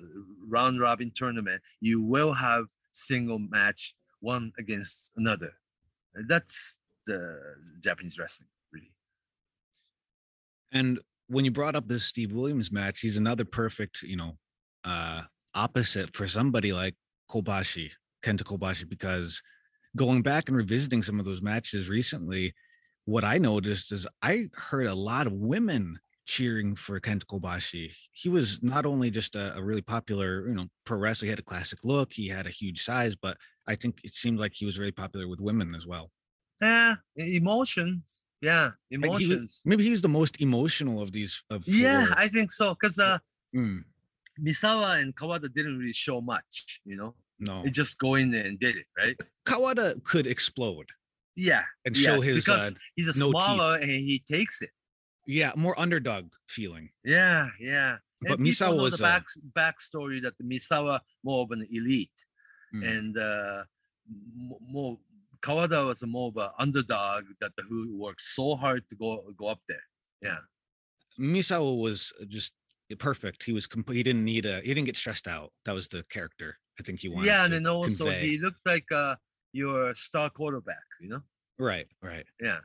round 0.47 0.79
robin 0.79 1.11
tournament 1.15 1.61
you 1.79 2.01
will 2.01 2.33
have 2.33 2.65
single 2.91 3.39
match 3.39 3.93
one 4.19 4.51
against 4.57 5.11
another. 5.15 5.53
That's 6.27 6.77
the 7.05 7.39
japanese 7.79 8.17
wrestling 8.19 8.49
really. 8.73 8.91
And 10.71 10.99
when 11.27 11.45
you 11.45 11.51
brought 11.51 11.75
up 11.75 11.87
this 11.87 12.03
Steve 12.03 12.33
Williams 12.33 12.71
match, 12.71 12.99
he's 12.99 13.17
another 13.17 13.45
perfect, 13.45 14.01
you 14.01 14.17
know, 14.17 14.37
uh 14.83 15.21
opposite 15.53 16.15
for 16.15 16.27
somebody 16.27 16.73
like 16.73 16.95
Kobashi, 17.29 17.91
Kenta 18.23 18.43
Kobashi, 18.43 18.87
because 18.87 19.41
going 19.95 20.21
back 20.21 20.47
and 20.47 20.57
revisiting 20.57 21.01
some 21.01 21.19
of 21.19 21.25
those 21.25 21.41
matches 21.41 21.89
recently, 21.89 22.53
what 23.05 23.23
I 23.23 23.37
noticed 23.37 23.91
is 23.91 24.05
I 24.21 24.49
heard 24.53 24.87
a 24.87 24.93
lot 24.93 25.27
of 25.27 25.33
women 25.33 25.99
cheering 26.27 26.75
for 26.75 26.99
Kenta 26.99 27.23
Kobashi. 27.25 27.91
He 28.11 28.29
was 28.29 28.61
not 28.61 28.85
only 28.85 29.09
just 29.09 29.35
a, 29.35 29.55
a 29.57 29.63
really 29.63 29.81
popular, 29.81 30.47
you 30.47 30.53
know, 30.53 30.67
pro 30.85 30.97
wrestler, 30.97 31.25
he 31.25 31.29
had 31.29 31.39
a 31.39 31.43
classic 31.43 31.79
look, 31.83 32.11
he 32.13 32.27
had 32.27 32.45
a 32.45 32.49
huge 32.51 32.83
size, 32.83 33.15
but 33.15 33.37
I 33.65 33.75
think 33.75 34.01
it 34.03 34.13
seemed 34.13 34.37
like 34.39 34.53
he 34.53 34.65
was 34.65 34.77
really 34.77 34.91
popular 34.91 35.27
with 35.27 35.39
women 35.39 35.73
as 35.75 35.87
well. 35.87 36.11
yeah 36.61 36.95
emotions 37.15 38.21
yeah 38.41 38.71
emotions. 38.91 39.29
Like, 39.29 39.39
he 39.63 39.69
maybe 39.69 39.83
he's 39.89 40.01
the 40.07 40.13
most 40.21 40.41
emotional 40.41 41.01
of 41.01 41.09
these 41.11 41.33
of 41.49 41.59
yeah 41.67 42.13
i 42.23 42.27
think 42.35 42.51
so 42.51 42.65
because 42.75 42.97
uh 42.99 43.17
Mm, 43.55 43.83
Misawa 44.47 45.01
and 45.01 45.15
Kawada 45.15 45.47
didn't 45.57 45.77
really 45.79 45.93
show 45.93 46.19
much, 46.21 46.81
you 46.85 46.97
know. 46.99 47.11
no. 47.39 47.63
They 47.63 47.71
just 47.71 47.97
go 47.97 48.15
in 48.15 48.29
there 48.31 48.45
and 48.45 48.59
did 48.59 48.75
it, 48.75 48.85
right? 49.01 49.15
Kawada 49.45 50.03
could 50.03 50.27
explode 50.27 50.89
Yeah. 51.35 51.63
and 51.85 51.95
yeah, 51.97 52.03
show 52.15 52.21
his 52.21 52.35
because 52.45 52.71
uh, 52.73 52.77
he's 52.95 53.07
a 53.15 53.17
no 53.17 53.27
teeth. 53.31 53.41
smaller 53.41 53.75
and 53.77 53.89
he 53.89 54.23
takes 54.29 54.61
it. 54.61 54.71
Yeah 55.27 55.51
more 55.55 55.79
underdog 55.79 56.31
feeling. 56.47 56.89
Yeah, 57.03 57.49
yeah. 57.59 57.97
But 58.21 58.39
and 58.39 58.47
Misawa 58.47 58.81
was 58.81 58.97
the 58.97 59.03
a- 59.03 59.07
back 59.07 59.25
backstory 59.53 60.21
that 60.23 60.35
the 60.39 60.43
Misawa 60.43 60.99
more 61.23 61.43
of 61.43 61.51
an 61.51 61.67
elite 61.69 62.09
Mm. 62.75 62.83
and 62.97 63.17
uh 63.17 63.63
more 64.73 64.99
Kawada 65.41 65.85
was 65.87 66.03
more 66.05 66.29
of 66.29 66.37
an 66.37 66.49
underdog 66.59 67.23
that 67.39 67.51
the 67.55 67.63
who 67.63 67.95
worked 67.97 68.21
so 68.21 68.55
hard 68.55 68.83
to 68.89 68.95
go 68.95 69.23
go 69.37 69.47
up 69.47 69.61
there. 69.69 69.83
Yeah. 70.21 70.39
Misawa 71.19 71.79
was 71.79 72.11
just 72.27 72.53
perfect. 72.99 73.43
He 73.43 73.53
was 73.53 73.67
complete. 73.67 73.97
He 73.97 74.03
didn't 74.03 74.25
need 74.25 74.45
a. 74.45 74.61
He 74.61 74.73
didn't 74.73 74.85
get 74.85 74.97
stressed 74.97 75.27
out. 75.27 75.51
That 75.65 75.73
was 75.73 75.87
the 75.87 76.03
character. 76.09 76.57
I 76.79 76.83
think 76.83 76.99
he 77.01 77.09
wanted. 77.09 77.27
Yeah, 77.27 77.43
and 77.45 77.53
then 77.53 77.67
also 77.67 78.05
convey. 78.05 78.27
he 78.27 78.37
looked 78.39 78.65
like 78.65 78.91
uh 78.91 79.15
your 79.53 79.95
star 79.95 80.29
quarterback, 80.29 80.83
you 81.01 81.09
know? 81.09 81.21
right, 81.57 81.87
right. 82.01 82.25
Yeah. 82.41 82.59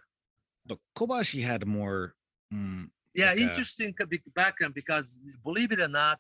But 0.67 0.79
Kobashi 0.97 1.43
had 1.43 1.63
a 1.63 1.67
more. 1.67 2.15
Mm, 2.53 2.89
yeah 3.15 3.31
uh, 3.31 3.35
interesting 3.35 3.95
background 4.35 4.75
because 4.75 5.19
believe 5.45 5.73
it 5.73 5.81
or 5.81 5.89
not 5.89 6.19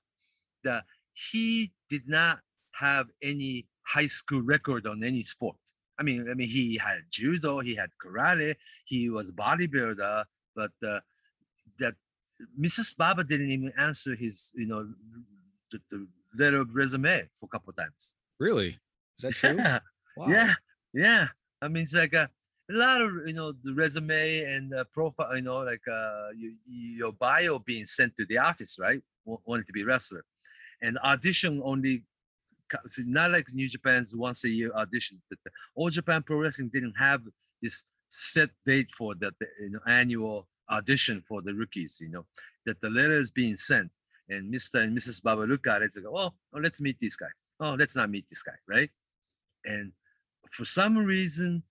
the 0.65 0.83
he 1.15 1.73
did 1.91 2.09
not 2.09 2.41
have 2.73 3.07
any 3.23 3.67
high 3.83 4.07
school 4.07 4.41
record 4.41 4.87
on 4.87 5.03
any 5.05 5.23
sport 5.23 5.57
i 5.99 6.03
mean 6.03 6.29
i 6.31 6.35
mean 6.35 6.49
he 6.49 6.79
had 6.79 7.01
judo 7.11 7.61
he 7.61 7.75
had 7.75 7.91
karate 8.03 8.55
he 8.87 9.11
was 9.11 9.31
bodybuilder 9.33 10.25
but 10.55 10.73
uh, 10.87 11.01
that 11.79 11.95
mrs 12.59 12.97
baba 12.97 13.23
didn't 13.25 13.51
even 13.51 13.73
answer 13.79 14.15
his 14.15 14.51
you 14.55 14.67
know 14.67 14.89
the, 15.71 15.81
the 15.91 16.07
letter 16.39 16.59
of 16.59 16.75
resume 16.75 17.29
for 17.39 17.47
a 17.47 17.49
couple 17.49 17.71
of 17.71 17.77
times 17.77 18.15
really, 18.39 18.79
is 19.19 19.23
that 19.23 19.33
true? 19.35 19.57
yeah 19.57 19.79
Wow. 20.17 20.27
yeah, 20.29 20.55
yeah. 20.93 21.27
I 21.61 21.69
mean, 21.69 21.85
it's 21.85 21.95
like 21.95 22.13
a, 22.13 22.29
a 22.71 22.75
lot 22.75 23.01
of 23.03 23.11
you 23.27 23.35
know 23.35 23.53
the 23.63 23.75
resume 23.75 24.41
and 24.45 24.71
the 24.73 24.85
profile. 24.87 25.35
You 25.37 25.43
know, 25.43 25.59
like 25.59 25.83
uh, 25.91 26.29
you, 26.37 26.55
your 26.67 27.13
bio 27.13 27.59
being 27.59 27.87
sent 27.87 28.17
to 28.19 28.27
the 28.27 28.39
office, 28.39 28.79
right? 28.79 29.03
wa- 29.25 29.39
Wanted 29.45 29.67
to 29.67 29.73
be 29.73 29.85
wrestler, 29.85 30.25
and 30.81 30.99
audition 30.99 31.61
only. 31.65 32.05
see, 32.87 33.05
Not 33.07 33.31
like 33.33 33.47
New 33.53 33.69
Japan's 33.69 34.15
once 34.15 34.45
a 34.45 34.49
year 34.49 34.71
audition. 34.75 35.21
But 35.29 35.39
All 35.75 35.91
Japan 35.91 36.23
Pro 36.23 36.39
Wrestling 36.39 36.71
didn't 36.73 36.95
have 36.99 37.23
this 37.61 37.83
set 38.09 38.51
date 38.67 38.91
for 38.97 39.15
the 39.15 39.33
you 39.61 39.71
know, 39.71 39.81
annual 39.87 40.49
audition 40.71 41.23
for 41.27 41.43
the 41.43 41.53
rookies. 41.55 41.99
You 42.01 42.09
know 42.09 42.27
that 42.67 42.81
the 42.81 42.91
letter 42.91 43.13
is 43.13 43.31
being 43.31 43.57
sent, 43.57 43.91
and 44.29 44.53
Mr. 44.55 44.83
and 44.83 44.97
Mrs. 44.97 45.23
Baba 45.23 45.43
look 45.43 45.67
at 45.67 45.83
it 45.83 45.93
and 45.97 46.05
go, 46.05 46.13
"Oh, 46.17 46.31
oh 46.55 46.59
let's 46.61 46.81
meet 46.81 46.99
this 47.01 47.17
guy. 47.17 47.33
Oh, 47.61 47.75
let's 47.79 47.97
not 47.97 48.09
meet 48.11 48.27
this 48.31 48.43
guy, 48.43 48.57
right?" 48.69 48.91
and 49.65 49.93
for 50.51 50.65
some 50.65 50.97
reason 50.99 51.63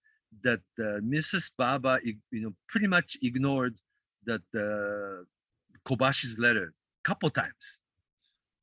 that 0.43 0.61
uh, 0.79 0.99
Mrs. 1.01 1.51
Baba, 1.57 1.99
you 2.03 2.15
know, 2.31 2.53
pretty 2.67 2.87
much 2.87 3.17
ignored 3.21 3.75
that 4.25 4.41
uh, 4.55 5.23
Kobashi's 5.85 6.37
letter 6.39 6.73
a 7.03 7.07
couple 7.07 7.29
times. 7.29 7.81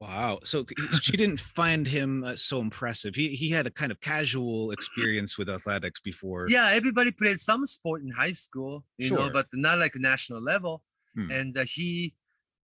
Wow. 0.00 0.38
So 0.44 0.64
she 1.02 1.16
didn't 1.16 1.40
find 1.40 1.87
him 1.87 2.22
uh, 2.22 2.37
so 2.37 2.61
impressive. 2.61 3.14
He 3.14 3.28
he 3.31 3.50
had 3.50 3.66
a 3.66 3.70
kind 3.70 3.90
of 3.90 4.00
casual 4.00 4.70
experience 4.70 5.37
with 5.37 5.48
athletics 5.48 6.00
before. 6.00 6.46
Yeah, 6.48 6.70
everybody 6.72 7.11
played 7.11 7.40
some 7.40 7.66
sport 7.66 8.02
in 8.02 8.11
high 8.11 8.33
school, 8.33 8.85
you 8.96 9.11
know, 9.11 9.31
but 9.31 9.46
not 9.52 9.78
like 9.81 9.96
a 9.96 9.98
national 9.98 10.40
level. 10.40 10.83
Hmm. 11.16 11.31
And 11.33 11.59
uh, 11.59 11.64
he 11.64 12.14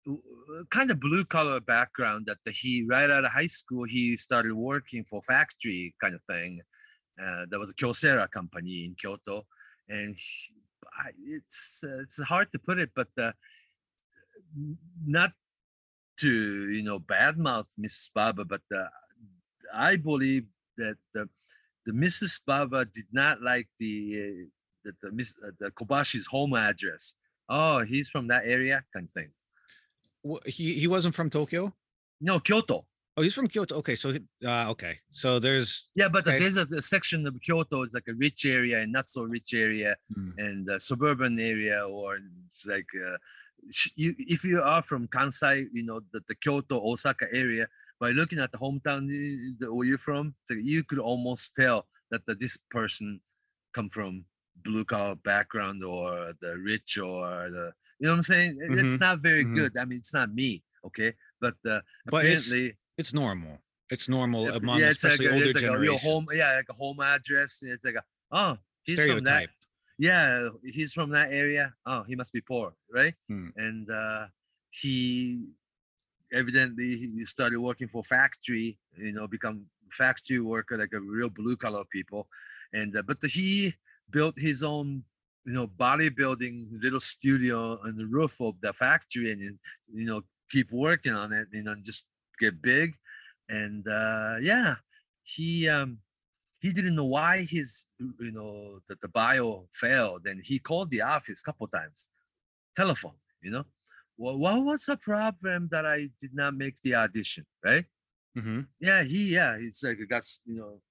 uh, 0.07 0.63
kind 0.69 0.91
of 0.91 0.99
blue 0.99 1.25
collar 1.25 1.59
background 1.59 2.27
that 2.27 2.53
he 2.53 2.85
right 2.87 3.09
out 3.09 3.25
of 3.25 3.31
high 3.31 3.47
school 3.47 3.85
he 3.85 4.17
started 4.17 4.53
working 4.53 5.03
for 5.09 5.21
factory 5.23 5.95
kind 5.99 6.13
of 6.13 6.21
thing. 6.29 6.61
Uh, 7.21 7.45
there 7.49 7.59
was 7.59 7.69
a 7.69 7.73
Kyocera 7.73 8.29
company 8.29 8.85
in 8.85 8.95
Kyoto, 8.95 9.45
and 9.87 10.15
I, 10.97 11.11
it's 11.25 11.83
uh, 11.83 12.01
it's 12.01 12.19
hard 12.23 12.51
to 12.53 12.59
put 12.59 12.79
it, 12.79 12.89
but 12.95 13.09
uh, 13.17 13.31
not 15.05 15.31
to 16.19 16.29
you 16.71 16.83
know 16.83 16.99
badmouth 16.99 17.67
Mrs. 17.79 18.09
Baba, 18.13 18.45
but 18.45 18.61
uh, 18.75 18.87
I 19.73 19.95
believe 19.95 20.45
that 20.77 20.97
the 21.13 21.29
the 21.85 21.91
Mrs. 21.91 22.39
Baba 22.45 22.85
did 22.85 23.05
not 23.11 23.41
like 23.41 23.67
the 23.79 23.93
uh, 24.15 24.45
the 24.85 24.93
the, 25.01 25.11
Miss, 25.11 25.35
uh, 25.45 25.51
the 25.59 25.71
Kobashi's 25.71 26.27
home 26.27 26.53
address. 26.55 27.13
Oh, 27.49 27.79
he's 27.81 28.09
from 28.09 28.27
that 28.27 28.43
area, 28.45 28.83
kind 28.93 29.05
of 29.07 29.11
thing. 29.11 29.29
Wha- 30.23 30.39
He 30.45 30.73
he 30.73 30.87
wasn't 30.87 31.15
from 31.15 31.29
Tokyo. 31.29 31.73
No, 32.21 32.39
Kyoto. 32.39 32.85
Oh, 33.15 33.21
he's 33.21 33.35
from 33.35 33.47
Kyoto. 33.47 33.75
Okay, 33.77 33.93
so 33.95 34.11
uh, 34.45 34.71
okay, 34.71 34.97
so 35.11 35.37
there's 35.39 35.87
Yeah, 35.95 36.09
but 36.09 36.27
Okay. 36.27 36.39
there's 36.39 36.57
a, 36.57 36.65
a 36.75 36.81
section 36.81 37.27
of 37.27 37.39
Kyoto 37.41 37.83
is 37.83 37.93
like 37.93 38.07
a 38.07 38.13
rich 38.15 38.43
area 38.45 38.79
and 38.81 38.91
not 38.91 39.07
so 39.07 39.21
rich 39.23 39.53
area, 39.53 39.95
Hmm. 40.13 40.31
and 40.37 40.81
suburban 40.81 41.39
area, 41.39 41.85
or 41.87 42.17
it's 42.47 42.65
like 42.65 42.87
uh, 43.07 43.17
you, 43.95 44.15
if 44.17 44.43
you 44.43 44.61
are 44.61 44.81
from 44.81 45.07
Kansai, 45.07 45.67
you 45.71 45.83
know 45.83 46.01
the, 46.11 46.21
the 46.27 46.35
Kyoto, 46.35 46.81
Osaka 46.81 47.27
area, 47.31 47.67
by 47.99 48.09
looking 48.09 48.39
at 48.39 48.51
the 48.51 48.57
hometown 48.57 49.07
you- 49.07 49.55
the- 49.59 49.71
where 49.71 49.87
you're 49.87 49.99
from, 49.99 50.33
so 50.45 50.55
you 50.55 50.83
could 50.83 50.99
almost 50.99 51.53
tell 51.55 51.85
that 52.09 52.25
the, 52.25 52.33
this 52.33 52.57
person 52.71 53.21
come 53.75 53.89
from 53.89 54.25
blue 54.63 54.85
collar 54.85 55.15
background 55.15 55.83
or 55.83 56.33
the 56.41 56.57
rich 56.57 56.97
or 56.97 57.49
the 57.51 57.73
you 57.99 58.07
know 58.07 58.13
what 58.13 58.17
I'm 58.17 58.21
saying. 58.23 58.57
It- 58.59 58.79
It's 58.79 58.99
not 58.99 59.19
very 59.19 59.45
mhm. 59.45 59.55
good. 59.55 59.77
I 59.77 59.85
mean, 59.85 59.99
it's 59.99 60.13
not 60.15 60.33
me, 60.33 60.63
okay, 60.87 61.13
but 61.39 61.55
uh, 61.69 61.81
But 62.07 62.25
apparently. 62.25 62.73
It's 62.97 63.13
normal. 63.13 63.59
It's 63.89 64.09
normal 64.09 64.45
Yeah, 64.45 64.55
among 64.55 64.81
like 64.81 64.91
especially 64.91 65.27
a, 65.27 65.33
older 65.33 65.45
it's 65.45 65.55
like 65.61 65.71
a 65.71 65.77
real 65.77 65.97
home, 65.97 66.25
yeah, 66.33 66.53
like 66.55 66.69
a 66.69 66.73
home 66.73 66.99
address. 66.99 67.59
and 67.61 67.71
It's 67.71 67.83
like 67.83 67.95
a 67.95 68.03
oh, 68.31 68.57
he's 68.83 68.97
from 68.99 69.23
that, 69.23 69.49
Stereotype. 69.49 69.49
yeah, 69.97 70.49
he's 70.63 70.93
from 70.93 71.09
that 71.11 71.31
area. 71.31 71.73
Oh, 71.85 72.03
he 72.03 72.15
must 72.15 72.33
be 72.33 72.41
poor, 72.41 72.73
right? 72.91 73.13
Hmm. 73.27 73.49
And 73.55 73.89
uh, 73.89 74.27
he 74.71 75.47
evidently 76.31 76.97
he 76.97 77.25
started 77.25 77.59
working 77.59 77.87
for 77.87 78.03
factory, 78.03 78.77
you 78.97 79.13
know, 79.13 79.27
become 79.27 79.65
factory 79.91 80.39
worker 80.39 80.77
like 80.77 80.93
a 80.93 80.99
real 80.99 81.29
blue 81.29 81.55
collar 81.57 81.83
people, 81.91 82.27
and 82.73 82.95
uh, 82.97 83.01
but 83.03 83.17
he 83.29 83.73
built 84.09 84.37
his 84.39 84.63
own 84.63 85.03
you 85.45 85.53
know 85.53 85.67
bodybuilding 85.67 86.67
little 86.81 86.99
studio 87.01 87.77
on 87.83 87.97
the 87.97 88.05
roof 88.05 88.39
of 88.41 88.55
the 88.61 88.71
factory 88.71 89.31
and 89.31 89.41
you 89.93 90.05
know 90.05 90.21
keep 90.49 90.71
working 90.71 91.13
on 91.13 91.33
it 91.33 91.47
you 91.51 91.61
know 91.63 91.71
and 91.73 91.83
just 91.83 92.05
get 92.39 92.61
big 92.61 92.95
and 93.49 93.87
uh 93.87 94.35
yeah 94.41 94.75
he 95.23 95.67
um 95.69 95.99
he 96.59 96.73
didn't 96.73 96.95
know 96.95 97.05
why 97.05 97.45
his 97.49 97.85
you 97.99 98.31
know 98.31 98.79
that 98.89 99.01
the 99.01 99.07
bio 99.09 99.67
failed 99.73 100.27
and 100.27 100.43
he 100.45 100.59
called 100.59 100.91
the 100.91 101.01
office 101.01 101.41
a 101.41 101.45
couple 101.45 101.67
times 101.67 102.09
telephone 102.75 103.15
you 103.41 103.51
know? 103.51 103.65
Well 104.17 104.37
what 104.37 104.63
was 104.65 104.85
the 104.85 104.97
problem 104.97 105.69
that 105.71 105.85
i 105.85 106.09
did 106.21 106.33
not 106.33 106.55
make 106.55 106.81
the 106.81 106.95
audition 106.95 107.45
right? 107.65 107.85
Hmm 108.35 108.73
yeah 108.79 109.03
he 109.03 109.33
yeah 109.33 109.55
it's 109.59 109.83
like 109.83 109.97
got 110.09 110.23
you 110.45 110.55
know 110.55 110.81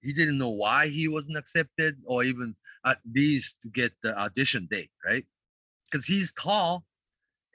he 0.00 0.12
didn't 0.12 0.38
know 0.38 0.50
why 0.50 0.88
he 0.88 1.08
wasn't 1.08 1.36
accepted 1.36 2.00
or 2.06 2.24
even 2.24 2.56
at 2.84 2.98
least 3.14 3.56
to 3.62 3.68
get 3.68 3.92
the 4.02 4.16
audition 4.18 4.66
date 4.70 4.90
right? 5.04 5.26
Because 5.90 6.06
he's 6.06 6.32
tall 6.32 6.86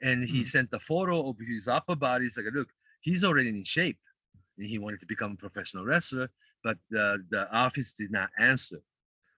and 0.02 0.24
he 0.24 0.44
Mhm. 0.44 0.44
sent 0.44 0.70
a 0.72 0.80
photo 0.80 1.28
of 1.30 1.36
his 1.40 1.68
upper 1.68 1.96
body 1.96 2.26
he's 2.26 2.36
like 2.36 2.46
look 2.54 2.70
he's 3.06 3.24
already 3.24 3.48
in 3.48 3.64
shape. 3.64 3.98
And 4.58 4.66
he 4.66 4.78
wanted 4.78 5.00
to 5.00 5.06
become 5.14 5.32
a 5.32 5.36
professional 5.46 5.84
wrestler 5.84 6.28
but 6.66 6.78
the, 6.90 7.22
the 7.30 7.42
office 7.54 7.92
did 7.92 8.10
not 8.10 8.28
answer. 8.38 8.80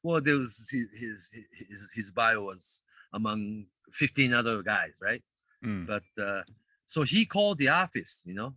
Well 0.03 0.21
there 0.21 0.39
was 0.39 0.69
his 0.73 0.87
his 1.03 1.29
his, 1.69 1.81
his 1.99 2.11
bio 2.11 2.41
was 2.51 2.81
among 3.13 3.67
15 3.93 4.33
other 4.33 4.63
guys 4.63 4.93
right? 5.01 5.23
Mm. 5.65 5.87
but 5.93 6.09
uh, 6.23 6.43
so 6.87 7.03
he 7.03 7.27
called 7.27 7.59
the 7.59 7.69
office 7.69 8.23
you 8.25 8.35
know? 8.35 8.55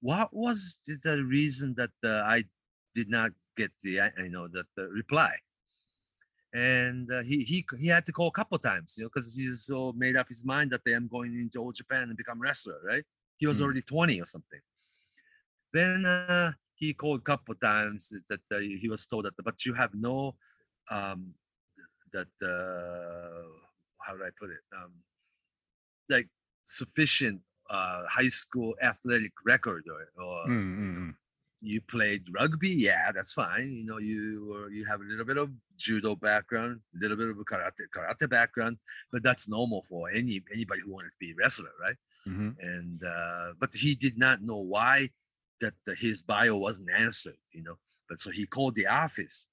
What 0.00 0.28
was 0.32 0.78
the- 0.86 1.24
reason 1.36 1.74
that 1.80 1.94
uh, 2.04 2.22
i 2.36 2.44
did 2.94 3.08
not 3.16 3.30
get 3.56 3.72
the 3.82 3.94
uh, 4.00 4.10
you 4.18 4.30
know 4.36 4.46
the, 4.46 4.62
the 4.76 4.86
reply? 5.00 5.34
And 6.52 7.10
uh, 7.10 7.22
he 7.30 7.36
he 7.50 7.58
he 7.82 7.88
had 7.88 8.04
to 8.06 8.12
call 8.12 8.28
a 8.28 8.38
couple 8.40 8.58
times 8.70 8.94
you 8.96 9.02
know 9.02 9.10
because 9.12 9.34
he 9.34 9.44
so 9.56 9.92
made 10.04 10.16
up 10.20 10.28
his 10.34 10.44
mind 10.44 10.70
that 10.72 10.82
i 10.86 10.92
am 11.00 11.08
going 11.16 11.32
into 11.42 11.58
All 11.60 11.72
Japan 11.80 12.04
and 12.10 12.16
become 12.22 12.38
wrestler 12.40 12.78
right 12.92 13.06
he 13.36 13.46
was 13.46 13.58
Mm. 13.58 13.62
already 13.62 13.82
20 13.82 14.20
or 14.20 14.26
something. 14.26 14.60
Then 15.72 16.06
uh, 16.06 16.52
he 16.74 16.94
called 16.94 17.20
a 17.20 17.24
couple 17.24 17.54
times 17.56 18.12
that 18.28 18.40
uh, 18.52 18.58
he 18.58 18.88
was 18.88 19.06
told 19.06 19.24
that 19.24 19.34
but 19.44 19.64
you 19.66 19.74
have 19.74 19.94
no 19.94 20.36
um 20.90 21.34
that 22.12 22.28
uh 22.42 23.48
how 24.04 24.14
do 24.16 24.22
i 24.24 24.30
put 24.38 24.50
it? 24.50 24.62
Um 24.76 24.92
like 26.08 26.28
sufficient 26.64 27.40
uh 27.70 28.04
high 28.06 28.28
school 28.28 28.74
athletic 28.82 29.32
record 29.44 29.84
or, 29.88 30.22
or 30.24 30.46
Mm, 30.46 30.76
mm, 30.78 30.96
mm. 30.98 31.14
you 31.62 31.80
played 31.80 32.22
rugby? 32.38 32.68
Yeah 32.70 33.10
that's 33.12 33.32
fine. 33.32 33.72
You 33.72 33.84
know 33.84 33.98
you 33.98 34.68
you 34.70 34.84
have 34.84 35.00
a 35.00 35.04
little 35.04 35.24
bit 35.24 35.38
of 35.38 35.50
judo 35.76 36.14
background 36.14 36.80
a 36.94 36.98
little 37.02 37.16
bit 37.16 37.28
of 37.30 37.38
a 37.38 37.44
karate 37.44 37.84
karate 37.94 38.28
background 38.28 38.76
but 39.10 39.22
that's 39.22 39.48
normal 39.48 39.82
for 39.88 40.10
any 40.10 40.42
anybody 40.52 40.82
who 40.84 40.92
wanted 40.92 41.08
to 41.10 41.18
be 41.18 41.32
a 41.32 41.34
wrestler 41.36 41.72
right 41.80 41.96
Mhm. 42.26 42.56
and 42.58 43.02
uh 43.04 43.52
but 43.60 43.70
he 43.74 43.94
did 43.94 44.16
not 44.18 44.42
know 44.42 44.58
why 44.74 45.10
that 45.60 45.74
his 45.98 46.22
bio 46.22 46.56
wasn't 46.56 46.90
answered 46.90 47.38
you 47.52 47.62
know 47.62 47.76
but 48.08 48.18
so 48.18 48.30
he 48.30 48.46
called 48.46 48.74
the 48.74 48.86
office 48.86 49.46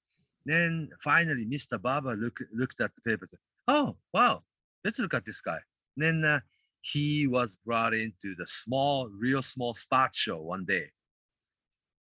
then 0.44 0.90
finally 1.02 1.44
mr 1.46 1.80
baba 1.80 2.10
look, 2.22 2.38
looked 2.60 2.80
at 2.80 2.90
the 2.94 3.00
paper 3.02 3.26
said 3.26 3.38
oh 3.68 3.96
wow 4.14 4.42
let's 4.84 4.98
look 4.98 5.14
at 5.14 5.24
this 5.24 5.40
guy 5.40 5.60
then 5.96 6.24
uh, 6.24 6.40
he 6.80 7.26
was 7.26 7.56
brought 7.64 7.94
into 7.94 8.34
the 8.40 8.46
small 8.46 9.08
real 9.24 9.42
small 9.42 9.74
spot 9.74 10.14
show 10.14 10.38
one 10.40 10.64
day 10.64 10.86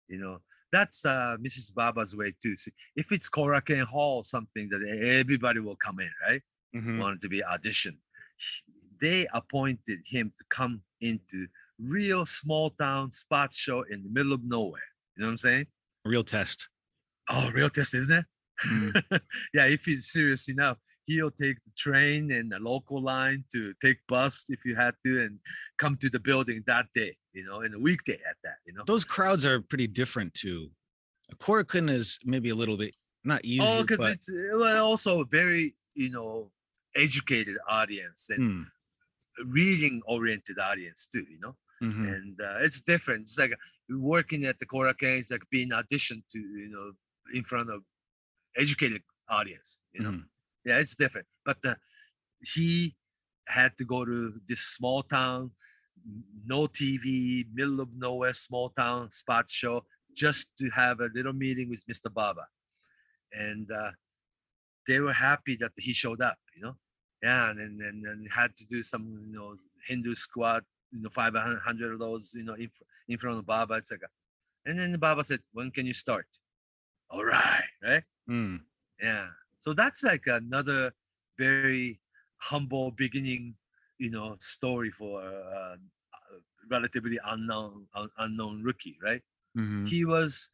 you 0.09 0.19
know 0.19 0.39
that's 0.73 1.05
uh 1.05 1.37
mrs 1.41 1.73
baba's 1.75 2.15
way 2.15 2.33
too 2.43 2.57
See, 2.57 2.73
if 2.95 3.11
it's 3.13 3.29
korakuen 3.31 3.85
hall 3.85 4.23
something 4.23 4.69
that 4.69 4.83
everybody 5.21 5.61
will 5.61 5.77
come 5.77 5.99
in 6.01 6.11
right 6.29 6.43
Mhm. 6.77 6.99
wanted 6.99 7.23
to 7.23 7.31
be 7.31 7.43
audition. 7.43 7.99
They 9.01 9.27
appointed 9.33 10.01
him 10.07 10.33
to 10.39 10.45
come 10.51 10.83
into 11.01 11.47
real 11.79 12.27
small 12.27 12.71
town 12.71 13.13
spot 13.13 13.53
show 13.53 13.83
in 13.91 14.03
the 14.03 14.11
middle 14.11 14.33
of 14.33 14.43
nowhere. 14.45 14.83
You 15.17 15.23
know 15.23 15.29
what 15.29 15.33
I'm 15.33 15.39
saying? 15.39 15.67
Real 16.05 16.25
test. 16.25 16.69
Oh, 17.31 17.51
real 17.51 17.71
test, 17.71 17.95
isn't 17.95 18.13
it? 18.13 18.25
Mm. 18.67 19.21
yeah, 19.55 19.67
if 19.67 19.85
he's 19.85 20.11
serious 20.11 20.49
enough, 20.49 20.79
he'll 21.07 21.31
take 21.31 21.57
the 21.65 21.71
train 21.77 22.33
and 22.33 22.51
the 22.53 22.59
local 22.59 23.03
line 23.03 23.45
to 23.53 23.73
take 23.83 23.99
bus 24.09 24.45
if 24.49 24.65
you 24.65 24.75
had 24.77 24.95
to 25.07 25.23
and 25.23 25.39
come 25.79 25.97
to 25.97 26.11
the 26.11 26.21
building 26.21 26.63
that 26.67 26.87
day, 26.95 27.17
you 27.33 27.45
know, 27.45 27.61
in 27.61 27.73
a 27.75 27.79
weekday 27.79 28.19
at 28.29 28.37
that, 28.45 28.57
you 28.67 28.73
know. 28.73 28.83
Those 28.87 29.05
crowds 29.05 29.47
are 29.47 29.61
pretty 29.61 29.87
different 29.87 30.35
too. 30.35 30.71
Korakuen 31.37 31.91
is 31.91 32.19
maybe 32.25 32.49
a 32.51 32.55
little 32.55 32.77
bit 32.77 32.95
not 33.25 33.45
easy, 33.45 33.63
Oh, 33.63 33.83
because 33.83 33.99
but 33.99 34.13
it's 34.13 34.31
well, 34.31 34.85
also 34.85 35.21
a 35.21 35.25
very, 35.25 35.75
you 35.95 36.11
know, 36.11 36.51
educated 36.97 37.57
audience 37.69 38.29
and 38.31 38.41
Mm, 38.43 38.67
reading 39.47 40.03
oriented 40.07 40.59
audience 40.59 41.07
too, 41.13 41.25
you 41.31 41.39
know. 41.41 41.57
mhm. 41.83 42.09
and 42.13 42.41
uh, 42.41 42.59
it's 42.67 42.81
different. 42.81 43.23
It's 43.23 43.39
like 43.39 43.53
working 43.89 44.45
at 44.45 44.59
the 44.59 44.67
Korakuen 44.67 45.19
is 45.21 45.31
like 45.31 45.49
being 45.51 45.71
auditioned 45.71 46.23
to, 46.33 46.39
you 46.41 46.69
know, 46.69 46.93
in 47.33 47.45
front 47.45 47.71
of 47.71 47.83
educated 48.57 49.03
audience. 49.29 49.81
You 49.93 50.03
know, 50.03 50.11
Mhm. 50.13 50.25
yeah, 50.65 50.79
it's 50.79 50.97
different. 50.97 51.29
But 51.45 51.59
uh, 51.65 51.77
he 52.55 52.97
had 53.47 53.77
to 53.79 53.85
go 53.85 54.05
to 54.05 54.41
this 54.49 54.61
small 54.61 55.03
town, 55.03 55.53
no 56.45 56.67
TV, 56.67 57.45
middle 57.53 57.81
of 57.81 57.91
nowhere, 57.95 58.33
small 58.35 58.71
town 58.71 59.11
spot 59.11 59.49
show, 59.51 59.87
just 60.15 60.49
to 60.59 60.69
have 60.71 61.01
a 61.01 61.11
little 61.15 61.33
meeting 61.33 61.69
with 61.71 61.85
Mr. 61.87 62.11
Baba, 62.13 62.47
and 63.33 63.71
uh, 63.71 63.93
they 64.87 65.01
were 65.01 65.13
happy 65.13 65.57
that 65.57 65.73
he 65.77 65.93
showed 65.93 66.21
up. 66.21 66.39
You 66.57 66.63
know, 66.63 66.77
yeah, 67.23 67.51
and 67.51 67.59
then 67.59 67.81
and, 67.87 68.05
and 68.07 68.29
had 68.33 68.57
to 68.59 68.65
do 68.65 68.83
some, 68.83 69.05
you 69.27 69.33
know, 69.37 69.57
Hindu 69.87 70.15
squat 70.15 70.65
you 70.91 71.03
know, 71.03 71.11
500 71.11 71.93
of 71.93 71.99
those, 71.99 72.33
you 72.35 72.45
know, 72.45 72.55
in, 72.55 72.71
in 73.09 73.19
front 73.19 73.39
of 73.39 73.47
Baba. 73.47 73.75
etc. 73.75 74.09
and 74.65 74.79
then 74.79 74.93
the 74.93 74.99
Baba 74.99 75.23
said, 75.25 75.41
when 75.53 75.71
can 75.71 75.87
you 75.87 75.95
start? 75.95 76.27
All 77.11 77.25
right, 77.25 77.65
right? 77.83 78.03
Mm. 78.29 78.61
Yeah. 79.01 79.27
So 79.61 79.73
that's 79.73 80.03
like 80.03 80.27
another 80.27 80.93
very 81.39 82.01
humble 82.39 82.91
beginning, 82.91 83.55
you 83.99 84.11
know, 84.11 84.37
story 84.41 84.91
for 84.91 85.23
a, 85.23 85.29
a 85.29 85.77
relatively 86.71 87.19
unknown 87.27 87.87
unknown 88.19 88.63
rookie, 88.63 88.99
right? 89.03 89.23
Mhm. 89.57 89.89
He 89.89 90.05
was 90.05 90.51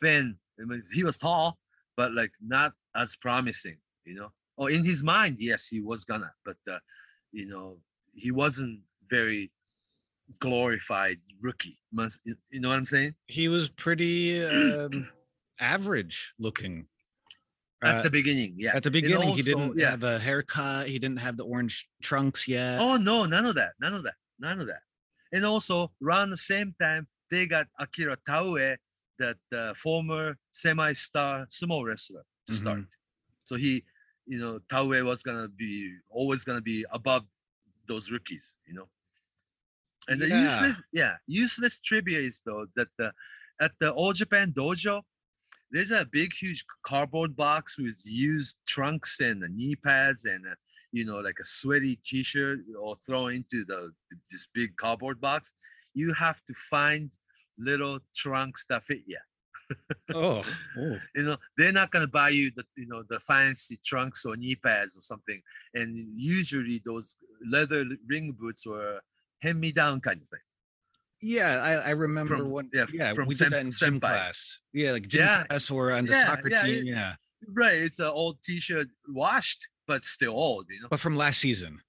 thin. 0.00 0.38
I 0.60 0.64
mean, 0.64 0.82
he 0.92 1.04
was 1.04 1.16
tall, 1.16 1.58
but 1.96 2.12
like 2.12 2.32
not 2.40 2.72
as 2.94 3.16
promising, 3.16 3.78
you 4.04 4.14
know. 4.14 4.32
Oh, 4.58 4.66
in 4.66 4.84
his 4.84 5.04
mind, 5.04 5.36
yes, 5.38 5.68
he 5.68 5.80
was 5.80 6.04
gonna, 6.04 6.32
but 6.44 6.56
uh, 6.70 6.78
you 7.32 7.46
know, 7.46 7.78
he 8.12 8.30
wasn't 8.30 8.80
very 9.08 9.52
glorified 10.40 11.18
rookie. 11.40 11.78
You 12.50 12.60
know 12.60 12.68
what 12.68 12.76
I'm 12.76 12.84
saying? 12.86 13.14
He 13.26 13.48
was 13.48 13.68
pretty 13.68 14.44
um, 14.44 15.08
average 15.60 16.34
looking. 16.38 16.86
At 17.82 17.96
Uh, 17.98 18.02
the 18.02 18.10
beginning, 18.10 18.56
yeah. 18.58 18.74
At 18.74 18.82
the 18.82 18.90
beginning, 18.90 19.28
he 19.34 19.42
didn't 19.42 19.78
yeah. 19.78 19.90
have 19.90 20.02
a 20.02 20.18
haircut. 20.18 20.88
He 20.88 20.98
didn't 20.98 21.20
have 21.20 21.36
the 21.36 21.44
orange 21.44 21.88
trunks 22.02 22.48
yet. 22.48 22.80
Oh 22.80 22.96
no, 22.96 23.24
none 23.24 23.46
of 23.46 23.54
that, 23.54 23.74
none 23.80 23.94
of 23.94 24.02
that, 24.02 24.14
none 24.40 24.60
of 24.60 24.66
that. 24.66 24.80
And 25.32 25.44
also 25.44 25.92
around 26.02 26.30
the 26.30 26.38
same 26.38 26.74
time, 26.80 27.06
they 27.30 27.46
got 27.46 27.68
Akira 27.78 28.16
Taue, 28.28 28.76
that 29.20 29.36
uh, 29.54 29.74
former 29.74 30.36
semi-star 30.52 31.46
sumo 31.50 31.84
wrestler, 31.84 32.24
to 32.48 32.54
start. 32.54 32.80
So 33.44 33.54
he, 33.56 33.84
you 34.28 34.38
know, 34.38 34.60
Taue 34.70 35.04
was 35.04 35.22
gonna 35.22 35.48
be 35.48 35.96
always 36.10 36.44
gonna 36.44 36.60
be 36.60 36.84
above 36.92 37.24
those 37.86 38.10
rookies, 38.10 38.54
you 38.66 38.74
know. 38.74 38.88
And 40.08 40.20
the 40.20 40.28
useless, 40.28 40.82
yeah, 40.92 41.14
useless 41.26 41.78
trivia 41.80 42.20
is 42.20 42.40
though 42.44 42.66
that 42.76 42.88
the 42.98 43.12
at 43.60 43.72
the 43.80 43.90
All 43.90 44.12
Japan 44.12 44.52
Dojo, 44.52 45.02
there's 45.70 45.90
a 45.90 46.06
big, 46.10 46.32
huge 46.32 46.64
cardboard 46.82 47.34
box 47.34 47.78
with 47.78 48.00
used 48.04 48.56
trunks 48.66 49.20
and 49.20 49.40
knee 49.56 49.76
pads 49.76 50.24
and 50.24 50.46
uh, 50.46 50.54
you 50.92 51.04
know, 51.04 51.18
like 51.18 51.38
a 51.40 51.44
sweaty 51.44 51.98
T-shirt 52.04 52.60
or 52.78 52.96
throw 53.06 53.28
into 53.28 53.64
the 53.64 53.92
this 54.30 54.48
big 54.54 54.76
cardboard 54.76 55.20
box, 55.20 55.52
you 55.94 56.12
have 56.14 56.40
to 56.46 56.54
find 56.70 57.10
little 57.58 57.98
trunks 58.14 58.64
that 58.68 58.84
fit 58.84 59.02
you. 59.06 59.18
Oh, 60.14 60.44
oh. 60.78 60.98
You 61.14 61.22
know, 61.24 61.36
they're 61.56 61.72
not 61.72 61.90
gonna 61.90 62.06
buy 62.06 62.30
you 62.30 62.50
the 62.56 62.64
you 62.76 62.86
know 62.86 63.02
the 63.08 63.20
fancy 63.20 63.78
trunks 63.84 64.24
or 64.24 64.36
knee 64.36 64.54
pads 64.56 64.96
or 64.96 65.02
something. 65.02 65.40
And 65.74 65.96
usually 66.16 66.80
those 66.84 67.16
leather 67.46 67.84
ring 68.08 68.32
boots 68.38 68.66
were 68.66 69.00
hand 69.42 69.60
me 69.60 69.72
down 69.72 70.00
kind 70.00 70.20
of 70.22 70.28
thing. 70.28 70.40
yeah. 71.20 71.60
I, 71.62 71.72
I 71.74 71.90
remember 71.90 72.36
From- 72.38 72.50
one. 72.50 72.70
yeah, 72.72 72.86
Yeah, 72.92 73.14
from 73.14 73.26
we 73.28 73.34
sen- 73.34 73.50
did 73.50 73.52
that 73.58 73.60
in 73.66 73.70
gym 73.70 73.94
senpai. 74.00 74.00
class. 74.00 74.58
Yeah, 74.72 74.92
like 74.92 75.06
gym 75.08 75.20
Yeah, 75.26 75.44
class 75.44 75.70
or 75.70 75.92
on 75.92 76.06
the 76.06 76.12
yeah, 76.12 76.26
soccer 76.26 76.48
yeah, 76.50 76.62
team. 76.62 76.86
it- 76.86 76.90
Yeah, 76.90 77.14
Right, 77.54 77.74
it's 77.86 77.98
an 78.00 78.06
old 78.06 78.42
T-shirt, 78.42 78.88
washed 79.08 79.68
but 79.86 80.04
still 80.04 80.32
old. 80.34 80.66
You 80.70 80.80
know. 80.82 80.88
but 80.90 80.98
from 81.00 81.14
last 81.16 81.40
season. 81.40 81.80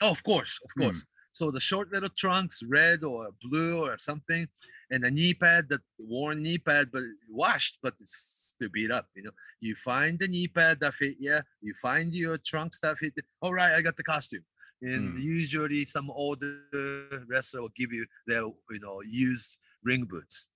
Oh, 0.00 0.10
of 0.10 0.22
course, 0.24 0.58
of 0.64 0.70
Hmm. 0.74 0.82
course. 0.82 1.04
So 1.32 1.50
the 1.50 1.60
short 1.60 1.92
little 1.92 2.08
trunks, 2.08 2.60
red 2.66 3.04
or 3.04 3.28
blue 3.42 3.78
or 3.84 3.98
something, 3.98 4.46
and 4.90 5.04
a 5.04 5.10
knee 5.10 5.34
pad, 5.34 5.68
that 5.70 5.80
worn 6.00 6.42
knee 6.42 6.58
pad, 6.58 6.90
but 6.92 7.02
washed, 7.28 7.78
but 7.82 7.94
it's 8.00 8.52
still 8.54 8.68
beat 8.72 8.90
up. 8.90 9.08
You 9.14 9.24
know, 9.24 9.30
you 9.60 9.74
find 9.74 10.18
the 10.18 10.28
knee 10.28 10.48
pad 10.48 10.80
that 10.80 10.94
fit 10.94 11.16
yeah 11.18 11.42
you 11.60 11.74
find 11.80 12.14
your 12.14 12.38
trunk 12.38 12.72
that 12.82 12.98
fit. 12.98 13.14
All 13.40 13.52
right, 13.52 13.74
I 13.74 13.82
got 13.82 13.96
the 13.96 14.04
costume. 14.04 14.44
And 14.82 15.16
Hmm. 15.16 15.22
usually, 15.22 15.84
some 15.86 16.10
older 16.10 17.24
wrestler 17.28 17.62
will 17.62 17.70
give 17.76 17.92
you 17.92 18.06
their, 18.26 18.42
you 18.42 18.80
know, 18.80 19.00
used 19.02 19.56
ring 19.84 20.04
boots. 20.04 20.48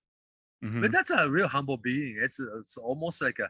Mhm. 0.62 0.82
But 0.82 0.92
that's 0.92 1.10
a 1.10 1.30
real 1.30 1.48
humble 1.48 1.78
being. 1.78 2.16
It's, 2.18 2.38
it's 2.38 2.76
almost 2.76 3.22
like 3.22 3.38
a, 3.38 3.48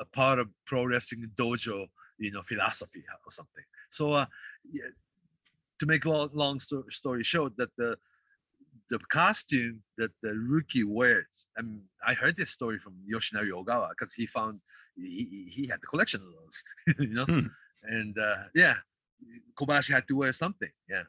a 0.00 0.06
part 0.06 0.38
of 0.38 0.48
pro 0.64 0.84
wrestling 0.84 1.30
dojo, 1.34 1.88
you 2.18 2.30
know, 2.32 2.42
philosophy 2.42 3.04
or 3.26 3.30
something. 3.30 3.64
So, 3.90 4.12
uh, 4.12 4.26
yeah, 4.64 4.88
to 5.78 5.86
make 5.86 6.04
long, 6.06 6.30
long 6.32 6.58
story 6.60 7.22
short, 7.22 7.56
that 7.58 7.70
the 7.76 7.98
the 8.90 8.98
costume 9.10 9.82
that 9.98 10.10
the 10.22 10.32
rookie 10.34 10.84
wears, 10.84 11.46
I 11.58 11.62
mean, 11.62 11.82
I 12.06 12.14
heard 12.14 12.36
this 12.36 12.50
story 12.50 12.78
from 12.78 12.94
Yoshinari 13.12 13.50
Ogawa 13.50 13.90
because 13.90 14.12
he 14.14 14.26
found 14.26 14.60
he, 14.96 15.48
he- 15.54 15.66
had 15.66 15.80
the 15.80 15.86
collection 15.86 16.20
of 16.22 16.32
those, 16.38 16.64
you 17.08 17.14
know, 17.14 17.24
Hmm. 17.24 17.46
and 17.84 18.18
uh, 18.18 18.44
yeah, 18.54 18.76
Kobashi 19.58 19.92
had 19.92 20.06
to 20.08 20.16
wear 20.16 20.32
something. 20.32 20.70
Yeah. 20.88 21.04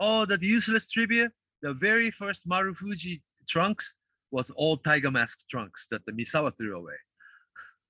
Oh, 0.00 0.24
that 0.26 0.42
useless 0.42 0.86
trivia! 0.86 1.30
The 1.62 1.72
very 1.74 2.10
first 2.10 2.46
Marufuji 2.48 3.20
trunks 3.48 3.94
was 4.30 4.50
all 4.50 4.76
Tiger 4.76 5.10
Mask 5.10 5.40
trunks 5.50 5.86
that 5.90 6.04
the 6.06 6.12
Misawa 6.12 6.56
threw 6.56 6.76
away. 6.78 6.94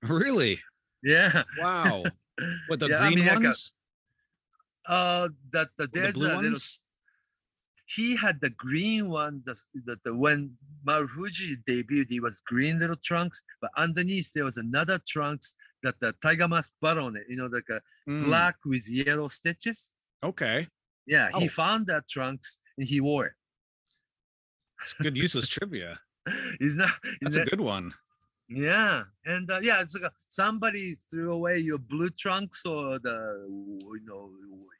Really? 0.03 0.59
Yeah. 1.03 1.43
Wow. 1.57 2.03
What 2.67 2.79
the 2.79 2.87
Yeah, 2.87 2.99
I 3.03 3.07
green 3.07 3.19
mean, 3.19 3.27
like 3.27 3.37
a- 3.39 3.41
ones? 3.41 3.73
Uh, 4.87 5.29
that 5.51 5.69
the 5.77 5.87
there's 5.91 6.13
blue 6.13 6.29
a 6.31 6.35
ones? 6.35 6.57
s- 6.57 6.79
He 7.95 8.15
had 8.15 8.39
the 8.39 8.51
green 8.51 9.09
one. 9.09 9.41
The, 9.45 9.55
the, 9.73 9.97
the 10.03 10.13
when 10.13 10.57
Marufuji 10.85 11.55
debuted, 11.67 12.09
he 12.09 12.19
was 12.19 12.39
green 12.45 12.79
little 12.79 12.95
trunks, 13.03 13.41
but 13.61 13.71
underneath 13.75 14.31
there 14.33 14.45
was 14.45 14.57
another 14.57 14.99
trunks 15.07 15.53
that 15.81 15.95
the 15.99 16.13
Tiger 16.21 16.47
Mask 16.47 16.73
it. 17.15 17.23
You 17.29 17.37
know, 17.37 17.47
like 17.47 17.69
a 17.69 17.81
Mm, 18.09 18.25
black 18.25 18.55
with 18.65 18.89
yellow 18.89 19.27
stitches. 19.27 19.89
Okay, 20.23 20.67
Yeah, 21.05 21.29
he 21.39 21.45
Oh. 21.45 21.49
found 21.49 21.87
that 21.87 22.07
trunks 22.07 22.57
and 22.77 22.87
he 22.87 22.99
wore 23.01 23.25
it. 23.27 23.33
that's 24.77 24.93
good 24.93 25.17
useless 25.17 25.47
trivia. 25.47 25.99
He's 26.59 26.75
not. 26.75 26.91
That's 27.21 27.35
a 27.37 27.45
good 27.45 27.61
one. 27.61 27.93
Yeah, 28.49 29.03
and 29.25 29.49
uh, 29.51 29.59
yeah, 29.61 29.81
it's 29.81 29.93
like 29.93 30.03
a, 30.03 30.11
somebody 30.27 30.95
threw 31.11 31.31
away 31.33 31.59
your 31.59 31.77
blue 31.77 32.09
trunks 32.09 32.65
or 32.65 32.97
the 32.97 33.45
you 33.47 34.01
know 34.05 34.31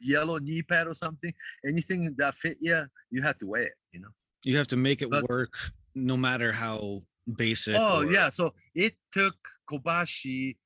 yellow 0.02 0.40
knee 0.40 0.64
pad 0.64 0.88
or 0.88 0.96
something. 0.96 1.32
Anything 1.64 2.16
that 2.18 2.36
fit 2.36 2.58
you, 2.60 2.86
you 3.12 3.22
have 3.22 3.38
to 3.38 3.46
wear 3.46 3.62
it. 3.64 3.74
You 3.92 4.00
know. 4.02 4.10
You 4.44 4.58
have 4.58 4.68
to 4.68 4.78
make 4.78 5.02
it 5.04 5.10
But- 5.12 5.30
work, 5.30 5.54
no 5.94 6.18
matter 6.18 6.52
how 6.52 7.04
basic. 7.38 7.76
Oh 7.78 8.02
or- 8.02 8.12
yeah, 8.12 8.30
so 8.30 8.54
it 8.74 8.96
took 9.12 9.36
Kobashi 9.72 10.58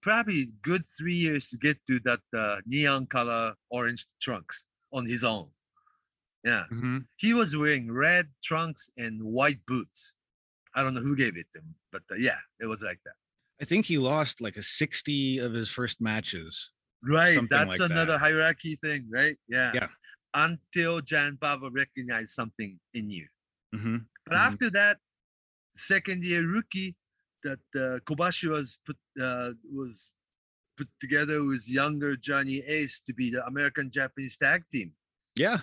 probably 0.00 0.50
good 0.62 0.82
three 0.96 1.16
years 1.16 1.48
to 1.48 1.56
get 1.58 1.78
to 1.88 1.98
that 2.04 2.20
uh, 2.36 2.56
neon 2.66 3.06
color 3.06 3.54
orange 3.68 4.06
trunks 4.20 4.64
on 4.92 5.06
his 5.06 5.24
own. 5.24 5.48
Yeah, 6.44 6.64
Mhm. 6.70 7.06
he 7.16 7.34
was 7.34 7.56
wearing 7.56 7.90
red 7.90 8.28
trunks 8.44 8.90
and 8.96 9.24
white 9.24 9.66
boots. 9.66 10.14
I 10.78 10.82
don't 10.82 10.94
know 10.94 11.00
who 11.08 11.16
gave 11.24 11.36
it 11.42 11.46
to 11.54 11.58
him, 11.60 11.74
but 11.94 12.02
uh, 12.12 12.14
yeah, 12.28 12.38
it 12.62 12.66
was 12.66 12.80
like 12.82 13.00
that. 13.04 13.16
I 13.60 13.64
think 13.64 13.86
he 13.86 13.98
lost 13.98 14.40
like 14.46 14.56
a 14.56 14.62
sixty 14.62 15.38
of 15.46 15.50
his 15.52 15.68
first 15.78 16.00
matches. 16.00 16.70
Right. 17.02 17.38
That's 17.50 17.78
like 17.78 17.90
another 17.90 18.12
that. 18.12 18.20
hierarchy 18.26 18.74
thing, 18.84 19.08
right? 19.18 19.36
Yeah. 19.48 19.72
Yeah. 19.74 19.88
Until 20.34 21.00
Giant 21.00 21.40
Baba 21.40 21.68
recognized 21.82 22.30
something 22.40 22.78
in 22.94 23.10
you. 23.10 23.26
Mhm. 23.74 24.06
But 24.26 24.34
Mhm. 24.36 24.46
after 24.48 24.70
that, 24.78 24.96
second 25.74 26.24
year 26.24 26.46
rookie, 26.46 26.90
that 27.46 27.64
uh, 27.74 27.98
Kobashi 28.06 28.48
was 28.56 28.78
put 28.86 28.98
uh, 29.26 29.50
was 29.80 30.10
put 30.76 30.88
together 31.00 31.38
with 31.50 31.68
younger 31.68 32.12
Johnny 32.16 32.58
Ace 32.76 33.00
to 33.06 33.12
be 33.20 33.26
the 33.30 33.42
American 33.52 33.90
Japanese 33.90 34.36
tag 34.36 34.60
team. 34.72 34.92
Yeah, 35.34 35.58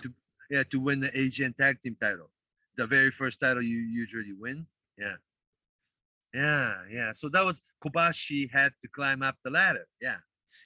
Yeah, 0.50 0.62
to 0.72 0.78
win 0.86 1.00
the 1.00 1.12
Asian 1.24 1.52
tag 1.54 1.80
team 1.82 1.96
title. 2.00 2.30
The 2.76 2.86
very 2.86 3.10
first 3.10 3.40
title 3.40 3.62
you 3.62 3.78
usually 4.02 4.32
win. 4.44 4.66
Yeah. 4.98 5.14
Yeah, 6.34 6.74
yeah. 6.90 7.12
So 7.12 7.28
that 7.30 7.44
was 7.44 7.60
Kobashi 7.84 8.50
had 8.52 8.72
to 8.82 8.88
climb 8.88 9.22
up 9.22 9.36
the 9.44 9.50
ladder. 9.50 9.86
Yeah. 10.00 10.16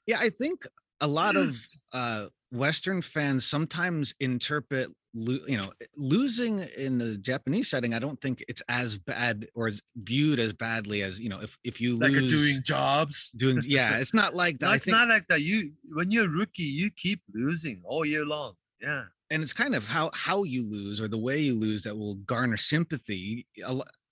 yeah. 0.06 0.18
I 0.20 0.30
think 0.30 0.66
a 1.00 1.06
lot 1.06 1.36
of 1.36 1.56
uh 1.92 2.26
Western 2.52 3.00
fans 3.00 3.46
sometimes 3.46 4.12
interpret, 4.18 4.88
you 5.14 5.56
know, 5.56 5.72
losing 5.96 6.58
in 6.76 6.98
the 6.98 7.16
Japanese 7.18 7.70
setting. 7.70 7.94
I 7.94 8.00
don't 8.00 8.20
think 8.20 8.44
it's 8.48 8.62
as 8.68 8.98
bad 8.98 9.46
or 9.54 9.68
as 9.68 9.80
viewed 9.96 10.40
as 10.40 10.52
badly 10.52 11.02
as 11.02 11.20
you 11.20 11.28
know 11.28 11.40
if 11.40 11.56
if 11.62 11.80
you 11.80 11.96
Like 11.96 12.12
lose 12.12 12.32
doing 12.32 12.62
jobs. 12.64 13.30
doing 13.36 13.62
yeah. 13.64 13.98
It's 13.98 14.14
not 14.14 14.34
like 14.34 14.58
that. 14.58 14.66
No, 14.66 14.72
it's 14.72 14.84
think, 14.86 14.96
not 14.96 15.08
like 15.08 15.28
that. 15.28 15.42
You 15.42 15.72
when 15.92 16.10
you're 16.10 16.26
a 16.26 16.28
rookie, 16.28 16.62
you 16.64 16.90
keep 16.90 17.22
losing 17.32 17.82
all 17.84 18.04
year 18.04 18.24
long. 18.24 18.54
Yeah. 18.82 19.04
and 19.30 19.42
it's 19.42 19.52
kind 19.52 19.74
of 19.76 19.86
how 19.86 20.10
how 20.14 20.42
you 20.42 20.62
lose 20.68 21.00
or 21.00 21.06
the 21.06 21.18
way 21.18 21.38
you 21.38 21.54
lose 21.54 21.84
that 21.84 21.96
will 21.96 22.14
garner 22.14 22.56
sympathy. 22.56 23.46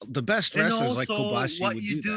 The 0.06 0.22
best 0.22 0.54
wrestlers 0.54 0.96
like 0.96 1.08
Kobashi 1.08 1.60
what 1.60 1.74
would 1.74 1.84
you 1.84 2.00
do, 2.00 2.10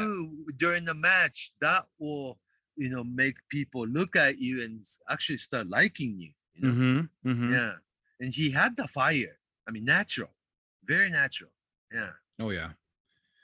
do 0.46 0.46
during 0.56 0.84
the 0.84 0.94
match, 0.94 1.52
that 1.60 1.86
will, 1.98 2.38
you 2.76 2.88
know, 2.90 3.02
make 3.04 3.36
people 3.48 3.86
look 3.86 4.14
at 4.16 4.38
you 4.38 4.62
and 4.62 4.84
actually 5.10 5.38
start 5.38 5.66
liking 5.68 6.16
you. 6.18 6.30
you 6.54 6.68
know? 6.68 6.74
Mhm, 6.74 7.08
mhm. 7.26 7.52
Yeah. 7.52 7.72
And 8.20 8.32
he 8.34 8.50
had 8.50 8.76
the 8.76 8.86
fire. 8.86 9.38
I 9.66 9.72
mean, 9.72 9.84
natural. 9.84 10.30
Very 10.84 11.10
natural. 11.10 11.50
Yeah. 11.92 12.10
Oh 12.38 12.50
yeah. 12.50 12.70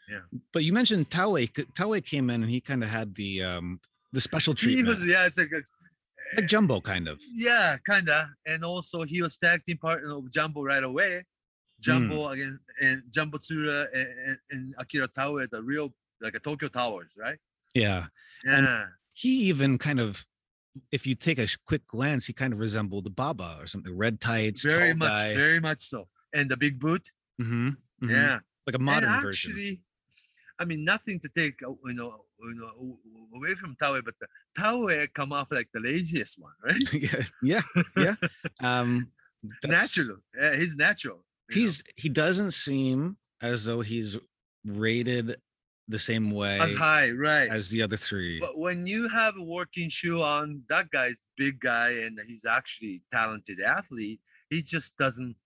Yeah. 0.09 0.21
But 0.53 0.65
you 0.65 0.73
mentioned 0.73 1.11
Taue. 1.11 1.47
c- 1.55 1.65
Taue 1.75 2.01
came 2.05 2.31
in 2.31 2.43
and 2.43 2.51
he 2.51 2.61
kind 2.61 2.83
of 2.83 2.89
had 2.91 3.15
the 3.17 3.43
um 3.43 3.81
the 4.13 4.21
special 4.21 4.55
treatment, 4.55 5.01
was, 5.01 5.05
yeah, 5.07 5.27
it's 5.27 5.37
like 5.37 5.53
a, 5.53 5.63
like 6.37 6.47
Jumbo 6.49 6.81
kind 6.81 7.09
of. 7.09 7.21
yeah, 7.35 7.77
kinda. 7.85 8.31
And 8.47 8.65
also 8.65 9.03
he 9.03 9.21
was 9.21 9.37
tag 9.37 9.65
team 9.67 9.77
partner 9.79 10.13
of 10.17 10.31
Jumbo 10.31 10.63
right 10.63 10.83
away. 10.83 11.25
Jumbo 11.81 12.29
again 12.29 12.59
and 12.83 13.03
Jumbo 13.11 13.39
Tsuruta 13.39 13.87
and, 13.95 14.09
and, 14.27 14.39
and 14.51 14.75
Akira 14.79 15.09
Taue, 15.09 15.47
the 15.51 15.63
real 15.63 15.95
like 16.21 16.35
a 16.35 16.41
Tokyo 16.41 16.69
Towers, 16.69 17.13
right? 17.17 17.39
Yeah. 17.75 18.07
Yeah. 18.45 18.59
And- 18.59 18.89
He 19.15 19.31
even 19.51 19.79
kind 19.79 20.01
of, 20.01 20.25
if 20.93 21.07
you 21.07 21.15
take 21.15 21.39
a 21.39 21.49
quick 21.67 21.87
glance, 21.89 22.27
he 22.27 22.33
kind 22.33 22.53
of 22.53 22.59
resembled 22.61 23.05
the 23.05 23.11
Baba 23.11 23.57
or 23.61 23.67
something. 23.67 23.97
Red 23.97 24.21
tights, 24.21 24.65
very 24.65 24.91
tall 24.91 24.97
much, 24.99 25.09
guy. 25.09 25.35
very 25.35 25.61
much 25.61 25.81
so. 25.81 26.09
And 26.33 26.49
the 26.51 26.57
big 26.57 26.79
boot, 26.79 27.11
Mhm, 27.41 27.77
mhm. 28.03 28.11
yeah. 28.11 28.39
like 28.67 28.75
a 28.75 28.77
And 28.77 28.85
modern 28.85 29.23
version. 29.23 29.53
actually, 29.53 29.83
I 30.59 30.65
mean, 30.65 30.85
nothing 30.85 31.21
to 31.21 31.29
take 31.37 31.55
uh, 31.67 31.71
you 31.87 31.95
know, 31.95 32.25
you 32.41 32.55
know, 32.55 32.99
away 33.35 33.55
from 33.55 33.77
Taue, 33.77 34.03
but 34.05 34.15
the 34.21 34.27
Taue 34.57 35.07
come 35.15 35.33
off 35.33 35.51
like 35.53 35.69
the 35.73 35.81
laziest 35.81 36.39
one, 36.39 36.53
right? 36.65 36.77
yeah, 36.93 37.23
yeah, 37.43 37.63
yeah. 37.97 38.15
Um, 38.61 39.11
that's- 39.63 39.97
natural. 39.97 40.19
Yeah, 40.41 40.57
he's 40.57 40.75
natural. 40.77 41.25
You 41.51 41.57
know. 41.57 41.61
He's 41.63 41.83
he 41.97 42.09
doesn't 42.09 42.53
seem 42.53 43.17
as 43.43 43.65
though 43.65 43.81
he's 43.81 44.19
rated 44.65 45.37
the 45.91 45.99
same 45.99 46.31
way 46.31 46.59
as 46.61 46.75
high, 46.75 47.11
right? 47.13 47.49
as 47.51 47.71
the 47.71 47.83
other 47.83 47.97
three. 47.97 48.39
But 48.41 48.59
when 48.59 48.87
you 48.87 49.09
have 49.09 49.35
a 49.39 49.43
working 49.43 49.89
shoe 49.89 50.23
on, 50.23 50.63
that 50.69 50.91
guy's 50.91 51.17
big 51.37 51.61
guy 51.61 51.91
and 51.91 52.19
he's 52.27 52.45
actually 52.45 53.03
talented 53.13 53.61
athlete. 53.61 54.21
He 54.51 54.63
just 54.63 54.97
doesn't 54.99 55.37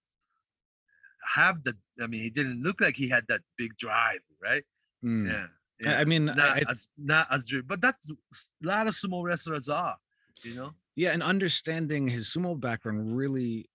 have 1.34 1.62
the. 1.64 1.76
I 2.02 2.06
mean, 2.06 2.22
he 2.22 2.30
didn't 2.30 2.62
look 2.62 2.80
like 2.80 2.96
he 2.96 3.08
had 3.08 3.24
that 3.28 3.42
big 3.56 3.76
drive, 3.76 4.20
right? 4.42 4.64
Mm. 5.04 5.28
Yeah. 5.30 5.44
I- 5.44 5.48
yeah. 5.84 5.98
I 5.98 6.04
mean, 6.04 6.26
not 6.26 6.38
I- 6.38 6.62
as 6.68 6.88
not 6.96 7.26
as 7.30 7.52
but 7.66 7.80
that's 7.80 8.08
a 8.10 8.14
lot 8.62 8.86
of 8.86 8.94
sumo 8.94 9.22
wrestlers 9.24 9.68
are, 9.68 9.96
you 10.42 10.54
know. 10.54 10.74
yeah, 10.94 11.10
and 11.10 11.22
understanding 11.24 12.06
his 12.08 12.28
sumo 12.28 12.58
background 12.58 13.16
really 13.16 13.68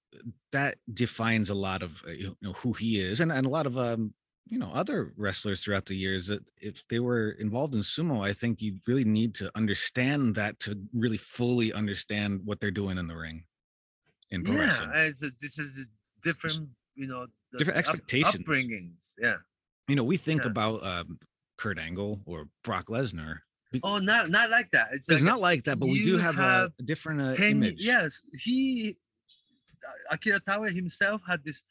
that 0.51 0.75
defines 0.93 1.49
a 1.49 1.53
lot 1.53 1.83
of 1.83 2.03
uh, 2.07 2.11
you 2.11 2.35
know 2.41 2.53
who 2.53 2.73
he 2.73 2.99
is, 2.99 3.19
and, 3.21 3.31
and 3.31 3.45
a 3.45 3.49
lot 3.49 3.65
of 3.67 3.77
um 3.77 4.13
you 4.49 4.57
know 4.57 4.71
other 4.73 5.13
wrestlers 5.17 5.61
throughout 5.63 5.85
the 5.85 5.95
years 5.95 6.27
that 6.27 6.41
if 6.61 6.87
they 6.87 6.99
were 6.99 7.31
involved 7.31 7.75
in 7.75 7.81
sumo 7.81 8.25
i 8.25 8.31
think 8.31 8.61
you 8.61 8.77
really 8.87 9.03
need 9.03 9.35
to 9.35 9.51
understand 9.55 10.35
that 10.35 10.57
to 10.59 10.79
really 10.93 11.17
fully 11.17 11.73
understand 11.73 12.39
what 12.45 12.59
they're 12.61 12.71
doing 12.71 12.97
in 12.97 13.07
the 13.07 13.15
ring 13.15 13.43
in 14.31 14.41
pro 14.43 14.55
yeah, 14.55 14.61
wrestling 14.61 14.89
it's 14.93 15.21
a, 15.23 15.31
it's 15.41 15.59
a 15.59 15.65
different, 16.23 16.69
you 16.95 17.07
know, 17.07 17.27
the 17.51 17.57
Different 17.57 17.77
up- 17.77 17.79
expectations. 17.79 18.35
upbringings. 18.37 19.13
Yeah. 19.21 19.35
you 19.89 19.95
know 19.97 20.03
we 20.05 20.15
think 20.17 20.43
yeah. 20.43 20.51
about 20.51 20.81
um, 20.81 21.19
kurt 21.57 21.77
angle 21.79 22.21
or 22.25 22.47
brock 22.63 22.87
lesnar 22.87 23.39
Oh, 23.83 23.97
not 23.99 24.29
not 24.29 24.49
like 24.49 24.71
that. 24.71 24.87
It's, 24.93 25.09
it's 25.09 25.21
like 25.21 25.29
not 25.29 25.41
like 25.41 25.65
that 25.65 25.77
but 25.77 25.87
we 25.89 26.01
do 26.01 26.17
have, 26.17 26.35
have 26.35 26.69
a, 26.69 26.73
a 26.79 26.83
different 26.83 27.19
uh, 27.19 27.35
10 27.35 27.51
image 27.51 27.83
yes 27.83 28.21
he 28.39 28.95
akira 30.11 30.39
taue 30.39 30.69
himself 30.73 31.21
had 31.27 31.43
this 31.45 31.63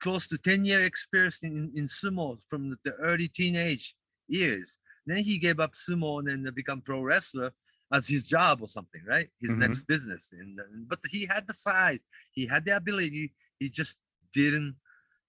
close 0.00 0.26
to 0.28 0.36
10 0.38 0.64
year 0.64 0.82
experience 0.84 1.40
in, 1.42 1.70
in 1.74 1.86
sumo 1.86 2.38
from 2.48 2.76
the, 2.84 2.92
early 2.94 3.28
teenage 3.28 3.94
years. 4.28 4.78
Then 5.06 5.18
he 5.24 5.38
gave 5.38 5.58
up 5.60 5.72
sumo 5.74 6.18
and 6.18 6.28
then 6.28 6.52
become 6.54 6.80
pro 6.82 7.00
wrestler 7.00 7.52
as 7.92 8.06
his 8.08 8.24
job 8.26 8.58
or 8.60 8.68
something 8.68 9.02
right? 9.06 9.28
His 9.40 9.50
Mhm. 9.52 9.58
next 9.58 9.84
business. 9.86 10.32
And, 10.38 10.58
but 10.88 10.98
he 11.10 11.26
had 11.26 11.46
the 11.46 11.54
size. 11.54 12.00
He 12.32 12.46
had 12.46 12.64
the 12.64 12.76
ability. 12.76 13.32
He 13.58 13.70
just 13.70 13.96
didn't 14.32 14.76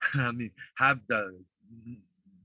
i 0.15 0.31
mean 0.31 0.51
have 0.75 0.99
the 1.07 1.21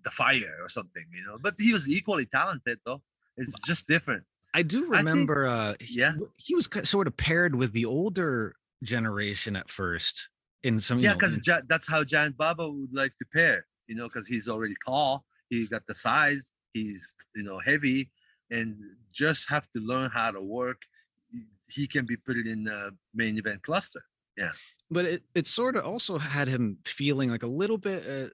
the 0.04 0.10
fire 0.10 0.56
or 0.62 0.68
something 0.68 1.04
you 1.12 1.22
know? 1.26 1.38
But 1.40 1.54
he 1.58 1.72
was 1.72 1.88
equally 1.88 2.26
talented 2.26 2.78
though. 2.86 3.02
It's 3.36 3.58
just 3.62 3.86
different. 3.86 4.24
I 4.54 4.62
do 4.62 4.78
I 4.92 4.98
think- 4.98 5.08
remember 5.08 5.46
uh 5.46 5.74
he, 5.80 5.98
yeah. 6.00 6.12
he 6.36 6.54
was 6.54 6.68
sort 6.84 7.06
of 7.08 7.16
paired 7.16 7.54
with 7.56 7.72
the 7.72 7.86
older 7.86 8.54
generation 8.82 9.56
at 9.56 9.68
first 9.70 10.28
in 10.62 10.78
some 10.80 10.98
Yeah, 11.00 11.14
because 11.14 11.36
in- 11.48 11.66
that's 11.68 11.88
how 11.88 12.04
Giant 12.04 12.36
Baba 12.36 12.68
would 12.68 12.92
like 12.92 13.12
to 13.18 13.26
pair, 13.32 13.66
you 13.86 13.94
know, 13.94 14.08
because 14.08 14.26
he's 14.26 14.48
already 14.48 14.74
tall, 14.84 15.24
he 15.48 15.66
got 15.66 15.86
the 15.86 15.94
size, 15.94 16.52
he's 16.72 17.14
you 17.34 17.42
know 17.42 17.58
heavy, 17.64 18.10
and 18.50 18.76
just 19.12 19.48
have 19.50 19.66
to 19.74 19.80
learn 19.80 20.10
how 20.10 20.30
to 20.30 20.40
work. 20.40 20.82
he- 21.30 21.46
He 21.68 21.86
can 21.86 22.04
be 22.04 22.16
put 22.16 22.36
in 22.36 22.64
the 22.64 22.94
main 23.14 23.38
event 23.38 23.62
cluster. 23.62 24.02
Yeah, 24.36 24.52
but 24.90 25.04
it, 25.06 25.22
it 25.34 25.46
sort 25.46 25.76
of 25.76 25.84
also 25.84 26.18
had 26.18 26.48
him 26.48 26.78
feeling 26.84 27.28
like 27.30 27.42
a 27.42 27.54
little 27.62 27.78
bit 27.78 28.00
uh, 28.06 28.28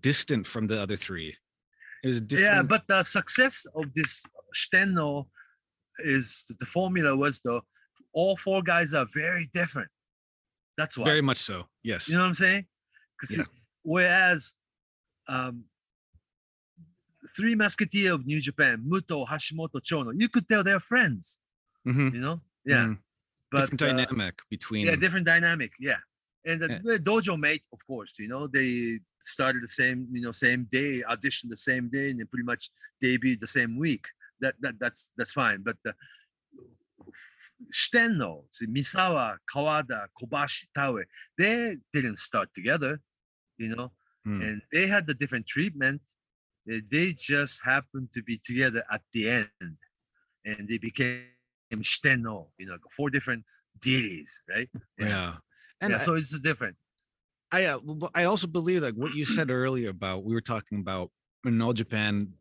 distant 0.00 0.46
from 0.46 0.66
the 0.66 0.78
other 0.80 0.96
three 0.96 1.34
it 2.04 2.08
was 2.08 2.20
different 2.20 2.54
Yeah, 2.54 2.62
but 2.62 2.82
the 2.88 3.02
success 3.02 3.66
of 3.74 3.84
this 3.94 4.22
Shitenno 4.54 5.26
is 5.98 6.44
the 6.60 6.66
formula 6.66 7.16
was 7.16 7.40
though 7.44 7.62
all 8.12 8.36
four 8.36 8.62
guys 8.62 8.92
are 8.94 9.06
very 9.14 9.48
different. 9.52 9.88
That's 10.76 10.96
why. 10.96 11.04
very 11.04 11.20
much 11.22 11.36
so 11.38 11.66
yes 11.82 12.08
You 12.08 12.14
know 12.14 12.20
what 12.22 12.28
I'm 12.28 12.34
saying? 12.34 12.66
Yeah. 13.30 13.44
whereas 13.82 14.54
um, 15.28 15.64
Three 17.36 17.54
Musketeers 17.54 18.12
of 18.14 18.26
New 18.26 18.40
Japan, 18.40 18.82
Muto, 18.88 19.26
Hashimoto, 19.28 19.78
Chono, 19.80 20.12
you 20.18 20.28
could 20.28 20.48
tell 20.48 20.64
they're 20.64 20.80
friends. 20.80 21.38
Mhm, 21.86 22.14
You 22.14 22.20
know? 22.20 22.40
Yeah. 22.64 22.86
mhm. 22.86 22.98
But 23.52 23.70
different 23.70 23.82
uh, 23.82 23.86
dynamic 23.88 24.34
between 24.48 24.86
yeah, 24.86 24.96
different 24.96 25.26
dynamic. 25.26 25.72
Yeah. 25.78 25.98
And 26.46 26.60
the, 26.62 26.68
Yeah. 26.70 26.78
the 26.84 26.98
dojo 26.98 27.38
mate, 27.38 27.64
of 27.72 27.80
course, 27.86 28.12
you 28.18 28.28
know, 28.28 28.46
they 28.46 29.00
started 29.22 29.62
the 29.62 29.68
same, 29.68 30.08
you 30.12 30.22
know, 30.22 30.32
same 30.32 30.66
day, 30.70 31.02
auditioned 31.06 31.50
the 31.50 31.56
same 31.56 31.88
day, 31.90 32.10
and 32.10 32.30
pretty 32.30 32.44
much 32.44 32.70
debuted 33.02 33.40
the 33.40 33.46
same 33.58 33.76
week. 33.76 34.06
That 34.40 34.54
that 34.62 34.78
that's 34.80 35.10
that's 35.16 35.32
fine. 35.32 35.62
But 35.62 35.76
the 35.84 35.94
Shitenno, 37.72 38.44
see, 38.50 38.66
Misawa, 38.66 39.36
Kawada, 39.52 40.06
Kobashi, 40.20 40.64
Taue, 40.76 41.04
they 41.38 41.76
didn't 41.92 42.18
start 42.18 42.48
together, 42.54 43.00
you 43.58 43.74
know, 43.74 43.92
Hmm. 44.24 44.42
and 44.42 44.62
they 44.72 44.86
had 44.86 45.06
the 45.06 45.14
different 45.14 45.46
treatment. 45.46 46.02
They, 46.66 46.80
they 46.90 47.12
just 47.12 47.60
happened 47.64 48.12
to 48.12 48.22
be 48.22 48.38
together 48.44 48.84
at 48.90 49.02
the 49.12 49.28
end, 49.30 49.76
and 50.44 50.68
they 50.68 50.78
became 50.78 51.24
Shitenno, 51.72 52.48
you 52.58 52.66
know, 52.66 52.76
four 52.96 53.08
different 53.10 53.44
deities, 53.80 54.42
right? 54.48 54.68
yeah, 54.98 55.36
and 55.80 55.92
yeah, 55.92 56.00
I- 56.00 56.04
so 56.04 56.14
it's 56.14 56.38
different. 56.40 56.76
I 57.52 57.64
uh, 57.64 57.80
I 58.14 58.24
also 58.24 58.46
believe 58.46 58.82
like 58.82 58.94
what 58.94 59.12
you 59.12 59.24
said 59.24 59.50
earlier 59.50 59.90
about 59.90 60.24
we 60.24 60.34
were 60.34 60.40
talking 60.40 60.78
about 60.78 61.10
in 61.44 61.60
all 61.60 61.72
Japan, 61.72 62.34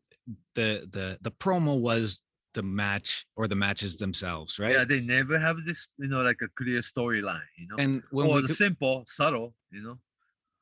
the 0.54 0.88
the 0.92 1.18
the 1.22 1.32
promo 1.32 1.80
was 1.80 2.22
the 2.54 2.64
match 2.64 3.26
or 3.36 3.48
the 3.48 3.56
matches 3.56 3.98
themselves, 3.98 4.60
right? 4.60 4.72
Yeah, 4.74 4.86
they 4.86 5.02
never 5.02 5.38
have 5.38 5.58
this, 5.66 5.88
you 5.98 6.08
know, 6.08 6.22
like 6.22 6.40
a 6.42 6.48
clear 6.56 6.82
storyline, 6.82 7.42
you 7.58 7.68
know, 7.68 7.76
and 7.78 8.02
when 8.12 8.28
or 8.28 8.36
we 8.36 8.42
the 8.44 8.54
simple, 8.54 9.04
subtle, 9.08 9.54
you 9.72 9.84
know. 9.84 10.00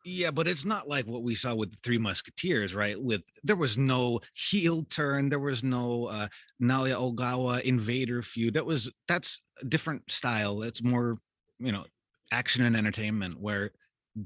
yeah, 0.04 0.32
but 0.32 0.48
it's 0.48 0.66
not 0.66 0.88
like 0.88 1.06
what 1.08 1.24
we 1.24 1.36
saw 1.36 1.56
with 1.56 1.72
the 1.72 1.78
Three 1.78 1.98
Musketeers, 1.98 2.76
right? 2.76 3.02
With 3.02 3.24
there 3.44 3.56
was 3.56 3.78
no 3.78 4.20
heel 4.34 4.84
turn, 4.84 5.30
there 5.30 5.40
was 5.40 5.64
no 5.64 6.06
uh, 6.08 6.28
Naoya 6.62 6.96
Ogawa 6.96 7.62
invader 7.62 8.22
feud. 8.22 8.54
That 8.56 8.66
was 8.66 8.90
that's 9.08 9.42
a 9.62 9.66
different 9.66 10.10
style. 10.12 10.64
It's 10.64 10.84
more 10.84 11.20
you 11.60 11.72
know 11.72 11.86
action 12.32 12.64
and 12.66 12.76
entertainment 12.76 13.40
where 13.40 13.72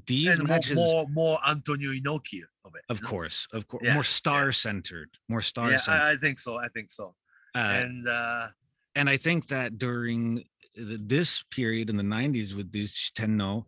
these 0.06 0.28
and 0.38 0.48
more, 0.48 0.56
matches. 0.56 0.74
more, 0.74 1.06
more 1.08 1.38
Antonio 1.46 1.90
Inoki 1.90 2.40
of 2.64 2.74
it. 2.74 2.82
of 2.88 3.02
course, 3.02 3.46
of 3.52 3.66
course, 3.68 3.82
Yeah, 3.84 3.94
more 3.94 4.02
star 4.04 4.50
centered, 4.52 5.10
more 5.28 5.42
star 5.42 5.70
Yeah. 5.70 5.78
I, 5.86 6.12
I 6.12 6.16
think 6.16 6.38
so. 6.38 6.56
I 6.56 6.68
think 6.68 6.90
so. 6.90 7.14
Uh, 7.54 7.58
and 7.58 8.08
uh, 8.08 8.48
and 8.94 9.08
I 9.08 9.16
think 9.16 9.48
that 9.48 9.78
during 9.78 10.44
the, 10.74 10.98
this 11.02 11.42
period 11.50 11.90
in 11.90 11.96
the 11.96 12.02
90s 12.02 12.54
with 12.54 12.72
these 12.72 12.94
Shitenno, 12.94 13.64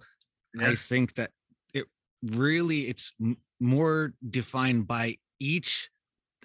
yeah, 0.55 0.69
I 0.69 0.75
think 0.75 1.15
that 1.15 1.31
it 1.73 1.87
really 2.23 2.89
it's 2.89 3.13
m- 3.21 3.37
more 3.61 4.15
defined 4.31 4.87
by 4.87 5.17
each 5.39 5.91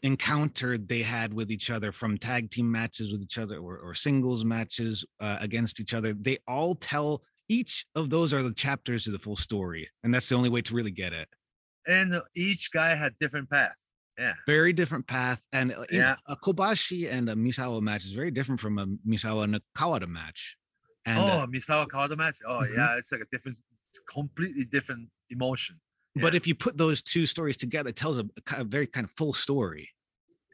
encounter 0.03 0.77
they 0.77 1.01
had 1.01 1.33
with 1.33 1.51
each 1.51 1.69
other 1.69 1.91
from 1.91 2.17
tag 2.17 2.49
team 2.51 2.71
matches 2.71 3.11
with 3.11 3.21
each 3.21 3.37
other 3.37 3.57
or, 3.57 3.77
or 3.77 3.93
singles 3.93 4.45
matches 4.45 5.05
uh, 5.19 5.37
against 5.41 5.79
each 5.79 5.93
other. 5.93 6.13
They 6.13 6.37
all 6.47 6.75
tell 6.75 7.21
each 7.49 7.85
of 7.95 8.09
those 8.09 8.33
are 8.33 8.43
the 8.43 8.53
chapters 8.53 9.03
to 9.03 9.11
the 9.11 9.19
full 9.19 9.35
story 9.35 9.89
and 10.03 10.13
that's 10.13 10.29
the 10.29 10.35
only 10.35 10.49
way 10.49 10.61
to 10.61 10.73
really 10.73 10.91
get 10.91 11.13
it. 11.13 11.27
And 11.87 12.21
each 12.35 12.71
guy 12.71 12.95
had 12.95 13.13
different 13.19 13.49
path. 13.49 13.75
Yeah, 14.19 14.33
very 14.45 14.73
different 14.73 15.07
path 15.07 15.41
and 15.53 15.71
uh, 15.71 15.77
know, 15.79 15.85
Yeah. 15.91 16.15
a 16.27 16.35
kobashi 16.35 17.09
and 17.09 17.29
a 17.29 17.35
misawa 17.35 17.81
match 17.81 18.03
is 18.05 18.11
very 18.11 18.31
different 18.31 18.59
from 18.59 18.77
a 18.77 18.85
misawa 19.07 19.45
and 19.45 19.55
a 19.55 19.61
kawada 19.77 20.07
match 20.07 20.57
and 21.05 21.17
uh, 21.17 21.43
oh, 21.43 21.47
Misawa 21.47 21.87
Kawada 21.87 22.17
match. 22.17 22.37
Oh, 22.45 22.59
Mhm. 22.61 22.75
yeah, 22.75 22.97
it's 22.97 23.11
like 23.13 23.21
a 23.21 23.29
different, 23.31 23.57
completely 24.11 24.65
different 24.65 25.09
emotion. 25.29 25.79
but 26.15 26.35
if 26.35 26.45
you 26.47 26.53
put 26.55 26.77
those 26.77 27.01
two 27.01 27.25
stories 27.25 27.55
together 27.55 27.89
it 27.91 27.95
tells 27.95 28.19
a, 28.19 28.25
a 28.57 28.63
very 28.65 28.87
kind 28.87 29.05
of 29.05 29.11
full 29.11 29.31
story 29.31 29.89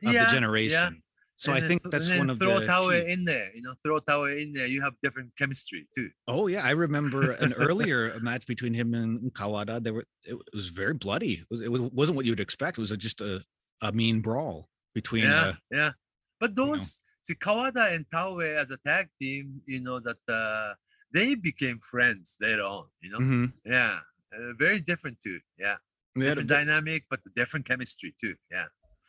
of 0.05 0.13
yeah, 0.13 0.26
the 0.26 0.28
yeah. 0.30 0.32
generation 0.38 1.01
so 1.38 1.51
And 1.53 1.63
i 1.63 1.68
think 1.68 1.82
th- 1.82 1.91
that's 1.91 2.09
one 2.18 2.30
of 2.30 2.38
the. 2.39 2.45
throw 2.45 2.59
the 2.59 2.66
Taue 2.68 2.91
key- 3.05 3.11
in 3.13 3.24
there. 3.32 3.49
You 3.55 3.61
know, 3.63 3.74
throw 3.84 3.97
Taue 3.99 4.26
in 4.41 4.53
there. 4.53 4.68
You 4.68 4.82
have 4.88 4.93
different 5.01 5.30
chemistry 5.39 5.82
too. 5.95 6.09
oh 6.28 6.45
yeah 6.53 6.63
i 6.63 6.72
remember 6.86 7.32
an 7.45 7.51
earlier 7.68 7.99
match 8.22 8.45
between 8.53 8.74
him 8.80 8.93
and 8.93 9.34
kawada 9.34 9.82
there 9.84 9.93
were 9.97 10.05
it 10.24 10.36
was 10.53 10.68
very 10.70 10.93
bloody 10.93 11.34
it, 11.43 11.47
was, 11.49 11.61
it 11.61 11.72
wasn't 11.99 12.16
what 12.18 12.26
you'd 12.28 12.39
expect 12.47 12.78
it 12.78 12.82
was 12.82 12.91
a, 12.91 12.97
just 13.07 13.20
a, 13.22 13.41
a 13.88 13.91
mean 13.91 14.21
brawl 14.21 14.67
between 14.93 15.23
yeah, 15.23 15.41
uh, 15.41 15.53
yeah. 15.71 15.91
But 16.39 16.55
know. 16.55 16.67
those 16.67 17.01
see 17.21 17.36
Kawada 17.36 17.93
and 17.95 18.05
Taue 18.13 18.55
as 18.55 18.69
a 18.71 18.77
tag 18.77 19.09
team, 19.21 19.61
you 19.65 19.81
know 19.81 19.99
that 19.99 20.21
uh, 20.29 20.73
they 21.13 21.36
became 21.36 21.79
friends 21.79 22.38
later 22.41 22.63
on. 22.63 22.86
You 23.01 23.09
know, 23.11 23.19
mhm. 23.19 23.53
yeah, 23.65 23.99
uh, 24.33 24.53
very 24.57 24.79
different 24.79 25.19
too. 25.19 25.39
Yeah, 25.57 25.75
had 25.77 25.77
a 26.15 26.19
different 26.21 26.49
dynamic, 26.49 27.05
but 27.09 27.19
different 27.36 27.65
chemistry 27.67 28.13
too. 28.19 28.36
Yeah, 28.51 28.65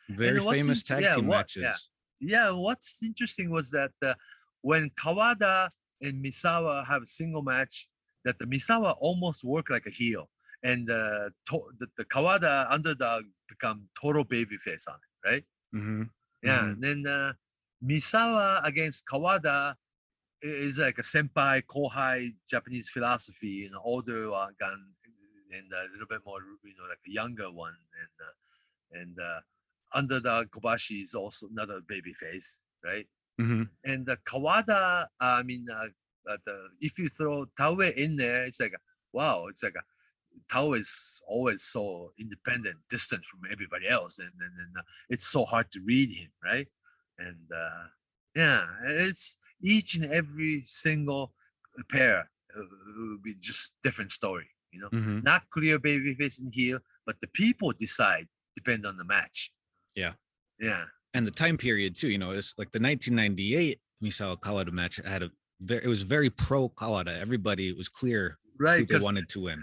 very 0.09 0.41
famous 0.41 0.83
tag 0.83 1.03
yeah, 1.03 1.15
team 1.15 1.27
what- 1.27 1.39
matches 1.39 1.63
yeah. 1.63 1.79
yeah. 2.21 2.51
What's 2.51 2.99
interesting 3.03 3.51
was 3.51 3.71
that 3.71 3.93
uh, 4.03 4.15
when 4.63 4.91
Kawada 4.91 5.71
and 6.03 6.25
Misawa 6.25 6.87
have 6.87 7.03
a 7.03 7.07
single 7.07 7.43
match, 7.43 7.89
that 8.25 8.39
the 8.39 8.47
Misawa 8.47 8.97
almost 9.01 9.45
worked 9.45 9.71
like 9.71 9.87
a 9.87 9.91
heel, 9.91 10.29
and 10.63 10.91
uh, 10.91 11.31
to- 11.49 11.71
the, 11.79 11.87
the 11.99 12.05
Kawada 12.05 12.67
underdog 12.71 13.25
become 13.49 13.89
total 14.01 14.25
babyface 14.25 14.89
on 14.89 14.97
it, 14.97 15.29
right? 15.29 15.45
Mhm. 15.73 16.11
Yeah, 16.43 16.69
Mhm. 16.69 16.73
and 16.73 16.83
then 16.83 17.07
uh, 17.07 17.33
Misawa 17.85 18.65
against 18.65 19.05
Kawada 19.07 19.77
is 20.43 20.79
like 20.79 20.99
a 20.99 21.03
senpai 21.03 21.63
kohai 21.65 22.37
Japanese 22.49 22.89
philosophy, 22.91 23.49
you 23.67 23.71
know, 23.71 23.81
older 23.85 24.31
one 24.31 24.55
gun 24.61 24.95
and 25.53 25.73
a 25.73 25.85
little 25.93 26.07
bit 26.09 26.23
more, 26.27 26.41
you 26.65 26.75
know, 26.79 26.85
like 26.89 27.01
a 27.09 27.11
younger 27.13 27.51
one, 27.53 27.77
and 28.01 28.11
uh, 28.21 29.01
and 29.03 29.19
uh, 29.21 29.41
underdog 29.95 30.51
Kobashi 30.51 31.03
is 31.03 31.15
also 31.15 31.49
another 31.49 31.81
baby 31.81 32.15
face, 32.15 32.65
right? 32.85 33.09
Mhm. 33.39 33.77
And 33.85 34.07
the 34.07 34.17
Kawada, 34.19 35.07
I 35.21 35.43
mean, 35.43 35.67
uh, 35.71 35.89
uh, 36.29 36.39
the 36.45 36.71
if 36.81 36.99
you 36.99 37.09
throw 37.09 37.47
Taue 37.59 37.93
in 37.97 38.17
there, 38.17 38.45
it's 38.45 38.61
like, 38.61 38.75
wow, 39.13 39.47
it's 39.49 39.63
like 39.63 39.75
a 39.77 39.85
Taue 40.53 40.75
is 40.79 41.21
always 41.29 41.63
so 41.63 42.13
independent, 42.19 42.77
distant 42.91 43.25
from 43.25 43.41
everybody 43.51 43.89
else, 43.89 44.19
and 44.19 44.31
and, 44.41 44.53
and 44.61 44.77
uh, 44.79 44.83
it's 45.09 45.27
so 45.27 45.45
hard 45.45 45.71
to 45.73 45.81
read 45.85 46.11
him, 46.11 46.31
right? 46.45 46.69
And 47.19 47.37
uh, 47.55 47.85
yeah, 48.35 48.67
it's 48.87 49.39
each 49.63 49.95
and 49.97 50.05
every 50.13 50.65
single 50.67 51.33
pair 51.91 52.31
uh, 52.57 52.61
will 52.99 53.19
be 53.23 53.35
just 53.41 53.73
different 53.83 54.13
story, 54.13 54.49
you 54.73 54.81
know. 54.81 54.91
Mhm. 54.91 55.23
Not 55.25 55.49
clear 55.51 55.79
baby 55.79 56.15
face 56.15 56.39
and 56.41 56.53
heel, 56.53 56.79
but 57.07 57.17
the 57.21 57.29
people 57.29 57.73
decide 57.73 58.29
depend 58.55 58.87
on 58.87 58.97
the 58.97 59.05
match. 59.05 59.53
Yeah. 59.95 60.13
Yeah. 60.61 60.85
and 61.15 61.27
the 61.27 61.31
time 61.31 61.57
period 61.57 61.95
too. 61.97 62.09
You 62.09 62.19
know, 62.19 62.31
it's 62.33 62.53
like 62.59 62.73
the 62.73 62.81
1998 62.81 63.81
Misawa 64.03 64.39
Kawada 64.39 64.73
match 64.73 64.97
had 65.05 65.23
a 65.23 65.31
very, 65.61 65.83
it 65.85 65.89
was 65.89 66.03
very 66.03 66.29
pro 66.31 66.69
Kawada. 66.69 67.19
Everybody 67.19 67.69
it 67.69 67.77
was 67.77 67.89
clear 67.89 68.39
Right. 68.59 68.81
who 68.81 68.87
they 68.99 69.03
wanted 69.05 69.29
to 69.31 69.41
win. 69.41 69.63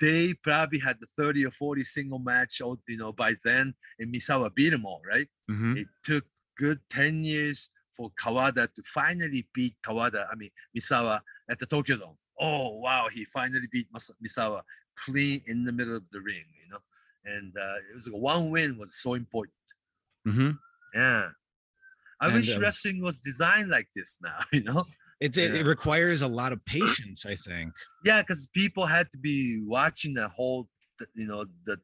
They 0.00 0.34
probably 0.34 0.78
had 0.78 0.98
the 1.00 1.06
30 1.16 1.46
or 1.46 1.50
40 1.50 1.82
single 1.84 2.18
match, 2.18 2.60
oh, 2.62 2.78
you 2.88 2.96
know, 2.96 3.12
by 3.12 3.34
then, 3.44 3.74
and 3.98 4.14
Misawa 4.14 4.54
beat 4.54 4.70
them 4.70 4.84
all, 4.86 5.02
right? 5.06 5.28
Mhm. 5.50 5.76
It 5.78 5.88
took 6.04 6.24
good 6.56 6.80
10 6.90 7.24
years 7.24 7.70
for 7.96 8.10
Kawada 8.12 8.72
to 8.72 8.82
finally 8.84 9.48
beat 9.54 9.74
Kawada, 9.82 10.26
I 10.30 10.34
mean, 10.36 10.50
Misawa 10.76 11.20
at 11.50 11.58
the 11.58 11.66
Tokyo 11.66 11.96
Dome. 11.96 12.16
Oh, 12.40 12.78
wow, 12.78 13.08
he 13.12 13.24
finally 13.26 13.68
beat 13.70 13.88
Misawa 13.92 14.62
clean 14.96 15.42
in 15.46 15.64
the 15.64 15.72
middle 15.72 15.96
of 15.96 16.04
the 16.10 16.20
ring, 16.20 16.44
you 16.62 16.68
know? 16.70 16.78
And 17.24 17.56
uh, 17.56 17.76
it 17.90 17.94
was 17.94 18.08
like 18.08 18.20
one 18.20 18.50
win 18.50 18.78
was 18.78 18.94
so 18.96 19.14
important. 19.14 19.54
Mhm. 20.26 20.58
Yeah. 20.94 21.30
I 22.20 22.26
And, 22.26 22.34
wish 22.36 22.54
um, 22.54 22.62
wrestling 22.62 23.02
was 23.02 23.20
designed 23.20 23.68
like 23.68 23.88
this 23.96 24.18
now, 24.22 24.38
you 24.52 24.62
know? 24.62 24.86
It, 25.22 25.36
it, 25.38 25.54
it 25.54 25.66
requires 25.66 26.22
a 26.22 26.28
lot 26.28 26.52
of 26.52 26.64
patience, 26.64 27.24
I 27.24 27.36
think. 27.36 27.72
Yeah, 28.04 28.22
because 28.22 28.48
people 28.48 28.86
had 28.86 29.10
to 29.12 29.18
be 29.18 29.62
watching 29.64 30.14
the 30.14 30.28
whole, 30.28 30.68
you 31.14 31.26
know, 31.28 31.44
the 31.64 31.78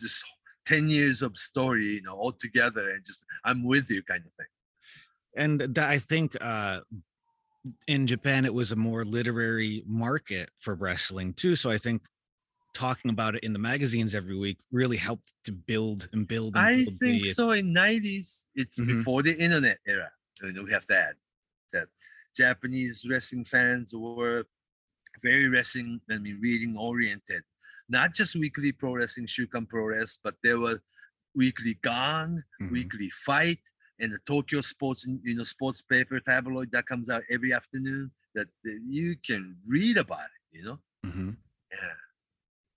just 0.00 0.24
10 0.66 0.88
years 0.88 1.22
of 1.22 1.36
story, 1.36 1.86
you 1.86 2.02
know, 2.02 2.14
all 2.14 2.32
together 2.32 2.90
and 2.90 3.04
just, 3.04 3.22
I'm 3.44 3.62
with 3.64 3.90
you 3.90 4.02
kind 4.02 4.22
of 4.24 4.32
thing. 4.38 4.46
and 5.36 5.60
that 5.74 5.90
I 5.90 5.98
think 5.98 6.36
uh 6.40 6.80
in 7.88 8.06
Japan 8.06 8.44
it 8.44 8.54
was 8.54 8.72
a 8.72 8.76
more 8.76 9.04
literary 9.04 9.82
market 9.86 10.50
for 10.58 10.74
wrestling 10.74 11.32
too. 11.32 11.56
So 11.56 11.70
I 11.70 11.78
think 11.78 12.02
talking 12.74 13.10
about 13.10 13.36
it 13.36 13.42
in 13.44 13.52
the 13.52 13.58
magazines 13.58 14.14
every 14.14 14.36
week 14.36 14.58
really 14.72 14.96
helped 14.96 15.32
to 15.44 15.52
build 15.52 16.08
and 16.12 16.26
build. 16.26 16.56
And 16.56 16.64
I 16.66 16.84
build 16.84 16.98
think 16.98 17.24
the, 17.24 17.32
so. 17.32 17.50
In 17.52 17.72
nineties, 17.72 18.46
it's 18.54 18.78
Mhm. 18.78 18.98
before 18.98 19.22
the 19.22 19.36
internet 19.38 19.78
era. 19.86 20.10
We 20.42 20.70
have 20.72 20.86
to 20.88 20.96
add 20.96 21.14
that 21.72 21.88
Japanese 22.36 23.06
wrestling 23.08 23.44
fans 23.44 23.94
were 23.94 24.44
very 25.22 25.48
wrestling. 25.48 26.00
I 26.10 26.18
mean, 26.18 26.38
reading 26.42 26.76
oriented. 26.76 27.42
Not 27.88 28.14
just 28.14 28.34
weekly 28.36 28.72
pro 28.72 28.94
wrestling, 28.94 29.26
Shukan 29.26 29.68
Pro 29.68 29.84
Wrest, 29.86 30.20
but 30.24 30.34
there 30.42 30.58
was 30.58 30.78
weekly 31.34 31.74
Gong, 31.82 32.42
Mhm. 32.60 32.70
weekly 32.70 33.10
Fight, 33.10 33.60
and 34.00 34.12
the 34.12 34.18
Tokyo 34.26 34.60
Sports, 34.60 35.06
you 35.06 35.34
know, 35.36 35.44
sports 35.44 35.82
paper 35.82 36.18
tabloid 36.20 36.72
that 36.72 36.86
comes 36.86 37.08
out 37.10 37.22
every 37.30 37.52
afternoon. 37.52 38.10
That, 38.34 38.48
that 38.64 38.80
you 38.84 39.16
can 39.24 39.56
read 39.66 39.96
about 39.96 40.24
it. 40.24 40.58
You 40.58 40.64
know, 40.64 40.80
Mhm. 41.06 41.36
yeah. 41.70 41.94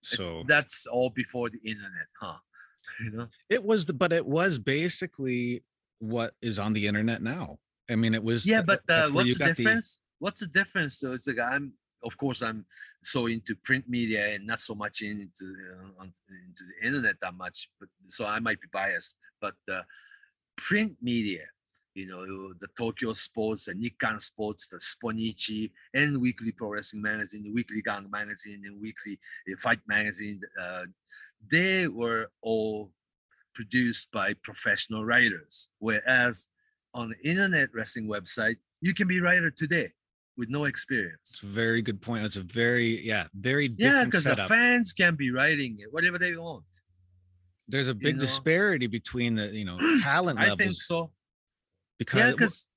It's, 0.01 0.09
So 0.17 0.43
that's 0.47 0.85
all 0.85 1.09
before 1.09 1.49
the 1.49 1.57
internet, 1.59 2.07
huh? 2.19 2.37
You 2.99 3.11
know. 3.11 3.29
it 3.49 3.63
was 3.63 3.85
the 3.87 3.93
but 3.93 4.13
it 4.13 4.25
was 4.25 4.59
basically 4.59 5.63
what 5.99 6.35
is 6.41 6.59
on 6.59 6.73
the 6.73 6.85
internet 6.87 7.21
now. 7.23 7.59
I 7.89 7.95
mean, 7.95 8.13
it 8.13 8.23
was 8.23 8.45
yeah 8.45 8.61
but 8.61 8.81
uh, 8.89 9.09
where 9.09 9.25
you 9.25 9.33
what's 9.33 9.37
the 9.37 9.45
difference? 9.45 10.01
What's 10.19 10.39
the 10.39 10.47
difference 10.47 10.99
so 10.99 11.13
it's 11.13 11.27
like 11.27 11.39
i'm 11.39 11.73
of 12.03 12.17
course 12.17 12.41
i'm 12.41 12.65
so 13.03 13.27
into 13.27 13.55
print 13.63 13.85
media 13.87 14.33
and 14.33 14.47
not 14.47 14.59
so 14.59 14.73
much 14.73 15.01
into 15.01 15.45
uh, 15.45 16.01
on, 16.01 16.13
into 16.47 16.63
the 16.65 16.87
internet 16.87 17.15
that 17.21 17.35
much 17.35 17.69
but 17.79 17.89
so 18.05 18.25
i 18.25 18.39
might 18.39 18.59
be 18.59 18.67
biased 18.71 19.15
but 19.39 19.55
uh, 19.71 19.81
print 20.55 20.95
media 21.01 21.43
you 21.93 22.07
know 22.07 22.53
the 22.59 22.67
tokyo 22.77 23.13
sports 23.13 23.65
the 23.65 23.73
nikkan 23.73 24.19
sports 24.19 24.67
the 24.67 24.77
sponichi 24.77 25.71
and 25.93 26.19
weekly 26.19 26.51
pro 26.51 26.69
wrestling 26.69 27.01
magazine 27.01 27.43
the 27.43 27.51
weekly 27.51 27.81
Gong 27.81 28.09
magazine 28.11 28.61
and 28.65 28.81
weekly 28.81 29.19
uh, 29.51 29.55
fight 29.59 29.79
magazine 29.87 30.41
uh, 30.59 30.85
they 31.49 31.87
were 31.87 32.29
all 32.41 32.91
produced 33.53 34.11
by 34.11 34.33
professional 34.43 35.05
writers 35.05 35.69
whereas 35.79 36.47
on 36.97 37.09
the 37.09 37.29
internet 37.29 37.69
wrestling 37.73 38.07
website, 38.07 38.55
you 38.81 38.93
can 38.93 39.07
be 39.07 39.21
writer 39.21 39.51
today 39.51 39.91
with 40.35 40.49
no 40.49 40.65
experience. 40.65 41.19
It's 41.31 41.43
a 41.43 41.45
very 41.45 41.81
good 41.81 42.01
point. 42.01 42.25
It's 42.25 42.37
a 42.37 42.41
very 42.41 43.05
yeah, 43.05 43.27
very 43.39 43.73
Yeah, 43.77 44.03
because 44.03 44.23
the 44.23 44.35
fans 44.35 44.91
can 44.93 45.15
be 45.15 45.31
writing 45.31 45.77
it, 45.79 45.93
whatever 45.93 46.17
they 46.17 46.35
want. 46.35 46.65
There's 47.67 47.87
a 47.87 47.93
big 47.93 48.15
know? 48.15 48.21
disparity 48.21 48.87
between 48.87 49.35
the 49.35 49.47
you 49.47 49.65
know 49.65 49.77
talent 50.01 50.39
I 50.39 50.43
levels 50.49 50.59
think 50.59 50.73
so. 50.73 51.11
because 51.99 52.19
Yeah, 52.19 52.31
because 52.31 52.67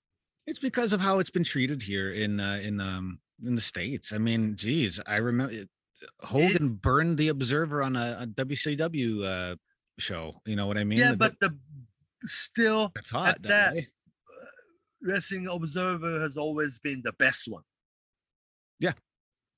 It's 0.47 0.59
because 0.59 0.93
of 0.93 1.01
how 1.01 1.19
it's 1.19 1.31
been 1.31 1.45
treated 1.45 1.81
here 1.83 2.13
in 2.13 2.41
uh, 2.41 2.61
in 2.63 2.81
um 2.81 3.21
in 3.45 3.55
the 3.55 3.61
states. 3.63 4.13
I 4.13 4.19
mean, 4.19 4.55
geez, 4.57 5.01
I 5.07 5.17
remember 5.17 5.55
it, 5.55 5.69
Hogan 6.21 6.75
burned 6.75 7.17
the 7.17 7.29
Observer 7.29 7.83
on 7.83 7.97
a, 7.97 8.19
a 8.23 8.27
WCW 8.27 9.25
uh, 9.25 9.57
show. 9.99 10.41
You 10.45 10.57
know 10.57 10.67
what 10.67 10.77
I 10.77 10.85
mean? 10.85 10.99
yeah, 10.99 11.13
The- 11.13 11.17
but 11.17 11.41
the 11.41 11.57
still 12.25 12.93
it's 12.97 13.11
hot 13.11 13.37
at 13.37 13.43
that, 13.45 13.75
that-. 13.75 13.85
Wrestling 15.03 15.47
Observer 15.49 16.21
has 16.21 16.37
always 16.37 16.79
been 16.79 17.03
the 17.05 17.13
best 17.13 17.49
one. 17.49 17.63
Yeah, 18.79 18.93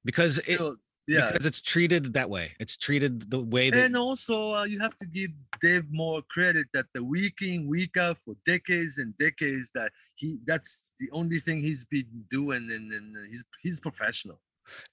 because 0.05 0.39
it 0.39 0.61
yeah. 1.09 1.31
because 1.31 1.47
it's 1.47 1.61
treated 1.61 2.13
that 2.15 2.31
way. 2.31 2.53
It's 2.61 2.77
treated 2.77 3.31
the 3.31 3.41
way 3.41 3.71
that 3.71 3.85
And 3.85 3.97
also, 3.97 4.55
uh, 4.55 4.65
you 4.65 4.81
have 4.81 4.99
to 4.99 5.07
give 5.07 5.31
Dave 5.61 5.85
more 5.91 6.23
credit 6.31 6.67
that 6.75 6.87
the 6.95 7.03
week 7.03 7.43
in, 7.43 7.67
week 7.69 7.97
out 7.97 8.19
for 8.25 8.35
decades 8.47 8.99
and 8.99 9.17
decades 9.17 9.71
that 9.75 9.93
he 10.17 10.39
that's 10.45 10.83
the 10.99 11.11
only 11.13 11.39
thing 11.39 11.61
he's 11.61 11.85
been 11.85 12.25
doing, 12.31 12.71
and, 12.71 12.93
and 12.93 13.17
he's 13.31 13.45
he's 13.63 13.81
professional. 13.81 14.41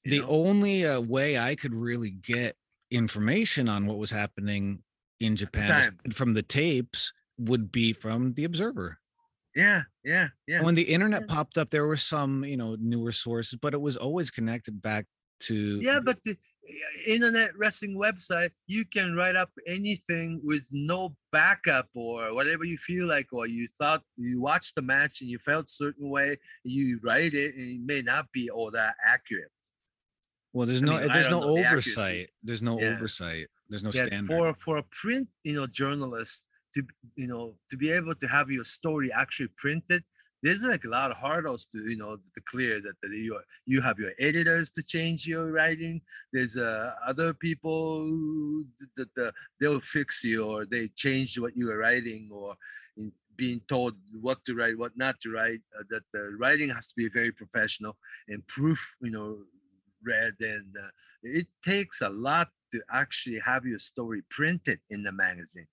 the 0.04 0.20
know? 0.20 0.28
only 0.28 0.86
uh, 0.86 1.00
way 1.02 1.38
I 1.38 1.56
could 1.56 1.74
really 1.74 2.12
get 2.12 2.56
information 2.92 3.70
on 3.70 3.86
what 3.86 3.98
was 3.98 4.12
happening 4.12 4.82
in 5.20 5.36
Japan 5.36 5.98
from 6.12 6.34
the 6.34 6.42
tapes 6.42 7.14
would 7.38 7.72
be 7.72 7.94
from 7.94 8.34
the 8.34 8.46
Observer. 8.46 9.00
Yeah, 9.60 9.82
yeah, 10.04 10.28
yeah. 10.48 10.58
And 10.58 10.66
when 10.66 10.76
the 10.76 10.84
internet 10.84 11.22
Yeah. 11.22 11.36
popped 11.36 11.58
up, 11.58 11.70
there 11.70 11.86
were 11.86 11.98
some, 11.98 12.44
you 12.46 12.58
know, 12.58 12.76
newer 12.80 13.12
sources, 13.12 13.58
but 13.62 13.74
it 13.74 13.82
was 13.82 13.98
always 13.98 14.32
connected 14.32 14.82
back 14.82 15.06
to 15.42 15.80
Yeah, 15.82 16.00
but 16.00 16.24
the 16.24 16.38
internet 17.08 17.58
wrestling 17.58 17.96
website, 17.96 18.52
you 18.68 18.86
can 18.86 19.16
write 19.16 19.36
up 19.36 19.52
anything 19.66 20.40
with 20.44 20.64
no 20.72 21.16
backup 21.32 21.90
or 21.96 22.34
whatever 22.34 22.64
you 22.64 22.78
feel 22.78 23.08
like, 23.08 23.28
or 23.32 23.48
you 23.48 23.68
thought 23.80 24.04
you 24.18 24.40
watched 24.42 24.76
the 24.76 24.82
match 24.82 25.22
and 25.22 25.30
you 25.30 25.40
felt 25.40 25.70
certain 25.70 26.10
way, 26.10 26.38
you 26.64 27.00
write 27.04 27.34
it, 27.34 27.56
and 27.56 27.64
it 27.64 27.82
may 27.82 28.02
not 28.02 28.32
be 28.32 28.50
all 28.50 28.70
that 28.72 28.96
accurate. 29.04 29.52
well, 30.54 30.66
there's 30.68 30.82
I 30.82 30.86
no 30.86 30.92
mean, 30.94 31.02
eh, 31.04 31.08
I 31.10 31.14
there's 31.14 31.30
no 31.30 31.40
know 31.40 31.54
the 31.56 31.62
oversight. 31.72 32.30
There's 32.44 32.62
no 32.62 32.80
Yeah. 32.80 32.92
oversight. 32.92 33.48
There's 33.70 33.84
no 33.84 33.92
yeah, 33.92 34.06
standard. 34.06 34.28
for 34.28 34.54
for 34.56 34.78
a 34.78 34.84
print, 34.84 35.30
you 35.44 35.56
know, 35.56 35.68
journalist 35.68 36.46
to 36.74 36.84
you 37.16 37.28
know 37.28 37.56
to 37.70 37.78
be 37.78 37.92
able 37.92 38.16
to 38.16 38.28
have 38.28 38.50
your 38.50 38.64
story 38.64 39.12
actually 39.12 39.50
printed. 39.58 40.04
There's 40.42 40.64
like 40.64 40.86
a 40.86 40.90
lot 40.90 41.12
of 41.12 41.18
hurdles 41.18 41.68
to 41.74 41.90
you 41.90 41.98
know 41.98 42.16
to 42.16 42.42
clear 42.50 42.82
that, 42.82 42.96
that 43.02 43.12
you 43.12 43.40
you 43.66 43.82
have 43.82 44.00
your 44.00 44.12
editors 44.20 44.70
to 44.72 44.84
change 44.84 45.28
your 45.28 45.52
writing. 45.52 46.02
There's 46.32 46.56
uh, 46.58 46.94
other 47.06 47.34
people 47.34 48.64
that 48.96 49.14
the, 49.16 49.34
they'll 49.60 49.82
fix 49.82 50.24
you 50.24 50.46
or 50.46 50.66
they 50.66 50.88
change 50.90 51.38
what 51.40 51.58
you 51.58 51.70
are 51.72 51.78
writing 51.78 52.30
or 52.32 52.56
in 52.98 53.12
being 53.36 53.62
told 53.68 53.96
what 54.20 54.44
to 54.46 54.54
write, 54.56 54.78
what 54.78 54.98
not 54.98 55.20
to 55.22 55.32
write. 55.32 55.62
Uh, 55.78 55.84
that 55.90 56.04
the 56.14 56.36
writing 56.38 56.70
has 56.70 56.88
to 56.88 56.94
be 56.96 57.10
very 57.10 57.32
professional 57.32 57.98
and 58.28 58.46
proof, 58.48 58.96
you 59.02 59.12
know, 59.12 59.40
read 60.04 60.36
and 60.40 60.76
uh, 60.82 60.88
it 61.24 61.48
takes 61.66 62.02
a 62.02 62.10
lot 62.10 62.50
to 62.72 62.82
actually 62.92 63.40
have 63.40 63.66
your 63.66 63.80
story 63.80 64.22
printed 64.30 64.80
in 64.90 65.04
the 65.04 65.12
magazine. 65.12 65.68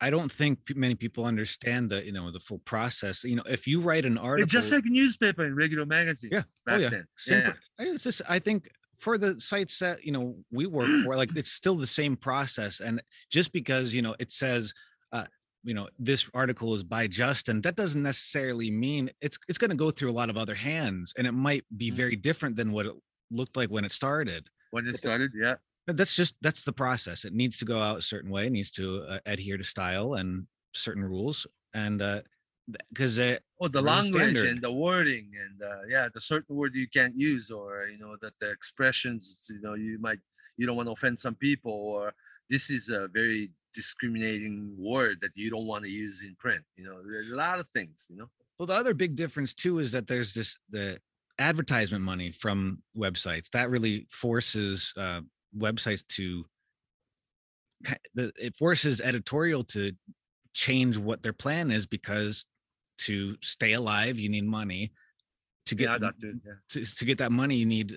I 0.00 0.10
don't 0.10 0.32
think 0.32 0.58
many 0.74 0.94
people 0.94 1.24
understand 1.24 1.90
the, 1.90 2.04
you 2.04 2.12
know, 2.12 2.30
the 2.30 2.40
full 2.40 2.60
process. 2.60 3.22
You 3.24 3.36
know, 3.36 3.42
if 3.46 3.66
you 3.66 3.80
write 3.80 4.04
an 4.04 4.16
article, 4.16 4.44
It's 4.44 4.52
just 4.52 4.72
like 4.72 4.84
a 4.86 4.88
newspaper 4.90 5.44
and 5.44 5.56
regular 5.56 5.84
magazine. 5.86 6.30
Yeah. 6.32 6.42
Back 6.64 6.74
oh 6.76 6.76
yeah, 6.78 6.88
then. 6.88 7.06
simple. 7.16 7.52
Yeah. 7.78 7.92
It's 7.92 8.04
just 8.04 8.22
I 8.28 8.38
think 8.38 8.70
for 8.96 9.18
the 9.18 9.40
sites 9.40 9.78
that 9.78 10.04
you 10.04 10.12
know 10.12 10.36
we 10.50 10.66
work 10.66 10.86
for, 11.04 11.16
like 11.16 11.34
it's 11.36 11.52
still 11.52 11.76
the 11.76 11.86
same 11.86 12.16
process. 12.16 12.80
And 12.80 13.02
just 13.30 13.52
because 13.52 13.92
you 13.94 14.02
know 14.02 14.14
it 14.18 14.32
says, 14.32 14.72
uh, 15.12 15.26
you 15.64 15.74
know, 15.74 15.88
this 15.98 16.30
article 16.32 16.74
is 16.74 16.82
by 16.82 17.06
Justin, 17.06 17.60
that 17.62 17.76
doesn't 17.76 18.02
necessarily 18.02 18.70
mean 18.70 19.10
it's 19.20 19.38
it's 19.48 19.58
going 19.58 19.70
to 19.70 19.76
go 19.76 19.90
through 19.90 20.10
a 20.10 20.16
lot 20.20 20.30
of 20.30 20.36
other 20.38 20.54
hands, 20.54 21.12
and 21.18 21.26
it 21.26 21.32
might 21.32 21.64
be 21.76 21.90
Mhm. 21.90 21.94
very 21.94 22.16
different 22.16 22.56
than 22.56 22.72
what 22.72 22.86
it 22.86 22.92
looked 23.30 23.56
like 23.56 23.68
when 23.70 23.84
it 23.84 23.92
started. 23.92 24.48
When 24.70 24.86
it 24.86 24.96
started, 24.96 25.32
yeah. 25.34 25.56
That's 25.92 26.14
just 26.14 26.36
that's 26.40 26.64
the 26.64 26.72
process. 26.72 27.24
It 27.24 27.34
needs 27.34 27.56
to 27.58 27.64
go 27.64 27.80
out 27.80 27.98
a 27.98 28.02
certain 28.02 28.30
way. 28.30 28.46
It 28.46 28.52
needs 28.52 28.70
to 28.72 29.04
uh, 29.08 29.18
adhere 29.26 29.56
to 29.56 29.64
style 29.64 30.14
and 30.14 30.46
certain 30.72 31.04
rules, 31.04 31.46
and 31.74 32.00
uh 32.00 32.22
because 32.88 33.18
uh, 33.18 33.38
Oh, 33.60 33.68
the 33.68 33.82
language 33.82 34.38
and 34.38 34.62
the 34.62 34.70
wording 34.70 35.32
and 35.38 35.62
uh, 35.62 35.82
yeah, 35.88 36.08
the 36.12 36.20
certain 36.20 36.56
word 36.56 36.74
you 36.74 36.86
can't 36.88 37.14
use 37.16 37.50
or 37.50 37.86
you 37.88 37.98
know 37.98 38.16
that 38.22 38.34
the 38.40 38.50
expressions 38.50 39.36
you 39.48 39.60
know 39.60 39.74
you 39.74 39.98
might 39.98 40.18
you 40.56 40.66
don't 40.66 40.76
want 40.76 40.86
to 40.86 40.92
offend 40.92 41.18
some 41.18 41.34
people 41.34 41.72
or 41.72 42.14
this 42.48 42.70
is 42.70 42.88
a 42.88 43.08
very 43.08 43.50
discriminating 43.74 44.74
word 44.78 45.18
that 45.20 45.30
you 45.34 45.50
don't 45.50 45.66
want 45.66 45.84
to 45.84 45.90
use 45.90 46.22
in 46.22 46.34
print. 46.36 46.62
You 46.76 46.84
know, 46.84 47.00
there's 47.08 47.30
a 47.30 47.36
lot 47.36 47.60
of 47.60 47.66
things. 47.74 48.06
You 48.08 48.16
know. 48.16 48.30
Well, 48.58 48.66
the 48.66 48.74
other 48.74 48.94
big 48.94 49.14
difference 49.14 49.54
too 49.54 49.78
is 49.78 49.92
that 49.92 50.06
there's 50.06 50.34
this 50.34 50.58
the 50.70 50.98
advertisement 51.38 52.04
money 52.04 52.30
from 52.30 52.82
websites 52.96 53.48
that 53.50 53.70
really 53.70 54.06
forces 54.10 54.92
uh, 54.96 55.20
websites 55.56 56.06
to 56.06 56.44
the, 58.14 58.32
it 58.38 58.56
forces 58.56 59.00
editorial 59.00 59.64
to 59.64 59.92
change 60.52 60.98
what 60.98 61.22
their 61.22 61.32
plan 61.32 61.70
is 61.70 61.86
because 61.86 62.46
to 62.98 63.36
stay 63.40 63.72
alive 63.72 64.18
you 64.18 64.28
need 64.28 64.44
money 64.44 64.92
to 65.66 65.74
get 65.74 65.88
yeah, 65.90 65.98
that 65.98 66.14
yeah. 66.22 66.30
to, 66.68 66.84
to 66.84 67.04
get 67.04 67.18
that 67.18 67.32
money 67.32 67.56
you 67.56 67.66
need 67.66 67.96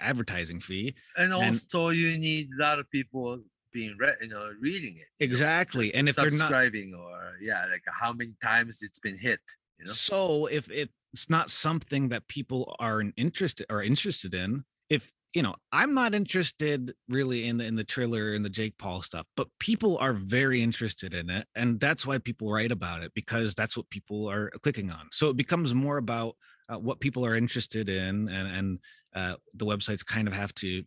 advertising 0.00 0.60
fee 0.60 0.94
And 1.16 1.32
And- 1.32 1.54
also, 1.54 1.90
you 1.90 2.18
need 2.18 2.48
a 2.58 2.62
lot 2.62 2.78
of 2.78 2.90
people 2.90 3.40
being 3.72 3.96
read, 3.98 4.16
you 4.22 4.28
know, 4.28 4.50
reading 4.60 4.96
it. 4.96 5.06
you 5.18 5.26
know, 5.28 5.32
exactly 5.32 5.94
and 5.94 6.08
if 6.08 6.16
they're 6.16 6.30
not 6.30 6.38
subscribing 6.38 6.94
or 6.94 7.36
yeah, 7.40 7.66
like 7.70 7.82
how 7.86 8.12
many 8.12 8.32
times 8.42 8.82
it's 8.82 8.98
been 8.98 9.16
hit. 9.18 9.40
You 9.78 9.84
know, 9.86 9.92
so 9.92 10.46
if 10.46 10.70
it's 10.70 11.28
not 11.30 11.50
something 11.50 12.08
that 12.08 12.26
people 12.28 12.74
are 12.80 13.02
interested 13.16 13.66
are 13.70 13.82
interested 13.82 14.34
in 14.34 14.64
if 14.88 15.12
you 15.34 15.42
know 15.42 15.54
i'm 15.72 15.94
not 15.94 16.14
interested 16.14 16.94
really 17.08 17.46
in 17.46 17.58
the 17.58 17.64
in 17.64 17.74
the 17.74 17.84
Triller 17.84 18.34
and 18.34 18.44
the 18.44 18.50
jake 18.50 18.76
paul 18.78 19.02
stuff 19.02 19.26
but 19.36 19.48
people 19.58 19.98
are 19.98 20.12
very 20.12 20.62
interested 20.62 21.14
in 21.14 21.30
it 21.30 21.46
and 21.54 21.78
that's 21.80 22.06
why 22.06 22.18
people 22.18 22.50
write 22.50 22.72
about 22.72 23.02
it 23.02 23.12
because 23.14 23.54
that's 23.54 23.76
what 23.76 23.88
people 23.90 24.30
are 24.30 24.50
clicking 24.62 24.90
on 24.90 25.08
so 25.12 25.28
it 25.28 25.36
becomes 25.36 25.74
more 25.74 25.98
about 25.98 26.36
uh, 26.68 26.76
what 26.76 27.00
people 27.00 27.24
are 27.24 27.36
interested 27.36 27.88
in 27.88 28.28
and 28.28 28.48
and 28.48 28.78
uh, 29.14 29.36
the 29.54 29.64
websites 29.64 30.04
kind 30.04 30.28
of 30.28 30.34
have 30.34 30.54
to 30.54 30.82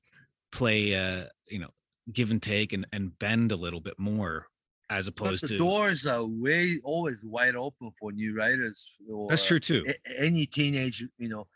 play 0.52 0.96
uh 0.96 1.24
you 1.48 1.60
know 1.60 1.70
give 2.12 2.32
and 2.32 2.42
take 2.42 2.74
and 2.74 2.86
and 2.92 3.18
bend 3.20 3.52
a 3.52 3.56
little 3.56 3.82
bit 3.82 3.98
more 3.98 4.48
as 4.90 5.06
but 5.06 5.26
opposed 5.26 5.44
the 5.44 5.50
to 5.50 5.58
doors 5.58 6.06
are 6.08 6.26
way 6.26 6.80
always 6.84 7.18
wide 7.24 7.56
open 7.56 7.92
for 8.00 8.12
new 8.12 8.36
writers. 8.36 8.88
Or 9.12 9.30
that's 9.30 9.46
true 9.46 9.60
too 9.60 9.84
any 10.18 10.46
teenage, 10.46 11.04
you 11.18 11.30
know, 11.30 11.48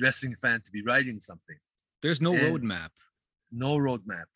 wrestling 0.00 0.36
fan 0.36 0.60
to 0.64 0.70
be 0.70 0.82
writing 0.82 1.20
something. 1.20 1.56
There's 2.04 2.20
no 2.28 2.32
and- 2.34 2.42
roadmap 2.46 2.90
No 3.64 3.72
roadmap 3.86 4.28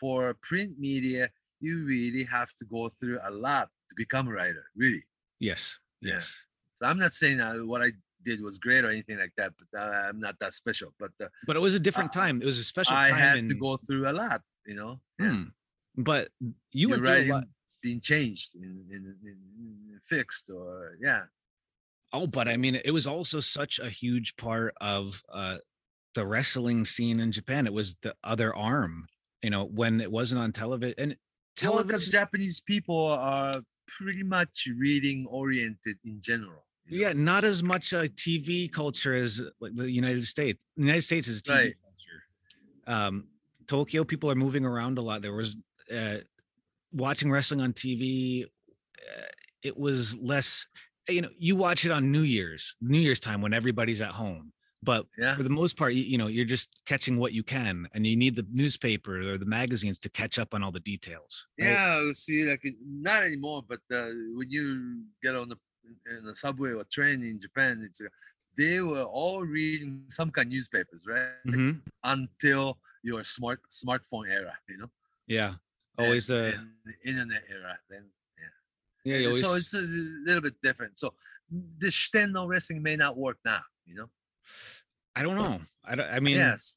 for 0.00 0.34
print 0.48 0.72
media. 0.78 1.22
You 1.66 1.74
really 1.86 2.24
have 2.36 2.50
to 2.58 2.64
go 2.76 2.82
through 2.98 3.18
a 3.22 3.30
lot 3.46 3.66
to 3.88 3.94
become 3.96 4.28
a 4.28 4.32
writer. 4.38 4.64
Really. 4.82 5.04
yes 5.48 5.62
Yeah. 6.00 6.14
yes 6.14 6.24
So 6.78 6.82
I'm 6.88 6.98
not 7.04 7.12
saying 7.20 7.38
uh, 7.40 7.54
what 7.72 7.80
I 7.86 7.90
did 8.28 8.38
was 8.48 8.56
great 8.66 8.82
or 8.84 8.90
anything 8.96 9.18
like 9.24 9.34
that, 9.40 9.50
but 9.58 9.68
uh, 9.82 10.08
I'm 10.08 10.20
not 10.26 10.34
that 10.42 10.52
special. 10.62 10.90
But 11.02 11.12
uh, 11.24 11.28
but 11.48 11.54
it 11.58 11.62
was 11.68 11.74
a 11.74 11.80
different 11.86 12.12
time. 12.22 12.36
It 12.42 12.48
was 12.52 12.58
a 12.58 12.68
special 12.74 12.96
I 12.96 13.08
time. 13.10 13.18
had 13.26 13.36
in, 13.40 13.48
to 13.52 13.54
go 13.68 13.72
through 13.86 14.04
a 14.12 14.14
lot. 14.22 14.40
You 14.70 14.76
know. 14.80 14.92
Yeah. 15.22 15.30
Hmm. 15.32 15.44
But 16.10 16.24
you 16.80 16.86
went 16.90 17.04
through 17.06 17.22
a 17.30 17.32
lot. 17.36 17.44
being 17.86 18.00
changed 18.12 18.48
and, 18.62 18.76
and, 18.94 19.04
and 19.28 19.38
and 19.92 20.00
fixed 20.14 20.46
or 20.58 20.98
yeah. 21.06 21.22
Oh, 22.12 22.26
but 22.38 22.46
I 22.48 22.56
mean, 22.62 22.74
it 22.88 22.92
was 22.98 23.06
also 23.06 23.38
such 23.40 23.74
a 23.78 23.90
huge 24.02 24.36
part 24.36 24.74
of 24.96 25.22
uh, 25.32 25.58
the 26.16 26.26
wrestling 26.26 26.84
scene 26.84 27.20
in 27.20 27.30
Japan. 27.30 27.66
It 27.66 27.72
was 27.72 27.94
the 28.02 28.14
other 28.24 28.54
arm. 28.56 29.06
You 29.42 29.50
know, 29.50 29.64
when 29.66 30.00
it 30.00 30.10
wasn't 30.10 30.40
on 30.40 30.50
television 30.52 30.94
and 30.98 31.10
Well, 31.62 31.72
television. 31.74 32.10
Japanese 32.10 32.60
people 32.60 33.06
are 33.06 33.52
pretty 33.86 34.24
much 34.24 34.66
reading 34.76 35.26
oriented 35.30 35.96
in 36.04 36.20
general. 36.20 36.64
you 36.86 37.00
know? 37.00 37.06
yeah, 37.08 37.12
not 37.14 37.44
as 37.44 37.62
much 37.62 37.92
a 37.92 38.08
TV 38.08 38.70
culture 38.72 39.14
as 39.14 39.40
like 39.60 39.74
the 39.76 39.88
United 39.90 40.24
States. 40.26 40.58
The 40.76 40.82
United 40.82 41.02
States 41.02 41.28
is 41.28 41.38
a 41.38 41.42
TV 41.42 41.54
Right. 41.54 41.74
culture. 41.84 42.98
Um, 43.06 43.28
Tokyo 43.68 44.02
people 44.04 44.30
are 44.30 44.34
moving 44.36 44.64
around 44.64 44.98
a 44.98 45.02
lot. 45.02 45.22
There 45.22 45.32
was 45.34 45.56
uh, 45.94 46.18
watching 46.92 47.30
wrestling 47.30 47.60
on 47.60 47.72
TV. 47.72 48.44
Uh, 48.44 49.22
it 49.62 49.76
was 49.76 50.16
less. 50.16 50.66
You 51.08 51.22
know, 51.22 51.28
you 51.38 51.54
watch 51.56 51.84
it 51.84 51.92
on 51.92 52.10
New 52.10 52.22
Year's, 52.22 52.74
New 52.80 52.98
Year's 52.98 53.20
time 53.20 53.40
when 53.42 53.52
everybody's 53.54 54.00
at 54.00 54.10
home. 54.10 54.52
But 54.86 55.02
Yeah. 55.18 55.34
for 55.36 55.42
the 55.42 55.50
most 55.62 55.76
part, 55.76 55.92
you, 55.94 56.04
you 56.12 56.16
know, 56.16 56.28
you're 56.28 56.46
just 56.56 56.68
catching 56.86 57.14
what 57.22 57.32
you 57.38 57.42
can, 57.42 57.74
and 57.92 58.06
you 58.06 58.16
need 58.16 58.34
the 58.36 58.46
newspaper 58.62 59.14
or 59.30 59.36
the 59.36 59.50
magazines 59.60 59.98
to 60.04 60.08
catch 60.20 60.38
up 60.42 60.54
on 60.54 60.62
all 60.62 60.72
the 60.78 60.84
details. 60.94 61.32
right? 61.60 61.66
Yeah, 61.70 62.12
see, 62.14 62.44
like 62.50 62.64
not 63.08 63.24
anymore. 63.24 63.60
But 63.72 63.80
uh, 63.92 64.10
when 64.38 64.48
you 64.48 64.64
get 65.24 65.34
on 65.34 65.48
the 65.52 65.58
in 66.10 66.24
the 66.24 66.34
subway 66.44 66.72
or 66.72 66.84
train 66.84 67.22
in 67.22 67.40
Japan, 67.46 67.82
it's 67.86 68.00
uh, 68.00 68.06
they 68.56 68.80
were 68.80 69.02
all 69.20 69.40
reading 69.58 70.04
some 70.08 70.30
kind 70.30 70.46
of 70.46 70.52
newspapers, 70.52 71.02
right? 71.14 71.30
Mhm. 71.46 71.82
Until 72.04 72.78
your 73.02 73.22
smart 73.24 73.60
smartphone 73.70 74.26
era, 74.38 74.54
you 74.68 74.78
know. 74.78 74.90
Yeah. 75.26 75.52
Always 75.98 76.30
and, 76.30 76.38
the 76.38 76.44
and 76.58 76.68
the 76.88 76.96
internet 77.10 77.42
era. 77.50 77.72
Then 77.90 78.04
yeah. 79.04 79.18
You 79.18 79.28
always, 79.28 79.44
so 79.44 79.54
it's 79.54 79.74
a 79.74 79.80
little 80.28 80.42
bit 80.48 80.56
different. 80.62 80.98
So 80.98 81.14
the 81.82 81.88
Shitenno 81.88 82.46
wrestling 82.48 82.82
may 82.82 82.96
not 82.96 83.16
work 83.16 83.38
now, 83.44 83.62
you 83.84 83.94
know. 83.98 84.10
I 85.16 85.22
don't 85.22 85.34
know. 85.36 85.60
I, 85.84 85.94
don't- 85.96 86.10
I 86.12 86.20
mean, 86.20 86.36
yes, 86.36 86.76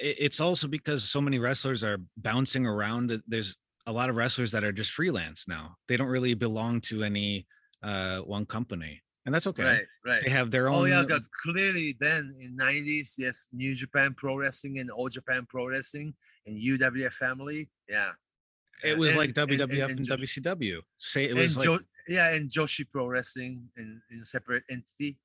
it's 0.00 0.40
also 0.40 0.68
because 0.68 1.04
so 1.04 1.20
many 1.20 1.38
wrestlers 1.38 1.82
are 1.82 1.98
bouncing 2.18 2.66
around 2.66 3.22
there's 3.26 3.56
a 3.86 3.92
lot 3.92 4.10
of 4.10 4.16
wrestlers 4.16 4.52
that 4.52 4.62
are 4.62 4.72
just 4.72 4.90
freelance 4.90 5.46
now 5.48 5.74
they 5.88 5.96
don't 5.96 6.08
really 6.08 6.34
belong 6.34 6.80
to 6.82 7.02
any 7.02 7.46
uh 7.82 8.18
one 8.18 8.44
company 8.44 9.00
and 9.24 9.34
that's 9.34 9.46
okay 9.46 9.62
right, 9.64 9.86
right. 10.04 10.22
they 10.22 10.30
have 10.30 10.50
their 10.50 10.68
own 10.68 10.82
Oh 10.82 10.84
yeah, 10.84 11.04
got 11.04 11.22
clearly 11.42 11.96
then 11.98 12.34
in 12.40 12.56
'90s, 12.58 13.14
yes, 13.16 13.48
New 13.52 13.74
Japan 13.74 14.14
Pro 14.16 14.36
Wrestling 14.36 14.78
and 14.80 14.90
All 14.90 15.08
Japan 15.08 15.46
Pro 15.48 15.66
Wrestling 15.66 16.14
and 16.46 16.56
UWF 16.62 17.12
Family, 17.14 17.68
yeah. 17.88 18.10
it 18.84 18.98
was 18.98 19.12
and- 19.12 19.18
like 19.18 19.28
and- 19.38 19.50
and- 19.50 19.60
wwf 19.70 19.90
and, 19.90 19.98
and 20.00 20.08
wcw 20.08 20.80
say 20.98 21.24
it 21.24 21.34
was 21.34 21.56
like 21.56 21.64
Jo- 21.64 21.78
yeah, 22.08 22.32
and 22.34 22.50
Joshi 22.50 22.84
Pro 22.90 23.06
Wrestling 23.06 23.68
in, 23.78 24.00
in 24.10 24.20
a 24.20 24.26
separate 24.26 24.64
entity. 24.70 25.16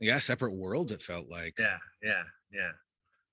Yeah 0.00 0.18
separate 0.18 0.54
worlds 0.54 0.92
it 0.92 1.02
felt 1.02 1.28
like 1.28 1.54
Yeah, 1.58 1.78
yeah, 2.02 2.22
yeah. 2.52 2.72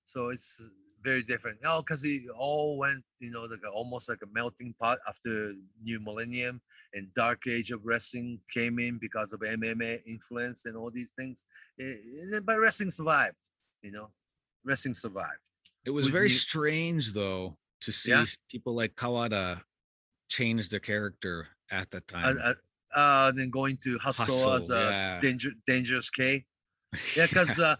So 0.04 0.28
it's 0.30 0.60
uh, 0.60 0.68
very 1.02 1.22
different. 1.22 1.58
Oh, 1.64 1.80
because 1.82 2.02
it 2.04 2.22
all 2.36 2.78
went, 2.78 3.04
you 3.20 3.30
know, 3.30 3.42
like 3.42 3.60
almost 3.72 4.08
like 4.08 4.18
a 4.22 4.26
melting 4.32 4.74
pot 4.80 4.98
after 5.06 5.52
New 5.82 6.00
Millennium 6.00 6.60
and 6.94 7.12
Dark 7.14 7.46
Age 7.46 7.70
of 7.72 7.84
Wrestling 7.84 8.40
came 8.52 8.78
in 8.78 8.98
because 8.98 9.32
of 9.34 9.40
MMA 9.40 10.00
influence 10.06 10.64
and 10.64 10.76
all 10.76 10.90
these 10.90 11.12
things. 11.18 11.44
Eh, 11.80 11.94
eh, 12.34 12.40
but 12.42 12.58
wrestling 12.58 12.90
survived, 12.90 13.36
you 13.82 13.90
know. 13.92 14.08
Wrestling 14.64 14.94
survived. 14.94 15.42
it 15.86 15.90
was 15.90 16.06
very 16.08 16.28
new- 16.28 16.34
strange 16.48 17.12
though 17.14 17.56
to 17.80 17.92
see 17.92 18.10
Yeah. 18.10 18.24
people 18.50 18.74
like 18.74 18.94
kawada 18.96 19.62
change 20.28 20.68
their 20.70 20.80
character 20.80 21.48
at 21.70 21.90
that 21.90 22.04
Uh, 22.12 22.16
time 22.16 22.38
uh, 22.42 22.54
uh, 22.94 23.30
then 23.32 23.50
going 23.50 23.76
to 23.84 23.98
Hustle, 23.98 24.24
Hustle, 24.24 24.52
as 24.54 24.70
a 24.70 24.74
yeah. 24.74 25.20
danger, 25.20 25.50
Dangerous 25.66 26.10
K. 26.10 26.44
Yeah, 27.16 27.26
because 27.26 27.58
uh, 27.58 27.76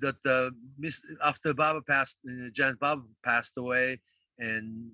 that 0.00 0.16
uh, 0.26 0.50
miss 0.78 1.02
after 1.24 1.54
Baba 1.54 1.82
passed, 1.82 2.16
uh, 2.28 2.48
Giant 2.52 2.78
Baba 2.80 3.02
passed 3.24 3.52
away, 3.56 4.00
and 4.38 4.90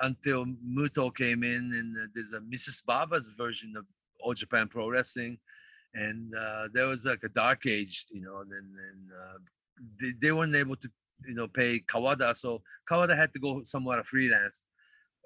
until 0.00 0.46
Muto 0.46 1.14
came 1.14 1.44
in, 1.44 1.72
and 1.72 1.96
uh, 1.96 2.06
there's 2.14 2.32
a 2.32 2.40
Mrs. 2.40 2.82
Baba's 2.84 3.30
version 3.36 3.74
of 3.76 3.84
All 4.20 4.34
Japan 4.34 4.68
Pro 4.68 4.88
Wrestling, 4.88 5.38
and 5.94 6.34
uh, 6.34 6.68
there 6.72 6.86
was 6.86 7.04
like 7.04 7.22
a 7.24 7.28
dark 7.28 7.66
age, 7.66 8.06
you 8.10 8.22
know, 8.22 8.38
and 8.40 8.50
then 8.50 8.74
and, 8.90 9.10
uh, 9.12 9.38
they, 10.00 10.12
they 10.20 10.32
weren't 10.32 10.56
able 10.56 10.76
to, 10.76 10.90
you 11.26 11.34
know, 11.34 11.48
pay 11.48 11.80
Kawada, 11.80 12.34
so 12.34 12.62
Kawada 12.90 13.16
had 13.16 13.32
to 13.34 13.38
go 13.38 13.62
somewhat 13.64 13.98
a 13.98 14.04
freelance. 14.04 14.64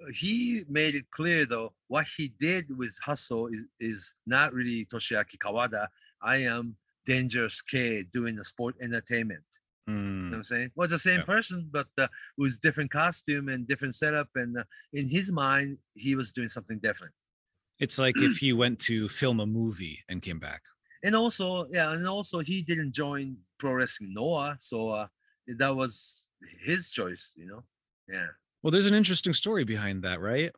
Uh, 0.03 0.11
He 0.12 0.64
made 0.68 0.95
it 0.95 1.11
clear 1.11 1.47
though, 1.47 1.72
what 1.87 2.07
he 2.16 2.33
did 2.41 2.76
with 2.76 2.97
Hustle 3.03 3.49
is, 3.49 3.64
is 3.81 4.14
not 4.26 4.53
really 4.53 4.87
Toshiaki 4.87 5.39
Kawada. 5.39 5.87
I 6.22 6.39
am 6.39 6.76
Dangerous 7.09 7.63
K 7.63 8.05
doing 8.05 8.37
the 8.37 8.45
sport 8.45 8.77
entertainment. 8.81 9.45
You 10.27 10.33
know 10.33 10.33
Mm, 10.33 10.33
what 10.37 10.39
I'm 10.39 10.45
saying? 10.45 10.73
Was 10.77 10.91
the 10.91 10.99
same 10.99 11.21
Yeah. 11.21 11.25
person, 11.25 11.69
but 11.73 11.89
uh, 11.99 12.09
with 12.37 12.61
different 12.61 12.91
costume 12.93 13.49
and 13.49 13.67
different 13.67 13.95
setup. 13.97 14.29
And 14.37 14.59
uh, 14.59 14.65
in 14.93 15.09
his 15.09 15.33
mind, 15.33 15.79
he 15.95 16.15
was 16.17 16.33
doing 16.33 16.51
something 16.51 16.79
different. 16.81 17.15
it's 17.79 17.99
like 17.99 18.21
if 18.21 18.39
he 18.39 18.53
went 18.53 18.79
to 18.81 19.09
film 19.09 19.41
a 19.41 19.47
movie 19.47 20.03
and 20.09 20.23
came 20.23 20.39
back 20.41 20.63
And 21.03 21.15
also, 21.15 21.67
yeah, 21.71 21.93
and 21.93 22.07
also 22.07 22.41
he 22.41 22.63
didn't 22.63 22.93
join 22.93 23.39
Pro 23.59 23.73
Wrestling 23.75 24.13
Noah, 24.15 24.57
so 24.61 24.91
uh, 24.91 25.07
that 25.47 25.75
was 25.77 26.29
his 26.65 26.91
choice. 26.91 27.33
You 27.37 27.47
know? 27.47 27.65
Yeah. 28.09 28.29
Well, 28.63 28.73
there's 28.73 28.87
an 28.87 28.95
interesting 28.95 29.33
story 29.33 29.65
behind 29.65 30.03
that, 30.03 30.21
right? 30.21 30.51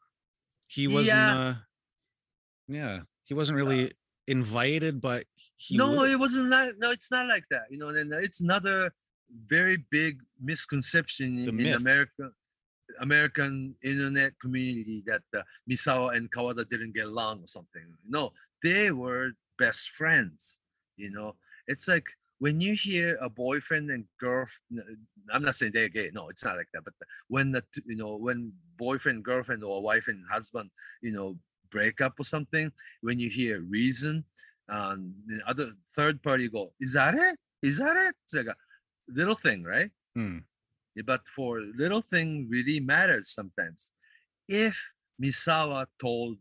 He 0.68 0.88
wasn't. 0.88 1.28
Yeah. 1.28 1.38
Uh, 1.40 1.54
yeah, 2.68 3.00
he 3.24 3.34
wasn't 3.34 3.56
really 3.56 3.92
invited, 4.30 5.00
but 5.00 5.24
no, 5.70 5.96
would- 5.96 6.10
it 6.10 6.18
wasn't 6.18 6.48
not. 6.48 6.68
No, 6.78 6.90
it's 6.90 7.10
not 7.10 7.26
like 7.26 7.44
that. 7.50 7.64
You 7.70 7.78
know, 7.78 7.88
and 7.88 8.12
it's 8.14 8.40
another 8.40 8.92
very 9.46 9.76
big 9.90 10.20
misconception 10.40 11.38
in, 11.38 11.44
The 11.56 11.68
in. 11.68 11.74
America, 11.74 12.30
American 13.00 13.74
internet 13.82 14.32
community 14.40 15.02
that 15.06 15.22
uh, 15.36 15.42
Misawa 15.70 16.16
and 16.16 16.30
Kawada 16.30 16.68
didn't 16.68 16.94
get 16.94 17.06
along 17.06 17.42
or 17.44 17.46
something. 17.46 17.86
No, 18.08 18.32
they 18.62 18.90
were 18.90 19.32
best 19.58 19.90
friends. 19.90 20.58
You 20.96 21.10
know, 21.10 21.36
it's 21.66 21.86
like 21.88 22.08
when 22.38 22.60
you 22.60 22.74
hear 22.74 23.16
a 23.20 23.28
boyfriend 23.28 23.90
and 23.90 24.04
girlfriend. 24.18 24.82
I'm 25.32 25.42
not 25.42 25.54
saying 25.54 25.72
they're 25.74 25.88
gay. 25.88 26.10
No, 26.12 26.28
it's 26.28 26.44
not 26.44 26.56
like 26.56 26.68
that. 26.74 26.82
But 26.84 26.94
when 27.28 27.52
the 27.52 27.62
you 27.86 27.96
know 27.96 28.16
when 28.16 28.52
boyfriend, 28.76 29.22
girlfriend, 29.24 29.62
or 29.62 29.82
wife 29.82 30.08
and 30.08 30.24
husband, 30.30 30.70
you 31.02 31.12
know, 31.12 31.36
break 31.70 32.00
up 32.00 32.14
or 32.18 32.24
something, 32.24 32.72
when 33.00 33.18
you 33.18 33.28
hear 33.30 33.60
reason, 33.60 34.24
um, 34.68 35.14
the 35.26 35.40
other 35.46 35.72
third 35.96 36.22
party 36.22 36.48
go, 36.48 36.72
is 36.80 36.92
that 36.94 37.14
it? 37.14 37.36
Is 37.62 37.78
that 37.78 37.96
it? 37.96 38.14
It's 38.24 38.34
like 38.34 38.46
a 38.46 38.56
little 39.08 39.34
thing, 39.34 39.64
right? 39.64 39.90
Yeah, 40.94 41.02
But 41.06 41.22
for 41.34 41.60
little 41.76 42.00
thing 42.02 42.48
really 42.50 42.80
matters 42.80 43.28
sometimes. 43.30 43.92
if 44.48 44.76
Misawa 45.22 45.86
told 46.00 46.38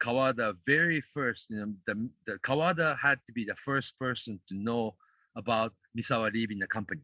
Kawada 0.00 0.56
very 0.66 1.00
first, 1.00 1.46
you 1.48 1.56
know, 1.58 1.72
the, 1.86 2.10
the 2.26 2.38
Kawada 2.40 2.98
had 2.98 3.18
to 3.26 3.32
be 3.32 3.44
the 3.44 3.54
first 3.56 3.96
person 3.98 4.40
to 4.48 4.54
know 4.56 4.96
about 5.36 5.72
Misawa 5.96 6.32
leaving 6.32 6.58
the 6.58 6.66
company. 6.66 7.02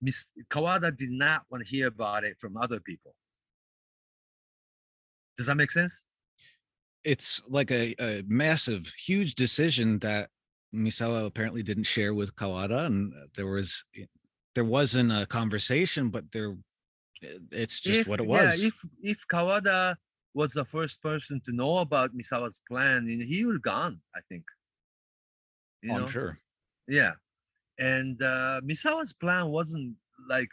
Miss 0.00 0.26
Kawada 0.50 0.96
did 0.96 1.10
not 1.10 1.42
want 1.50 1.62
to 1.64 1.68
hear 1.68 1.88
about 1.88 2.24
it 2.24 2.36
from 2.40 2.56
other 2.56 2.80
people. 2.80 3.14
Does 5.36 5.46
that 5.46 5.56
make 5.56 5.70
sense? 5.70 6.04
It's 7.12 7.40
like 7.48 7.70
a, 7.70 7.94
a 7.98 8.22
massive, 8.28 8.82
huge 9.08 9.34
decision 9.34 9.98
that 10.00 10.28
Misawa 10.74 11.26
apparently 11.26 11.62
didn't 11.62 11.84
share 11.94 12.12
with 12.12 12.34
Kawada, 12.36 12.86
and 12.86 13.12
uh, 13.14 13.26
there 13.36 13.46
was 13.46 13.84
there 14.54 14.64
wasn't 14.78 15.10
a 15.12 15.24
conversation, 15.26 16.10
but 16.10 16.24
there 16.32 16.56
it's 17.50 17.80
just 17.80 18.00
if, 18.02 18.08
what 18.08 18.20
it 18.20 18.26
was. 18.26 18.62
yeah, 18.62 18.68
if 18.68 18.74
if 19.02 19.18
Kawada 19.32 19.96
was 20.34 20.52
the 20.52 20.64
first 20.64 21.02
person 21.02 21.40
to 21.46 21.52
know 21.52 21.78
about 21.78 22.16
Misawa's 22.16 22.60
plan, 22.70 23.06
he 23.06 23.44
would 23.44 23.56
have 23.56 23.62
gone, 23.62 24.00
I 24.14 24.20
think. 24.28 24.44
You 25.82 25.92
Oh, 25.92 25.96
know? 25.96 26.04
I'm 26.04 26.10
sure. 26.10 26.38
Yeah. 26.86 27.12
And 27.78 28.20
uh 28.22 28.60
Misawa's 28.64 29.14
plan 29.14 29.48
wasn't 29.48 29.94
like 30.28 30.50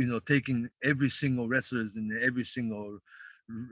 you 0.00 0.06
know 0.10 0.20
taking 0.20 0.68
every 0.82 1.10
single 1.10 1.46
wrestlers 1.48 1.92
and 1.94 2.06
every 2.28 2.44
single 2.56 2.98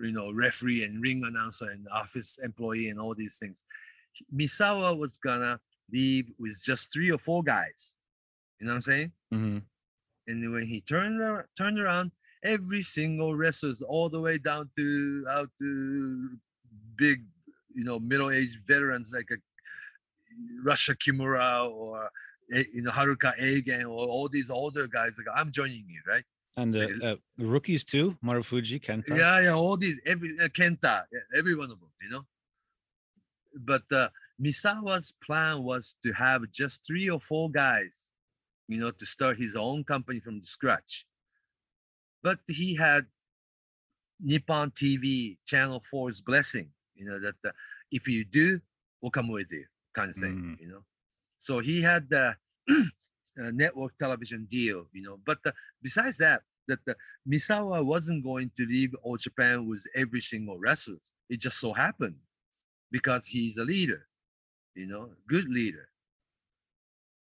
you 0.02 0.12
know 0.12 0.32
referee 0.32 0.84
and 0.84 1.02
ring 1.02 1.22
announcer 1.24 1.70
and 1.70 1.86
office 1.92 2.38
employee 2.42 2.88
and 2.88 3.00
all 3.00 3.14
these 3.14 3.36
things. 3.36 3.62
Misawa 4.34 4.96
was 4.96 5.16
gonna 5.16 5.60
leave 5.90 6.30
with 6.38 6.60
just 6.62 6.92
three 6.92 7.10
or 7.10 7.18
four 7.18 7.42
guys. 7.42 7.94
You 8.60 8.66
know 8.66 8.72
what 8.72 8.76
I'm 8.76 8.82
saying? 8.82 9.12
Mhm. 9.32 9.62
And 10.26 10.52
when 10.52 10.66
he 10.66 10.80
turned 10.80 11.20
turned 11.56 11.78
around, 11.78 12.12
every 12.42 12.82
single 12.82 13.34
wrestlers, 13.34 13.82
all 13.82 14.08
the 14.08 14.20
way 14.20 14.38
down 14.38 14.70
to 14.76 15.24
out 15.30 15.50
to 15.58 16.38
big, 16.96 17.24
you 17.72 17.84
know, 17.84 17.98
middle-aged 17.98 18.58
veterans 18.66 19.12
like 19.12 19.30
a 19.30 19.36
Rusher 20.62 20.94
Kimura 20.94 21.68
or 21.70 22.10
eh, 22.52 22.64
you 22.72 22.82
know 22.82 22.90
Haruka 22.90 23.36
Eigen 23.40 23.84
or 23.84 24.06
all 24.06 24.28
these 24.28 24.50
older 24.50 24.86
guys. 24.86 25.14
Like 25.16 25.26
I'm 25.34 25.50
joining 25.50 25.84
you, 25.88 26.02
right? 26.06 26.24
And 26.58 26.74
uh, 26.74 26.88
uh, 27.06 27.16
the 27.36 27.46
rookies 27.46 27.84
too, 27.84 28.18
Marufuji, 28.24 28.80
Kenta. 28.82 29.16
Yeah, 29.16 29.40
yeah, 29.42 29.54
all 29.54 29.76
these 29.76 30.00
every 30.04 30.36
uh, 30.42 30.48
Kenta, 30.48 31.04
yeah, 31.12 31.38
every 31.38 31.54
one 31.54 31.70
of 31.70 31.78
them, 31.78 31.90
you 32.02 32.10
know. 32.10 32.26
But 33.54 33.84
uh, 33.92 34.08
Misawa's 34.42 35.14
plan 35.24 35.62
was 35.62 35.94
to 36.02 36.12
have 36.14 36.42
just 36.50 36.84
three 36.84 37.08
or 37.08 37.20
four 37.20 37.48
guys, 37.48 37.94
you 38.66 38.80
know, 38.80 38.90
to 38.90 39.06
start 39.06 39.38
his 39.38 39.54
own 39.54 39.84
company 39.84 40.18
from 40.18 40.42
scratch. 40.42 41.06
But 42.24 42.40
he 42.48 42.74
had 42.74 43.06
Nippon 44.20 44.72
TV 44.72 45.38
Channel 45.46 45.80
4's 45.94 46.20
blessing, 46.20 46.70
you 46.96 47.06
know, 47.08 47.20
that 47.20 47.36
uh, 47.46 47.52
if 47.92 48.08
you 48.08 48.24
do, 48.24 48.60
we'll 49.00 49.12
come 49.12 49.28
with 49.28 49.46
you, 49.52 49.64
kind 49.94 50.10
of 50.10 50.16
thing, 50.16 50.58
you 50.60 50.66
know. 50.66 50.82
So 51.38 51.60
he 51.60 51.82
had 51.82 52.10
the 52.10 52.34
uh, 52.70 52.82
network 53.36 53.96
television 53.96 54.46
deal, 54.50 54.86
you 54.92 55.02
know. 55.02 55.20
But 55.24 55.38
uh, 55.46 55.52
besides 55.80 56.16
that, 56.16 56.42
that 56.68 56.84
the 56.86 56.96
Misawa 57.28 57.84
wasn't 57.84 58.24
going 58.24 58.50
to 58.56 58.66
leave 58.66 58.94
All 59.02 59.16
Japan 59.16 59.66
with 59.68 59.84
every 59.94 60.20
single 60.20 60.58
wrestler. 60.58 60.98
It 61.28 61.40
just 61.40 61.58
so 61.58 61.72
happened 61.72 62.16
because 62.90 63.26
he's 63.26 63.56
a 63.58 63.64
leader, 63.64 64.06
you 64.74 64.86
know, 64.86 65.10
good 65.28 65.48
leader. 65.48 65.88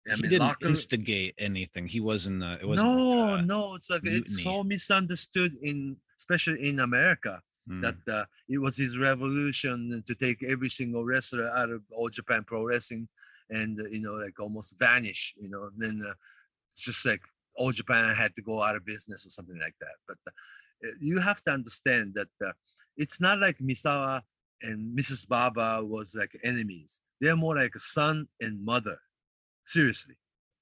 I 0.08 0.14
he 0.14 0.22
mean, 0.22 0.30
didn't 0.30 0.46
locker- 0.48 0.68
instigate 0.68 1.34
anything. 1.38 1.86
He 1.88 2.00
wasn't. 2.00 2.42
Uh, 2.42 2.58
it 2.60 2.66
wasn't. 2.66 2.88
no, 2.88 3.10
like, 3.10 3.38
uh, 3.40 3.42
no, 3.42 3.74
it's 3.74 3.90
like 3.90 4.02
it's 4.04 4.42
so 4.42 4.62
misunderstood 4.62 5.56
in, 5.62 5.96
especially 6.16 6.68
in 6.68 6.78
America, 6.78 7.42
mm, 7.68 7.82
that 7.82 8.12
uh, 8.12 8.24
it 8.48 8.58
was 8.58 8.76
his 8.76 8.98
revolution 8.98 10.02
to 10.06 10.14
take 10.14 10.44
every 10.44 10.68
single 10.68 11.04
wrestler 11.04 11.48
out 11.48 11.70
of 11.70 11.82
All 11.90 12.08
Japan 12.08 12.44
Pro 12.44 12.64
Wrestling 12.64 13.08
and 13.50 13.80
uh, 13.80 13.88
you 13.90 14.00
know 14.00 14.14
like 14.14 14.38
almost 14.38 14.78
vanish. 14.78 15.34
You 15.40 15.48
know, 15.48 15.64
and 15.64 15.76
then 15.76 16.06
uh, 16.08 16.14
it's 16.72 16.82
just 16.84 17.04
like 17.04 17.22
All 17.56 17.72
Japan 17.72 18.14
had 18.14 18.34
to 18.36 18.42
go 18.42 18.62
out 18.62 18.76
of 18.76 18.84
business 18.84 19.26
or 19.26 19.30
something 19.30 19.58
like 19.60 19.74
that. 19.80 19.96
But 20.06 20.18
uh, 20.26 20.92
you 21.00 21.20
have 21.20 21.42
to 21.44 21.52
understand 21.52 22.14
that 22.14 22.28
uh, 22.44 22.52
it's 22.96 23.20
not 23.20 23.38
like 23.38 23.58
Misawa 23.58 24.22
and 24.62 24.96
Mrs. 24.98 25.26
Baba 25.26 25.84
was 25.84 26.14
like 26.14 26.38
enemies. 26.44 27.00
They're 27.20 27.36
more 27.36 27.56
like 27.56 27.74
a 27.74 27.80
son 27.80 28.28
and 28.40 28.64
mother. 28.64 28.98
Seriously, 29.64 30.16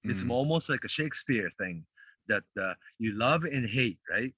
it's 0.05 0.25
mm. 0.25 0.31
almost 0.31 0.69
like 0.69 0.85
a 0.85 0.89
Shakespeare 0.89 1.51
thing 1.59 1.85
that 2.29 2.45
uh, 2.61 2.75
you 2.99 3.13
love 3.13 3.45
and 3.45 3.69
hate, 3.69 3.99
right? 4.11 4.33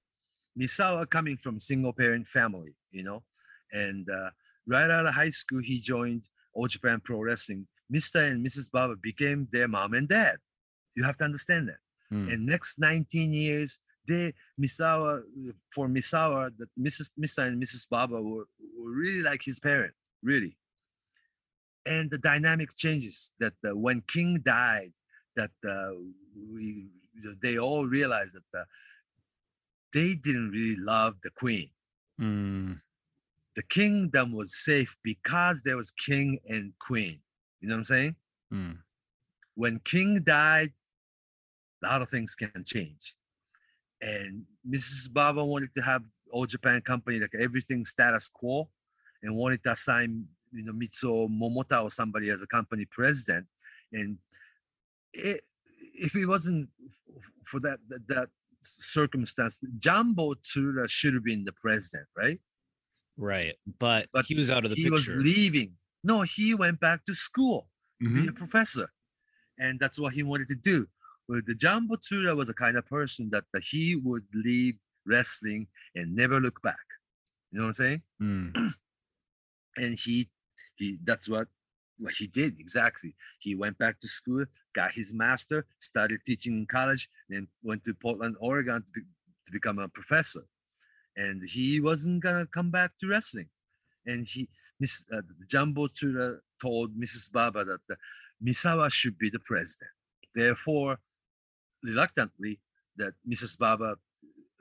Misawa 0.58 1.08
coming 1.08 1.36
from 1.36 1.60
single 1.60 1.92
parent 1.92 2.26
family, 2.26 2.74
you 2.90 3.04
know, 3.04 3.22
and 3.72 4.08
uh, 4.10 4.30
right 4.66 4.90
out 4.90 5.06
of 5.06 5.14
high 5.14 5.30
school 5.30 5.60
he 5.62 5.78
joined 5.78 6.22
All 6.54 6.66
Japan 6.66 7.00
Pro 7.04 7.20
Wrestling. 7.20 7.66
Mr. 7.92 8.32
and 8.32 8.44
Mrs. 8.44 8.70
Baba 8.70 8.94
became 9.00 9.46
their 9.52 9.68
mom 9.68 9.94
and 9.94 10.08
dad. 10.08 10.36
You 10.96 11.04
have 11.04 11.16
to 11.18 11.24
understand 11.24 11.68
that. 11.68 11.78
Mm. 12.12 12.32
And 12.32 12.46
next 12.46 12.78
19 12.78 13.32
years, 13.32 13.78
they 14.06 14.32
Misawa 14.60 15.22
for 15.74 15.88
Misawa 15.88 16.50
that 16.58 16.68
Mrs. 16.78 17.10
Mr. 17.20 17.46
and 17.46 17.62
Mrs. 17.62 17.86
Baba 17.90 18.20
were, 18.20 18.46
were 18.78 18.90
really 18.90 19.22
like 19.22 19.40
his 19.44 19.58
parents, 19.58 19.96
really. 20.22 20.56
And 21.84 22.10
the 22.10 22.18
dynamic 22.18 22.76
changes 22.76 23.30
that 23.40 23.54
uh, 23.64 23.76
when 23.76 24.02
King 24.08 24.40
died, 24.44 24.92
that 25.34 25.50
uh, 25.68 25.90
we 26.52 26.88
they 27.42 27.58
all 27.58 27.86
realized 27.86 28.34
that 28.34 28.60
uh, 28.60 28.64
they 29.92 30.14
didn't 30.14 30.50
really 30.50 30.76
love 30.76 31.14
the 31.22 31.30
queen. 31.30 31.70
Mm. 32.20 32.80
The 33.54 33.62
kingdom 33.62 34.32
was 34.32 34.54
safe 34.54 34.94
because 35.02 35.62
there 35.62 35.76
was 35.76 35.90
king 35.90 36.38
and 36.46 36.72
queen. 36.78 37.20
You 37.60 37.68
know 37.68 37.76
what 37.76 37.78
I'm 37.78 37.84
saying? 37.84 38.16
Mm. 38.52 38.78
when 39.56 39.80
King 39.80 40.22
died, 40.22 40.72
a 41.82 41.86
lot 41.86 42.02
of 42.02 42.08
things 42.08 42.34
can 42.34 42.64
change. 42.64 43.14
And 44.00 44.44
Mrs. 44.68 45.12
Baba 45.12 45.44
wanted 45.44 45.70
to 45.76 45.82
have 45.82 46.02
All 46.30 46.46
Japan 46.46 46.80
Company 46.82 47.18
like 47.18 47.34
everything 47.38 47.84
status 47.84 48.28
quo, 48.28 48.68
and 49.22 49.34
wanted 49.34 49.62
to 49.64 49.72
assign 49.72 50.26
you 50.52 50.64
know 50.64 50.72
Mitsuo 50.72 51.28
Momota 51.28 51.82
or 51.82 51.90
somebody 51.90 52.30
as 52.30 52.42
a 52.42 52.46
company 52.46 52.86
president. 52.90 53.46
And 53.92 54.18
it, 55.12 55.42
if 55.94 56.14
it 56.14 56.26
wasn't 56.26 56.68
for 57.44 57.60
that 57.60 57.78
that, 57.88 58.06
that 58.08 58.28
circumstance, 58.60 59.58
Jumbo 59.78 60.34
should 60.42 61.14
have 61.14 61.24
been 61.24 61.44
the 61.44 61.52
president, 61.52 62.06
right? 62.16 62.38
Right, 63.16 63.54
but, 63.78 64.08
But 64.12 64.26
he 64.26 64.34
was 64.34 64.50
out 64.50 64.64
of 64.64 64.70
the 64.70 64.76
picture. 64.76 64.84
he 64.84 64.90
was 64.90 65.08
leaving. 65.08 65.72
No, 66.04 66.20
he 66.22 66.54
went 66.54 66.80
back 66.80 67.04
to 67.06 67.14
school 67.14 67.68
to 68.02 68.10
be 68.10 68.20
a 68.20 68.22
mm-hmm. 68.24 68.34
professor. 68.34 68.90
And 69.58 69.80
that's 69.80 69.98
what 69.98 70.12
he 70.12 70.22
wanted 70.22 70.48
to 70.48 70.54
do. 70.54 70.86
Well, 71.28 71.40
the 71.46 71.54
Jumbo 71.54 71.96
Tsuruta 71.96 72.36
was 72.36 72.48
the 72.48 72.54
kind 72.54 72.76
of 72.76 72.86
person 72.86 73.30
that, 73.32 73.44
that 73.52 73.62
he 73.62 73.96
would 73.96 74.24
leave 74.32 74.76
wrestling 75.06 75.66
and 75.94 76.14
never 76.14 76.40
look 76.40 76.62
back. 76.62 76.76
You 77.50 77.58
know 77.58 77.66
what 77.66 77.68
I'm 77.68 77.72
saying? 77.74 78.02
Mm. 78.22 78.72
And 79.78 79.98
he 79.98 80.30
he 80.76 80.98
that's 81.04 81.28
what 81.28 81.48
what 81.98 82.14
he 82.14 82.26
did 82.26 82.58
exactly. 82.58 83.14
He 83.40 83.54
went 83.54 83.76
back 83.76 84.00
to 84.00 84.08
school, 84.08 84.46
got 84.74 84.92
his 84.92 85.12
master, 85.12 85.66
started 85.78 86.20
teaching 86.26 86.56
in 86.56 86.66
college, 86.66 87.10
then 87.28 87.46
went 87.62 87.84
to 87.84 87.92
Portland, 87.92 88.36
Oregon 88.40 88.82
to, 88.82 88.90
be, 88.94 89.02
to 89.02 89.52
become 89.52 89.78
a 89.78 89.88
professor. 89.88 90.46
And 91.14 91.42
he 91.46 91.78
wasn't 91.78 92.22
gonna 92.22 92.46
come 92.46 92.70
back 92.70 92.92
to 93.00 93.08
wrestling. 93.08 93.48
And 94.06 94.26
he 94.26 94.48
Miss 94.80 95.04
uh, 95.12 95.20
Jumbo 95.46 95.88
Tsuruta 95.88 96.38
told 96.60 96.98
Mrs. 96.98 97.30
Baba 97.30 97.64
that 97.66 97.80
uh, 97.90 97.96
Misawa 98.42 98.90
should 98.90 99.18
be 99.18 99.28
the 99.28 99.40
president. 99.40 99.90
Therefore, 100.34 100.98
reluctantly, 101.82 102.60
that 102.96 103.14
Mrs. 103.28 103.58
Baba 103.58 103.96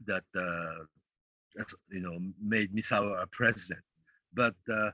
that 0.06 0.24
uh, 0.36 0.84
you 1.92 2.02
know 2.02 2.18
made 2.42 2.74
Misawa 2.76 3.22
a 3.24 3.28
president. 3.28 3.82
But 4.34 4.56
uh, 4.72 4.92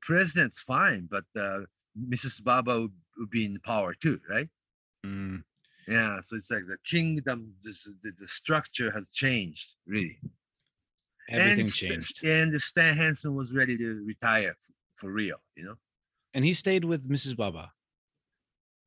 president's 0.00 0.62
fine, 0.62 1.08
but 1.10 1.24
uh, 1.36 1.60
Mrs. 1.98 2.42
Baba 2.42 2.80
would, 2.80 2.92
would 3.18 3.30
be 3.30 3.44
in 3.44 3.58
power 3.60 3.94
too, 3.94 4.20
right? 4.28 4.48
Mm. 5.04 5.42
Yeah, 5.86 6.20
so 6.20 6.36
it's 6.36 6.50
like 6.50 6.66
the 6.66 6.78
kingdom, 6.84 7.54
just 7.62 7.90
the, 8.02 8.12
the 8.16 8.28
structure 8.28 8.90
has 8.92 9.10
changed 9.10 9.74
really. 9.86 10.18
Everything 11.28 11.60
and, 11.60 11.72
changed, 11.72 12.24
And 12.24 12.60
Stan 12.60 12.96
Hansen 12.96 13.34
was 13.34 13.52
ready 13.52 13.76
to 13.78 14.04
retire 14.04 14.50
f- 14.50 14.74
for 14.96 15.10
real, 15.12 15.36
you 15.56 15.64
know? 15.64 15.76
and 16.32 16.44
he 16.44 16.52
stayed 16.52 16.84
with 16.84 17.08
Mrs. 17.08 17.36
Baba. 17.36 17.72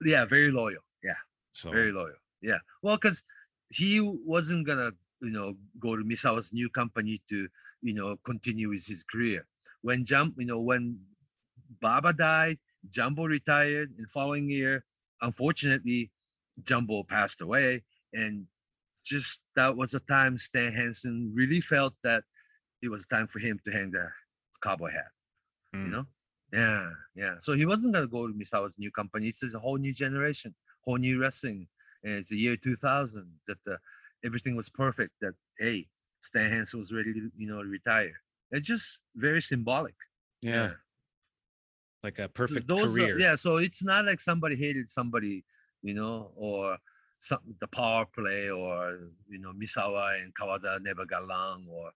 Yeah, 0.05 0.25
very 0.25 0.49
loyal. 0.51 0.83
Yeah, 1.03 1.15
So 1.51 1.71
very 1.71 1.91
loyal. 1.91 2.15
Yeah. 2.43 2.59
Well, 2.83 2.97
because 2.97 3.23
he 3.69 3.99
wasn't 4.01 4.67
gonna, 4.67 4.91
you 5.21 5.31
know, 5.31 5.55
go 5.79 5.95
to 5.95 6.03
Misawa's 6.03 6.51
new 6.51 6.69
company 6.69 7.21
to, 7.29 7.47
you 7.81 7.93
know, 7.93 8.17
continue 8.25 8.69
with 8.69 8.85
his 8.85 9.03
career. 9.03 9.47
When 9.81 10.05
Jump, 10.05 10.35
you 10.37 10.45
know, 10.45 10.59
when 10.59 10.99
Baba 11.81 12.13
died, 12.13 12.59
Jumbo 12.89 13.25
retired, 13.25 13.91
and 13.97 14.11
following 14.11 14.49
year, 14.49 14.83
unfortunately, 15.21 16.11
Jumbo 16.61 17.03
passed 17.03 17.41
away, 17.41 17.83
and 18.13 18.45
just 19.03 19.39
that 19.55 19.75
was 19.75 19.93
a 19.93 19.99
time 20.01 20.37
Stan 20.37 20.73
Hansen 20.73 21.31
really 21.33 21.61
felt 21.61 21.93
that 22.03 22.23
it 22.81 22.89
was 22.89 23.07
time 23.07 23.27
for 23.27 23.39
him 23.39 23.59
to 23.65 23.71
hang 23.71 23.91
the 23.91 24.09
cowboy 24.61 24.91
hat. 24.91 25.11
Mm. 25.75 25.85
You 25.85 25.91
know? 25.91 26.05
Yeah, 26.51 26.89
yeah. 27.15 27.35
So 27.39 27.53
he 27.53 27.65
wasn't 27.65 27.93
gonna 27.93 28.07
go 28.07 28.27
to 28.27 28.33
Misawa's 28.33 28.77
new 28.77 28.91
company. 28.91 29.27
It's 29.27 29.53
a 29.53 29.59
whole 29.59 29.77
new 29.77 29.93
generation, 29.93 30.53
whole 30.81 30.97
new 30.97 31.19
wrestling. 31.19 31.67
And 32.03 32.13
it's 32.15 32.29
the 32.29 32.37
year 32.37 32.55
2000 32.57 33.25
that 33.47 33.57
the 33.65 33.77
everything 34.25 34.55
was 34.55 34.69
perfect. 34.69 35.11
That 35.21 35.33
hey, 35.57 35.87
Stan 36.19 36.49
Hansen 36.51 36.79
was 36.79 36.91
ready 36.91 37.13
to 37.13 37.31
you 37.37 37.47
know 37.47 37.61
retire. 37.61 38.13
It's 38.51 38.67
just 38.67 38.99
very 39.15 39.41
symbolic. 39.41 39.95
Yeah. 40.41 40.71
Like 42.03 42.19
a 42.19 42.27
perfect 42.27 42.67
those 42.67 42.95
are- 42.97 42.99
career. 42.99 43.17
yeah, 43.19 43.35
so 43.35 43.57
it's 43.57 43.83
not 43.83 44.05
like 44.05 44.19
somebody 44.19 44.55
hated 44.57 44.89
somebody, 44.89 45.45
you 45.81 45.93
know, 45.93 46.31
or 46.35 46.77
some 47.17 47.39
the 47.61 47.67
power 47.67 48.05
play, 48.05 48.49
or 48.49 48.99
you 49.29 49.39
know, 49.39 49.53
Misawa 49.53 50.21
and 50.21 50.33
Kawada 50.35 50.81
never 50.81 51.05
got 51.05 51.23
along, 51.23 51.65
or 51.69 51.91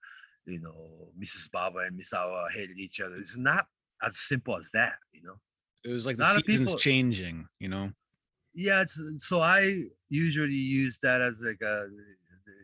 you 0.45 0.61
know, 0.61 1.09
Mrs. 1.21 1.51
Baba 1.51 1.79
and 1.79 1.99
Misawa 1.99 2.49
hated 2.53 2.77
each 2.79 3.01
other. 3.01 3.17
It's 3.17 3.35
not 3.35 3.67
as 4.01 4.17
simple 4.17 4.57
as 4.57 4.71
that, 4.71 4.95
you 5.11 5.21
know. 5.23 5.35
It 5.83 5.91
was 5.91 6.05
like 6.05 6.15
the 6.15 6.31
seasons 6.45 6.69
people- 6.69 6.79
changing, 6.79 7.47
you 7.59 7.67
know. 7.67 7.91
Yeah, 8.57 8.81
it's 8.81 8.99
so 9.19 9.41
I 9.41 9.83
usually 10.09 10.55
use 10.55 10.97
that 11.03 11.21
as 11.21 11.41
like 11.41 11.61
a 11.61 11.85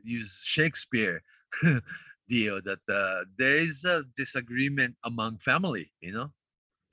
use 0.04 0.36
Shakespeare 0.44 1.22
deal 2.28 2.60
that 2.64 2.80
uh, 2.90 3.26
there 3.38 3.58
is 3.58 3.86
a 3.86 4.04
disagreement 4.18 4.96
among 5.04 5.38
family, 5.38 5.92
you 6.02 6.12
know. 6.12 6.32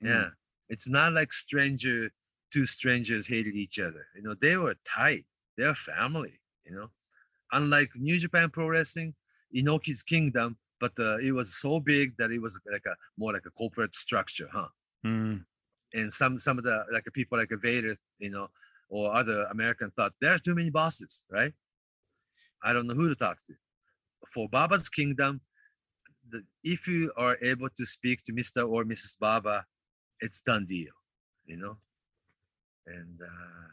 Mm. 0.03 0.09
Yeah, 0.09 0.25
it's 0.69 0.87
not 0.87 1.13
like 1.13 1.33
stranger 1.33 2.11
two 2.53 2.67
strangers 2.67 3.25
hated 3.25 3.55
each 3.55 3.79
other. 3.79 4.05
You 4.15 4.21
know, 4.21 4.35
they 4.39 4.55
were 4.55 4.75
tight. 4.85 5.25
They're 5.57 5.73
family. 5.73 6.39
You 6.63 6.75
know, 6.75 6.89
unlike 7.51 7.89
New 7.95 8.19
Japan 8.19 8.51
Pro 8.51 8.67
Wrestling, 8.67 9.15
Inoki's 9.51 10.03
Kingdom, 10.03 10.57
but 10.79 10.91
uh, 10.99 11.17
it 11.17 11.31
was 11.31 11.55
so 11.55 11.79
big 11.79 12.17
that 12.17 12.29
it 12.29 12.39
was 12.39 12.59
like 12.71 12.85
a 12.85 12.93
more 13.17 13.33
like 13.33 13.47
a 13.47 13.51
corporate 13.51 13.95
structure, 13.95 14.49
huh? 14.53 14.67
Mm. 15.03 15.43
And 15.95 16.13
some 16.13 16.37
some 16.37 16.59
of 16.59 16.65
the 16.65 16.85
like 16.93 17.07
people 17.13 17.39
like 17.39 17.49
Vader, 17.63 17.97
you 18.19 18.29
know, 18.29 18.49
or 18.91 19.15
other 19.15 19.43
American 19.43 19.89
thought 19.89 20.11
there 20.21 20.35
are 20.35 20.39
too 20.39 20.53
many 20.53 20.69
bosses, 20.69 21.23
right? 21.31 21.53
I 22.61 22.73
don't 22.73 22.85
know 22.85 22.93
who 22.93 23.09
to 23.09 23.15
talk 23.15 23.37
to. 23.47 23.53
For 24.33 24.47
Baba's 24.49 24.89
Kingdom, 24.89 25.41
the, 26.29 26.43
if 26.63 26.87
you 26.87 27.11
are 27.17 27.37
able 27.41 27.69
to 27.69 27.85
speak 27.85 28.23
to 28.25 28.33
Mr. 28.33 28.69
or 28.69 28.83
Mrs. 28.83 29.17
Baba, 29.19 29.65
it's 30.19 30.41
done 30.41 30.67
deal, 30.67 30.93
you 31.45 31.57
know. 31.57 31.77
And 32.85 33.19
uh, 33.21 33.67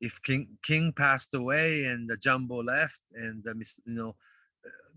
if 0.00 0.22
King 0.22 0.58
King 0.62 0.92
passed 0.92 1.34
away 1.34 1.84
and 1.84 2.08
the 2.08 2.16
Jumbo 2.16 2.62
left, 2.62 3.00
and 3.14 3.42
the 3.44 3.52
you 3.84 3.94
know, 3.94 4.14
uh, 4.64 4.94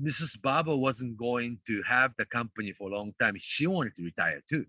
Mrs. 0.00 0.40
Baba 0.40 0.76
wasn't 0.76 1.16
going 1.16 1.58
to 1.66 1.82
have 1.88 2.12
the 2.16 2.24
company 2.24 2.72
for 2.72 2.88
a 2.88 2.94
long 2.94 3.14
time. 3.20 3.34
She 3.38 3.66
wanted 3.66 3.96
to 3.96 4.04
retire 4.04 4.42
too. 4.48 4.66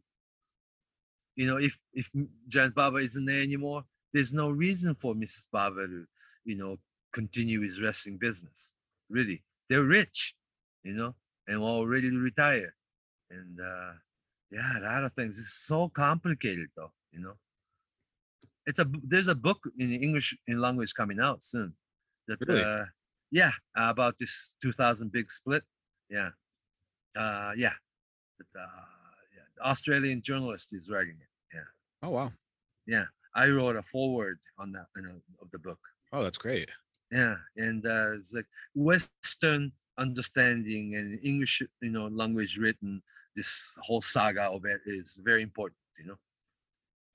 You 1.39 1.47
know, 1.47 1.57
if 1.57 1.79
if 1.93 2.09
Giant 2.49 2.75
Baba 2.75 2.97
isn't 2.97 3.23
there 3.23 3.41
anymore, 3.41 3.85
there's 4.11 4.33
no 4.33 4.49
reason 4.49 4.93
for 4.93 5.15
Mrs. 5.15 5.45
Baba 5.49 5.87
to, 5.87 6.05
you 6.43 6.57
know, 6.57 6.79
continue 7.13 7.61
his 7.61 7.81
wrestling 7.81 8.17
business. 8.17 8.73
Really, 9.09 9.41
they're 9.69 9.85
rich, 9.99 10.35
you 10.83 10.91
know, 10.91 11.15
and 11.47 11.59
all 11.59 11.87
ready 11.87 12.09
to 12.09 12.17
retire. 12.17 12.75
And 13.31 13.57
uh, 13.57 13.93
yeah, 14.51 14.79
a 14.79 14.81
lot 14.81 15.05
of 15.05 15.13
things. 15.13 15.37
It's 15.37 15.53
so 15.53 15.87
complicated, 15.87 16.71
though. 16.75 16.91
You 17.13 17.21
know, 17.21 17.35
it's 18.65 18.79
a 18.79 18.85
there's 19.01 19.29
a 19.29 19.35
book 19.35 19.59
in 19.77 19.91
English 19.91 20.35
in 20.45 20.59
language 20.59 20.93
coming 20.93 21.21
out 21.21 21.41
soon. 21.41 21.71
That 22.27 22.39
Really? 22.45 22.63
uh, 22.63 22.85
yeah, 23.31 23.53
about 23.77 24.17
this 24.19 24.55
2000 24.61 25.09
big 25.09 25.31
split. 25.31 25.63
Yeah, 26.09 26.31
uh, 27.15 27.53
yeah, 27.55 27.75
but, 28.37 28.59
uh, 28.59 28.83
yeah. 29.33 29.47
The 29.55 29.63
Australian 29.69 30.21
journalist 30.21 30.73
is 30.73 30.89
writing 30.89 31.15
it. 31.21 31.28
Oh 32.04 32.10
wow. 32.10 32.32
yeah. 32.88 33.06
I 33.36 33.47
wrote 33.47 33.76
a 33.76 33.84
forward 33.84 34.39
on 34.58 34.72
that 34.74 34.88
you 34.95 35.04
know, 35.04 35.22
of 35.41 35.52
the 35.52 35.60
book. 35.60 35.80
Oh, 36.12 36.24
that's 36.24 36.38
great. 36.38 36.70
Yeah, 37.12 37.36
and 37.58 37.86
uh, 37.86 38.14
it's 38.14 38.34
like 38.34 38.45
Western 38.76 39.72
understanding 39.97 40.95
and 40.95 41.20
English, 41.24 41.62
you 41.82 41.89
know, 41.91 42.08
language 42.08 42.58
written. 42.58 43.02
This 43.36 43.76
whole 43.80 44.02
saga 44.02 44.43
of 44.43 44.66
it 44.66 44.82
is 44.86 45.18
very 45.24 45.41
important, 45.43 45.78
you 46.00 46.06
know. 46.08 46.18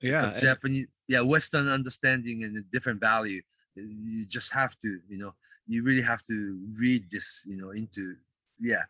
Yeah, 0.01 0.31
and- 0.31 0.41
Japanese, 0.41 0.87
yeah, 1.07 1.21
Western 1.21 1.67
understanding 1.67 2.43
and 2.43 2.57
a 2.57 2.61
different 2.61 2.99
value. 3.01 3.41
You 3.75 4.25
just 4.25 4.53
have 4.53 4.77
to, 4.79 4.99
you 5.09 5.17
know, 5.17 5.33
you 5.67 5.83
really 5.83 6.01
have 6.01 6.23
to 6.27 6.57
read 6.79 7.09
this, 7.11 7.43
you 7.45 7.57
know, 7.57 7.71
into, 7.71 8.15
yeah, 8.59 8.83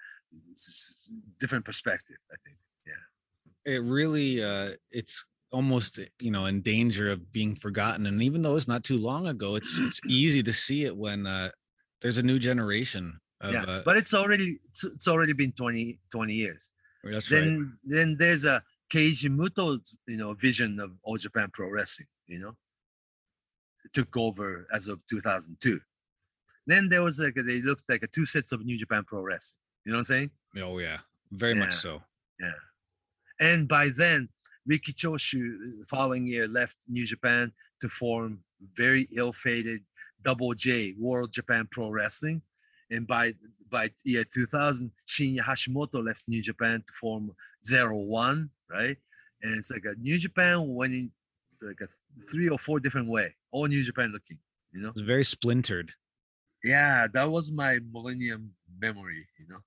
different 1.40 1.66
perspective. 1.66 2.18
I 2.32 2.36
think. 2.46 2.58
Yeah. 2.86 3.74
It 3.74 3.80
really 3.84 4.44
uh 4.44 4.74
it's 4.92 5.26
almost 5.52 6.00
you 6.20 6.32
know 6.32 6.46
in 6.46 6.62
danger 6.62 7.12
of 7.12 7.32
being 7.32 7.56
forgotten 7.56 8.08
and 8.08 8.22
even 8.22 8.42
though 8.42 8.56
it's 8.56 8.68
not 8.68 8.84
too 8.84 8.98
long 8.98 9.28
ago 9.28 9.56
it's 9.56 9.78
it's 9.80 10.02
easy 10.08 10.44
to 10.44 10.52
see 10.52 10.86
it 10.86 10.96
when 10.96 11.26
uh 11.26 11.50
there's 12.02 12.18
a 12.18 12.24
new 12.24 12.40
generation 12.40 13.20
of 13.42 13.54
yeah, 13.54 13.64
uh, 13.64 13.82
but 13.84 13.98
it's 13.98 14.14
already 14.14 14.58
it's, 14.70 14.84
it's 14.84 15.08
already 15.08 15.34
been 15.34 15.52
20, 15.52 16.00
20 16.12 16.34
years. 16.34 16.72
that's 17.04 17.32
right 17.32 17.42
then 17.42 17.78
then 17.84 18.16
there's 18.18 18.46
a 18.46 18.62
Keiji 18.92 19.30
Muto's 19.30 19.96
you 20.08 20.18
know 20.18 20.34
vision 20.34 20.80
of 20.80 20.92
All 21.04 21.18
Japan 21.18 21.50
Pro 21.52 21.70
Wrestling, 21.70 22.08
you 22.28 22.40
know, 22.40 22.56
took 23.94 24.16
over 24.16 24.68
as 24.74 24.88
of 24.88 25.00
2002. 25.10 25.80
Then 26.68 26.90
there 26.90 27.04
was 27.04 27.20
like 27.20 27.36
a, 27.38 27.44
they 27.44 27.62
looked 27.62 27.84
like 27.90 28.04
a 28.04 28.08
two 28.08 28.26
sets 28.26 28.52
of 28.52 28.64
New 28.64 28.78
Japan 28.78 29.04
Pro 29.06 29.22
Wrestling. 29.22 29.60
You 29.86 29.92
know 29.92 29.98
what 29.98 30.02
I'm 30.02 30.06
saying? 30.06 30.32
oh 30.62 30.78
yeah 30.80 31.00
very 31.32 31.54
much 31.56 31.74
so 31.74 32.02
Yeah. 32.40 32.52
And 33.40 33.68
by 33.68 33.90
then, 33.90 34.30
Riki 34.66 34.94
Choshu 34.94 35.56
uh, 35.56 35.80
the 35.80 35.86
following 35.88 36.26
year 36.26 36.48
left 36.48 36.76
New 36.88 37.06
Japan 37.06 37.52
to 37.82 37.90
form 37.90 38.40
very 38.76 39.08
ill-fated 39.16 39.82
Double 40.24 40.54
J 40.54 40.96
World 40.98 41.32
Japan 41.32 41.68
Pro 41.72 41.90
Wrestling. 41.90 42.42
And 42.90 43.08
by 43.08 43.34
by 43.70 43.90
year 44.04 44.24
2000, 44.24 44.92
Shinya 45.08 45.40
Hashimoto 45.40 46.06
left 46.06 46.24
New 46.28 46.42
Japan 46.42 46.84
to 46.86 46.94
form 46.94 47.32
Zero 47.66 47.98
One, 47.98 48.50
right? 48.70 48.98
And 49.42 49.58
it's 49.58 49.72
like 49.72 49.86
a 49.86 49.96
New 50.00 50.18
Japan 50.18 50.74
went 50.74 50.94
in 50.94 51.12
like 51.62 51.82
a 51.82 51.88
three 52.32 52.50
or 52.50 52.58
four 52.58 52.80
different 52.80 53.10
way, 53.10 53.36
all 53.52 53.66
New 53.66 53.84
Japan 53.84 54.12
looking, 54.12 54.38
you 54.72 54.82
know? 54.82 54.90
it's 54.90 55.02
very 55.02 55.24
splintered 55.24 55.94
Yeah, 56.64 57.08
that 57.14 57.30
was 57.30 57.52
my 57.52 57.80
millennium 57.92 58.52
memory, 58.80 59.26
you 59.40 59.48
know? 59.48 59.60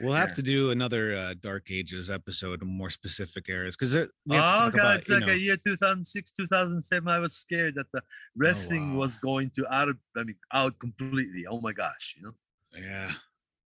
We'll 0.00 0.12
have 0.14 0.30
Yeah. 0.30 0.34
to 0.34 0.42
do 0.42 0.70
another 0.70 1.16
uh 1.16 1.34
dark 1.40 1.70
ages 1.70 2.10
episode 2.10 2.62
on 2.62 2.68
more 2.68 2.90
specific 2.90 3.48
eras 3.48 3.76
because 3.76 3.94
we 4.26 4.36
have 4.36 4.58
to 4.58 4.64
oh 4.66 4.70
god, 4.70 4.74
about 4.74 4.98
it's 4.98 5.08
like 5.08 5.26
know, 5.26 5.32
a 5.32 5.36
year 5.36 5.56
2006, 5.56 6.30
2007. 6.32 7.08
I 7.08 7.18
was 7.18 7.36
scared 7.36 7.74
that 7.76 7.90
the 7.92 8.02
wrestling 8.36 8.94
wow. 8.94 9.00
was 9.00 9.18
going 9.18 9.50
to 9.56 9.66
out 9.72 9.88
of 9.88 9.96
I 10.16 10.24
mean 10.24 10.36
out 10.52 10.78
completely. 10.78 11.44
Oh 11.48 11.60
my 11.60 11.72
gosh, 11.72 12.14
you 12.16 12.22
know? 12.24 12.34
yeah 12.76 13.12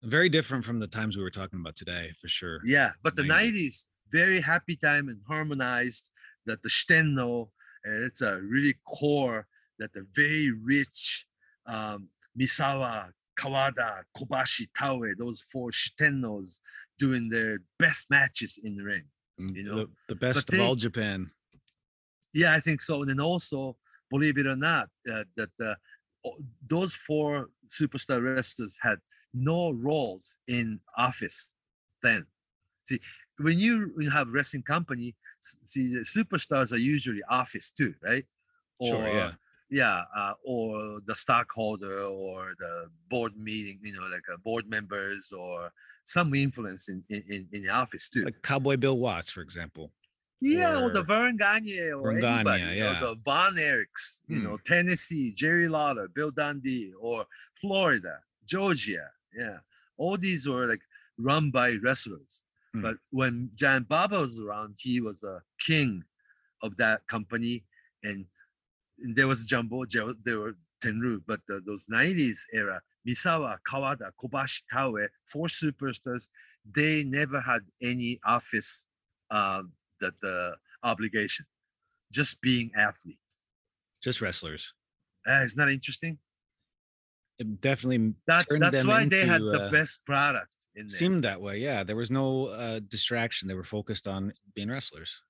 very 0.04 0.28
different 0.28 0.64
from 0.64 0.78
the 0.80 0.86
times 0.86 1.16
we 1.16 1.22
were 1.22 1.30
talking 1.30 1.60
about 1.60 1.76
today 1.76 2.12
for 2.20 2.28
sure 2.28 2.60
Yeah, 2.64 2.92
but 3.02 3.14
the 3.16 3.22
90s. 3.22 3.52
90s, 3.52 3.84
very 4.10 4.40
happy 4.40 4.76
time 4.76 5.08
and 5.08 5.20
harmonized. 5.28 6.08
That 6.46 6.62
the 6.62 6.68
Shitenno, 6.68 7.50
and 7.84 8.02
it's 8.02 8.20
a 8.20 8.40
really 8.42 8.74
core 8.84 9.46
that 9.78 9.92
the 9.92 10.04
very 10.12 10.50
rich 10.50 11.24
um, 11.66 12.08
Misawa, 12.36 13.10
Kawada, 13.42 14.02
Kobashi, 14.16 14.68
Taue, 14.78 15.14
those 15.18 15.44
four 15.52 15.70
Shitennos 15.70 16.58
doing 16.98 17.28
their 17.28 17.58
best 17.78 18.10
matches 18.10 18.58
in 18.62 18.76
the 18.76 18.84
ring. 18.84 19.04
Mm, 19.40 19.56
you 19.56 19.64
know, 19.64 19.76
the, 19.76 19.90
the 20.08 20.14
best 20.14 20.48
of 20.50 20.56
they- 20.56 20.64
all 20.64 20.76
japan 20.76 21.30
Yeah, 22.34 22.54
I 22.54 22.60
think 22.60 22.80
so. 22.80 23.00
And 23.02 23.10
then 23.10 23.20
also, 23.20 23.76
believe 24.10 24.38
it 24.38 24.46
or 24.46 24.56
not, 24.56 24.88
uh, 25.12 25.24
that 25.36 25.50
uh, 25.62 25.74
those 26.66 26.94
four 26.94 27.48
superstar 27.68 28.22
wrestlers 28.22 28.76
had 28.80 28.98
no 29.34 29.70
roles 29.70 30.36
in 30.46 30.80
office 30.96 31.54
then. 32.02 32.26
See, 32.84 33.00
when 33.38 33.58
you 33.58 33.92
when 33.94 34.04
you 34.06 34.10
have 34.10 34.28
wrestling 34.28 34.62
company, 34.62 35.14
see 35.40 35.88
the 35.94 36.00
superstars 36.00 36.72
are 36.72 36.76
usually 36.96 37.22
office 37.28 37.70
too, 37.70 37.94
right? 38.02 38.24
Sure, 38.82 39.06
yeah. 39.08 39.32
Yeah, 39.72 40.02
uh, 40.14 40.34
or 40.44 41.00
the 41.06 41.16
stockholder 41.16 42.02
or 42.04 42.52
the 42.58 42.90
board 43.08 43.32
meeting, 43.36 43.78
you 43.82 43.94
know, 43.94 44.06
like 44.16 44.26
uh, 44.32 44.36
board 44.44 44.68
members 44.68 45.32
or 45.32 45.72
some 46.04 46.34
influence 46.34 46.88
in 46.90 47.02
in, 47.08 47.48
in, 47.52 47.62
the 47.62 47.68
office 47.70 48.08
too. 48.08 48.24
like 48.24 48.42
cowboy 48.42 48.76
bill 48.76 48.98
watts 48.98 49.30
for 49.30 49.40
example 49.40 49.86
Yeah, 50.40 50.82
or, 50.82 50.90
the 50.92 51.00
or 51.00 51.04
Vern 51.04 51.36
Gagne 51.36 51.92
or 51.92 52.02
Vern 52.12 52.20
Gagne, 52.20 52.34
anybody, 52.50 52.62
you 52.78 52.84
know, 52.84 52.92
yeah. 52.92 53.00
the 53.00 53.14
Von 53.24 53.54
Erichs, 53.56 54.06
you 54.28 54.38
Hmm. 54.38 54.44
know, 54.44 54.56
Tennessee, 54.72 55.26
Jerry 55.42 55.68
Lawler, 55.76 56.08
Bill 56.08 56.32
Dundee, 56.40 56.92
or 57.08 57.18
Florida, 57.60 58.14
Georgia. 58.44 59.06
Yeah, 59.42 59.58
all 59.96 60.16
these 60.26 60.42
were 60.50 60.66
like 60.72 60.82
run 61.28 61.44
by 61.58 61.68
wrestlers. 61.84 62.42
Hmm. 62.74 62.82
But 62.84 62.96
when 63.10 63.34
Giant 63.62 63.86
Baba 63.88 64.18
was 64.26 64.36
around, 64.44 64.70
he 64.86 65.00
was 65.08 65.18
a 65.22 65.36
king 65.68 65.90
of 66.66 66.70
that 66.82 66.98
company, 67.14 67.54
and 68.08 68.26
there 69.14 69.26
was 69.26 69.44
Jumbo. 69.46 69.84
There, 70.24 70.38
were 70.38 70.56
Tenryu, 70.82 71.20
but 71.26 71.40
the, 71.48 71.60
those 71.64 71.86
90s 71.86 72.40
era, 72.52 72.80
Misawa, 73.08 73.56
Kawada, 73.68 74.10
Kobashi, 74.20 74.62
Taue, 74.72 75.08
four 75.26 75.46
superstars, 75.46 76.28
they 76.64 77.04
never 77.04 77.40
had 77.40 77.62
any 77.80 78.18
office 78.24 78.84
uh, 79.30 79.62
the, 80.00 80.12
the 80.20 80.56
obligation, 80.82 81.46
just 82.12 82.40
being 82.40 82.70
athletes. 82.76 83.18
Just 84.02 84.20
wrestlers. 84.20 84.74
Uh, 85.26 85.40
it's 85.44 85.56
not 85.56 85.70
interesting. 85.70 86.18
It 87.38 87.60
definitely 87.60 88.14
That, 88.26 88.46
that's 88.48 88.84
why 88.84 89.06
they 89.06 89.26
had 89.26 89.40
into, 89.40 89.50
the 89.50 89.62
uh, 89.64 89.70
best 89.70 90.04
product 90.04 90.56
in 90.74 90.86
there. 90.86 90.96
seemed 90.96 91.24
that 91.24 91.40
way. 91.40 91.58
Yeah, 91.58 91.82
there 91.82 91.96
was 91.96 92.10
no 92.10 92.46
uh, 92.46 92.80
distraction. 92.88 93.48
They 93.48 93.54
were 93.54 93.64
focused 93.64 94.06
on 94.06 94.32
being 94.54 94.68
wrestlers, 94.68 95.22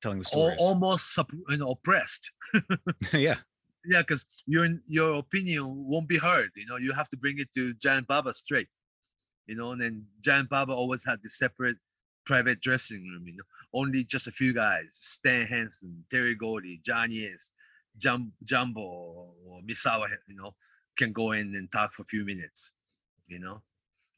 telling 0.00 0.18
the 0.18 0.24
stories. 0.24 0.56
almost 0.58 1.18
you 1.48 1.56
know, 1.56 1.70
oppressed. 1.70 2.30
yeah, 3.12 3.36
Yeah, 3.84 4.02
because 4.02 4.26
your 4.46 4.68
your 4.86 5.18
opinion 5.18 5.64
won't 5.88 6.08
be 6.08 6.18
heard. 6.18 6.50
You 6.56 6.66
know, 6.66 6.76
you 6.76 6.92
have 6.92 7.08
to 7.10 7.16
bring 7.16 7.38
it 7.38 7.52
to 7.54 7.74
Giant 7.74 8.06
Baba 8.06 8.34
straight. 8.34 8.68
You 9.46 9.56
know, 9.56 9.72
and 9.72 9.80
then 9.80 10.06
Giant 10.20 10.48
Baba 10.48 10.72
always 10.72 11.04
had 11.04 11.22
this 11.22 11.38
separate 11.38 11.76
private 12.24 12.60
dressing 12.60 13.02
room. 13.02 13.26
You 13.26 13.36
know, 13.36 13.44
only 13.72 14.04
just 14.04 14.26
a 14.26 14.32
few 14.32 14.52
guys: 14.52 14.98
Stan 15.00 15.46
Hansen, 15.46 16.04
Terry 16.10 16.34
Gordy, 16.34 16.80
Johnny 16.84 17.24
Ace, 17.24 17.52
Jum- 17.96 18.32
Jumbo, 18.42 18.80
or 18.80 19.60
Misawa. 19.68 20.08
You 20.26 20.36
know, 20.36 20.54
can 20.96 21.12
go 21.12 21.32
in 21.32 21.54
and 21.54 21.70
talk 21.70 21.94
for 21.94 22.02
a 22.02 22.06
few 22.06 22.24
minutes. 22.24 22.72
You 23.28 23.40
know, 23.40 23.62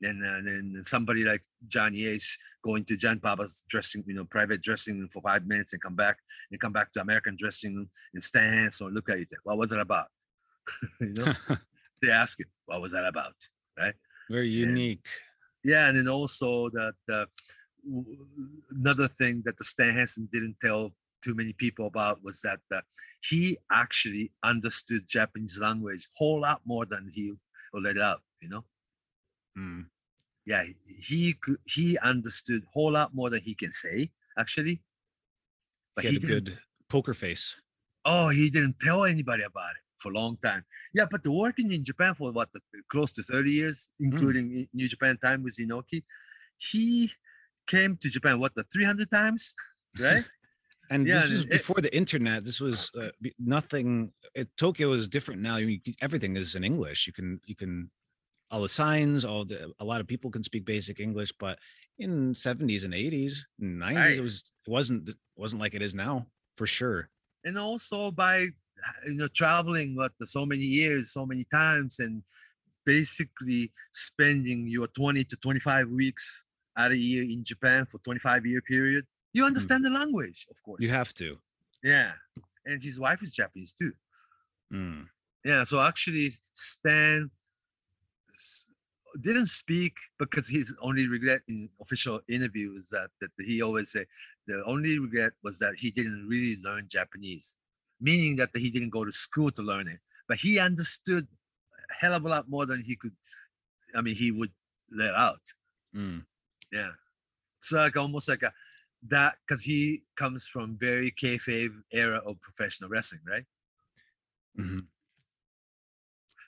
and 0.03 0.25
uh, 0.25 0.41
then 0.45 0.83
somebody 0.85 1.25
like 1.25 1.43
Johnny 1.67 2.07
Ace 2.07 2.39
going 2.63 2.85
to 2.85 2.97
Giant 2.97 3.23
Baba's 3.23 3.63
dressing, 3.69 4.05
you 4.07 4.15
know, 4.15 4.25
private 4.25 4.63
dressing 4.63 4.99
room 4.99 5.09
for 5.13 5.23
five 5.23 5.47
minutes 5.47 5.73
and 5.73 5.83
come 5.83 5.97
back 5.97 6.19
and 6.51 6.61
come 6.61 6.73
back 6.73 6.93
to 6.93 7.01
American 7.01 7.37
dressing 7.39 7.75
room 7.75 7.91
and 8.15 8.23
Stan 8.23 8.53
Hansen 8.53 8.87
or 8.87 8.91
look 8.91 9.09
at 9.09 9.19
it. 9.19 9.29
What 9.45 9.59
was 9.59 9.73
it 9.73 9.79
about? 9.79 10.07
you 11.01 11.15
know, 11.15 11.33
they 12.03 12.11
ask 12.11 12.39
you, 12.39 12.47
what 12.67 12.81
was 12.81 12.93
that 12.93 13.05
about? 13.05 13.35
Right. 13.79 13.95
Very 14.31 14.51
unique. 14.51 15.07
Yeah, 15.65 15.89
and 15.89 15.97
then 15.97 16.09
also 16.09 16.71
the 16.71 16.93
w- 17.85 18.27
another 18.71 19.09
thing 19.09 19.43
that 19.45 19.59
the 19.59 19.65
Stan 19.65 19.91
Hansen 19.91 20.29
didn't 20.33 20.57
tell 20.63 20.93
too 21.23 21.35
many 21.35 21.53
people 21.53 21.87
about 21.87 22.23
was 22.23 22.41
that 22.43 22.61
uh, 22.75 22.81
he 23.23 23.59
actually 23.73 24.33
understood 24.45 25.09
Japanese 25.09 25.59
language 25.61 26.07
a 26.07 26.19
whole 26.19 26.41
lot 26.41 26.61
more 26.65 26.87
than 26.87 27.11
he 27.13 27.33
let 27.73 27.97
it 27.97 28.03
out. 28.03 28.21
You 28.41 28.49
know, 28.51 28.65
Mm. 29.59 29.87
yeah, 30.47 30.63
he- 30.65 30.77
he 31.11 31.33
could 31.43 31.59
he 31.77 31.99
understood 31.99 32.63
whole 32.73 32.93
lot 32.93 33.15
more 33.15 33.31
than 33.31 33.43
he 33.43 33.55
can 33.63 33.73
say 33.73 34.11
actually. 34.43 34.83
But 35.95 36.05
he 36.05 36.11
he, 36.11 36.15
had 36.15 36.25
a 36.25 36.27
good 36.35 36.59
poker 36.89 37.15
face. 37.15 37.57
Oh, 38.05 38.29
he 38.29 38.51
didn't 38.51 38.79
tell 38.81 39.05
anybody 39.05 39.43
about 39.43 39.73
it 39.79 39.83
for 39.99 40.13
a 40.13 40.15
long 40.15 40.39
time. 40.49 40.65
Yeah, 40.95 41.07
but 41.11 41.23
the 41.23 41.33
working 41.33 41.73
in 41.73 41.83
Japan 41.85 42.15
for 42.15 42.31
what 42.33 42.49
close 42.89 43.11
to 43.13 43.23
30 43.23 43.51
years, 43.51 43.89
including 44.01 44.45
i- 44.59 44.69
New 44.73 44.89
Japan 44.89 45.19
time 45.19 45.43
with 45.43 45.57
Inoki, 45.59 46.05
he 46.57 47.13
came 47.67 47.97
to 47.99 48.09
Japan 48.09 48.39
what 48.41 48.55
the 48.55 48.65
300 48.73 49.11
times, 49.11 49.55
right? 50.01 50.25
And 50.91 51.07
Yeah, 51.07 51.27
this 51.27 51.41
it- 51.43 51.51
before 51.51 51.81
the 51.83 51.95
internet. 51.95 52.45
This 52.45 52.61
was 52.61 52.91
uh, 52.97 53.11
nothing. 53.39 54.13
It, 54.35 54.49
Tokyo 54.57 54.93
is 54.93 55.09
different 55.09 55.43
now. 55.43 55.57
I 55.57 55.65
mean, 55.65 55.83
everything 56.01 56.37
is 56.37 56.55
in 56.55 56.65
English. 56.65 57.07
You 57.07 57.13
can 57.13 57.41
you 57.45 57.57
can 57.57 57.91
all 58.51 58.63
the 58.63 58.69
signs. 58.69 59.25
All 59.25 59.45
the 59.45 59.73
a 59.79 59.85
lot 59.85 60.01
of 60.01 60.07
people 60.07 60.31
can 60.31 60.43
speak 60.43 60.65
basic 60.65 61.01
English, 61.01 61.33
but 61.39 61.59
in 61.99 62.33
70s 62.33 62.85
and 62.85 62.95
80s, 62.95 63.45
90s, 63.61 63.97
Right. 63.97 64.17
it 64.19 64.23
was 64.23 64.51
it 64.67 64.71
wasn't 64.71 65.07
th- 65.07 65.19
wasn't 65.37 65.61
like 65.63 65.75
it 65.75 65.83
is 65.83 65.95
now 65.95 66.27
for 66.57 66.67
sure. 66.67 67.09
and 67.45 67.57
also 67.59 68.11
by 68.11 68.37
you 69.07 69.15
know 69.19 69.29
traveling 69.29 69.95
what 69.97 70.13
so 70.25 70.45
many 70.47 70.63
years, 70.65 71.13
so 71.13 71.25
many 71.27 71.45
times, 71.45 71.99
and 71.99 72.23
basically 72.85 73.73
spending 73.93 74.67
your 74.69 74.87
20 74.89 75.25
to 75.25 75.37
25 75.37 75.89
weeks 75.91 76.45
out 76.77 76.93
a 76.93 76.97
year 76.97 77.23
in 77.25 77.45
Japan 77.45 77.85
for 77.87 77.99
25 77.99 78.47
year 78.47 78.63
period, 78.63 79.05
you 79.33 79.45
understand 79.45 79.85
the 79.85 79.91
language, 79.91 80.47
of 80.51 80.63
course. 80.63 80.81
You 80.83 80.91
have 80.91 81.13
to. 81.15 81.39
yeah, 81.83 82.13
and 82.65 82.83
his 82.83 82.99
wife 82.99 83.23
is 83.23 83.33
Japanese 83.35 83.73
too. 83.73 83.93
Mm. 84.73 85.07
Yeah, 85.45 85.65
so 85.65 85.81
actually 85.81 86.31
Stan 86.53 87.31
didn't 89.21 89.47
speak 89.49 89.95
because 90.19 90.47
his 90.49 90.75
only 90.81 91.09
regret 91.09 91.41
in 91.49 91.69
official 91.81 92.21
interviews 92.29 92.89
that 92.91 93.09
that 93.21 93.31
he 93.39 93.63
always 93.63 93.91
say 93.91 94.05
the 94.47 94.63
only 94.65 94.99
regret 94.99 95.33
was 95.43 95.59
that 95.59 95.75
he 95.77 95.91
didn't 95.91 96.27
really 96.29 96.57
learn 96.63 96.87
Japanese, 96.89 97.57
meaning 98.01 98.37
that 98.37 98.51
he 98.55 98.71
didn't 98.71 98.91
go 98.91 99.05
to 99.05 99.13
school 99.13 99.51
to 99.53 99.63
learn 99.63 99.89
it, 99.89 100.01
but 100.29 100.37
he 100.39 100.59
understood 100.59 101.27
a 101.91 101.95
hell 102.01 102.15
of 102.15 102.25
a 102.25 102.29
lot 102.29 102.49
more 102.49 102.67
than 102.67 102.83
he 102.83 102.97
could. 102.97 103.17
I 103.95 104.03
mean, 104.03 104.15
he 104.15 104.31
would 104.31 104.53
let 104.91 105.15
out. 105.15 105.41
Mm. 105.95 106.25
Yeah, 106.71 106.91
so 107.61 107.77
like 107.79 107.97
almost 107.97 108.29
like 108.29 108.43
a 108.43 108.53
that 109.09 109.37
because 109.47 109.63
he 109.63 110.03
comes 110.17 110.47
from 110.47 110.77
very 110.77 111.11
kayfabe 111.13 111.73
era 111.93 112.19
of 112.27 112.41
professional 112.43 112.91
wrestling, 112.91 113.23
right? 113.27 113.47
Mhm. 114.59 114.87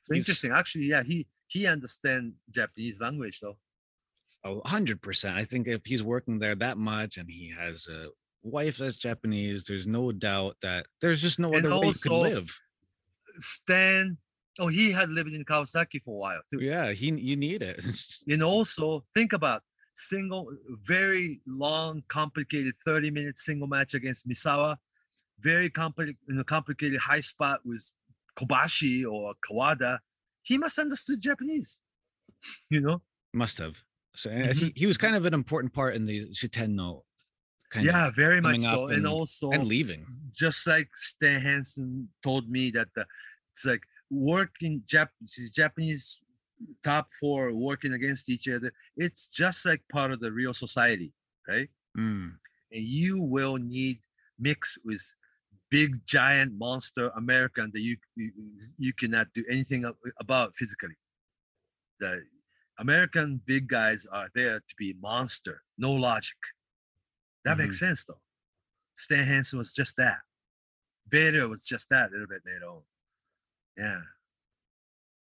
So 0.02 0.14
He's- 0.14 0.22
interesting. 0.28 0.52
Actually, 0.52 0.86
yeah, 0.86 1.02
he 1.02 1.26
he 1.51 1.66
understand 1.66 2.35
Japanese 2.51 3.01
language 3.01 3.40
though. 3.40 3.59
Oh, 4.44 4.62
100%. 4.66 5.35
I 5.35 5.44
think 5.44 5.66
if 5.66 5.85
he's 5.85 6.02
working 6.02 6.39
there 6.39 6.55
that 6.55 6.78
much 6.78 7.18
and 7.18 7.28
he 7.28 7.52
has 7.59 7.86
a 7.89 8.09
wife 8.43 8.78
that's 8.78 8.97
Japanese, 8.97 9.64
there's 9.64 9.86
no 9.86 10.12
doubt 10.12 10.56
that 10.62 10.86
there's 11.01 11.20
just 11.20 11.39
no 11.39 11.52
And 11.52 11.66
other 11.66 11.78
way 11.78 11.89
you 11.89 11.93
could 11.93 12.12
live. 12.12 12.59
Stan, 13.35 14.16
oh, 14.59 14.68
he 14.68 14.93
had 14.93 15.10
lived 15.10 15.35
in 15.35 15.44
Kawasaki 15.44 16.02
for 16.02 16.14
a 16.14 16.18
while 16.18 16.40
too. 16.51 16.60
Yeah, 16.64 16.93
he 16.93 17.10
you 17.10 17.36
need 17.36 17.62
it. 17.62 17.85
And 18.28 18.43
also 18.43 19.05
think 19.14 19.32
about 19.32 19.62
single, 19.93 20.48
very 20.82 21.40
long, 21.47 22.02
complicated 22.09 22.74
30 22.86 23.10
minute 23.10 23.39
single 23.39 23.68
match 23.68 23.94
against 23.94 24.27
Misawa, 24.27 24.77
very 25.39 25.70
know, 26.28 26.44
complicated 26.44 27.01
high 27.01 27.20
spot 27.20 27.60
with 27.64 27.90
Kobashi 28.39 29.05
or 29.05 29.35
Kawada. 29.47 29.98
He 30.42 30.58
must 30.58 30.78
understood 30.78 31.20
Japanese, 31.20 31.80
you 32.70 32.80
know. 32.80 33.02
Must 33.32 33.58
have. 33.58 33.82
So 34.14 34.30
Mhm. 34.30 34.52
he, 34.54 34.72
he 34.74 34.86
was 34.86 34.96
kind 34.98 35.14
of 35.14 35.24
an 35.26 35.34
important 35.34 35.72
part 35.72 35.94
in 35.94 36.04
the 36.04 36.28
Shitenno 36.30 37.04
kind 37.70 37.86
yeah, 37.86 38.10
very 38.10 38.40
much 38.40 38.60
so. 38.62 38.86
And 38.88 38.96
and- 38.98 39.06
also 39.06 39.50
and 39.50 39.64
leaving. 39.66 40.04
just 40.32 40.66
like 40.66 40.88
Stan 40.96 41.40
Hansen 41.40 42.08
told 42.22 42.50
me 42.50 42.70
that 42.72 42.88
the, 42.96 43.06
it's 43.52 43.64
like 43.64 43.84
working 44.10 44.82
Jap- 44.86 45.54
Japanese 45.54 46.20
top 46.82 47.06
four 47.20 47.52
working 47.54 47.92
against 47.92 48.28
each 48.28 48.48
other. 48.48 48.72
It's 48.96 49.28
just 49.28 49.64
like 49.64 49.82
part 49.88 50.10
of 50.10 50.18
the 50.20 50.32
real 50.32 50.52
society, 50.52 51.12
right? 51.46 51.70
Mm. 51.96 52.32
And 52.72 52.82
you 52.84 53.22
will 53.22 53.56
need 53.56 54.00
mix 54.38 54.76
with 54.84 55.02
big 55.70 56.05
giant 56.05 56.59
monster 56.59 57.10
American 57.16 57.70
that 57.72 57.80
you 57.80 57.97
you, 58.16 58.32
you 58.78 58.92
cannot 58.92 59.28
do 59.34 59.44
anything 59.51 59.90
about 60.18 60.55
physically. 60.56 60.97
The 62.01 62.20
American 62.78 63.40
big 63.44 63.68
guys 63.68 64.06
are 64.10 64.28
there 64.34 64.59
to 64.59 64.74
be 64.78 64.94
monster, 65.01 65.62
no 65.78 65.92
logic. 65.92 66.38
That 67.44 67.59
makes 67.59 67.78
sense 67.78 68.05
though. 68.05 68.20
Stan 68.94 69.24
Hansen 69.24 69.59
was 69.59 69.72
just 69.72 69.97
that. 69.97 70.18
Vader 71.09 71.48
was 71.48 71.64
just 71.64 71.88
that 71.90 72.10
a 72.10 72.12
little 72.12 72.26
bit 72.26 72.42
later 72.47 72.66
on. 72.66 72.82
Yeah. 73.76 74.01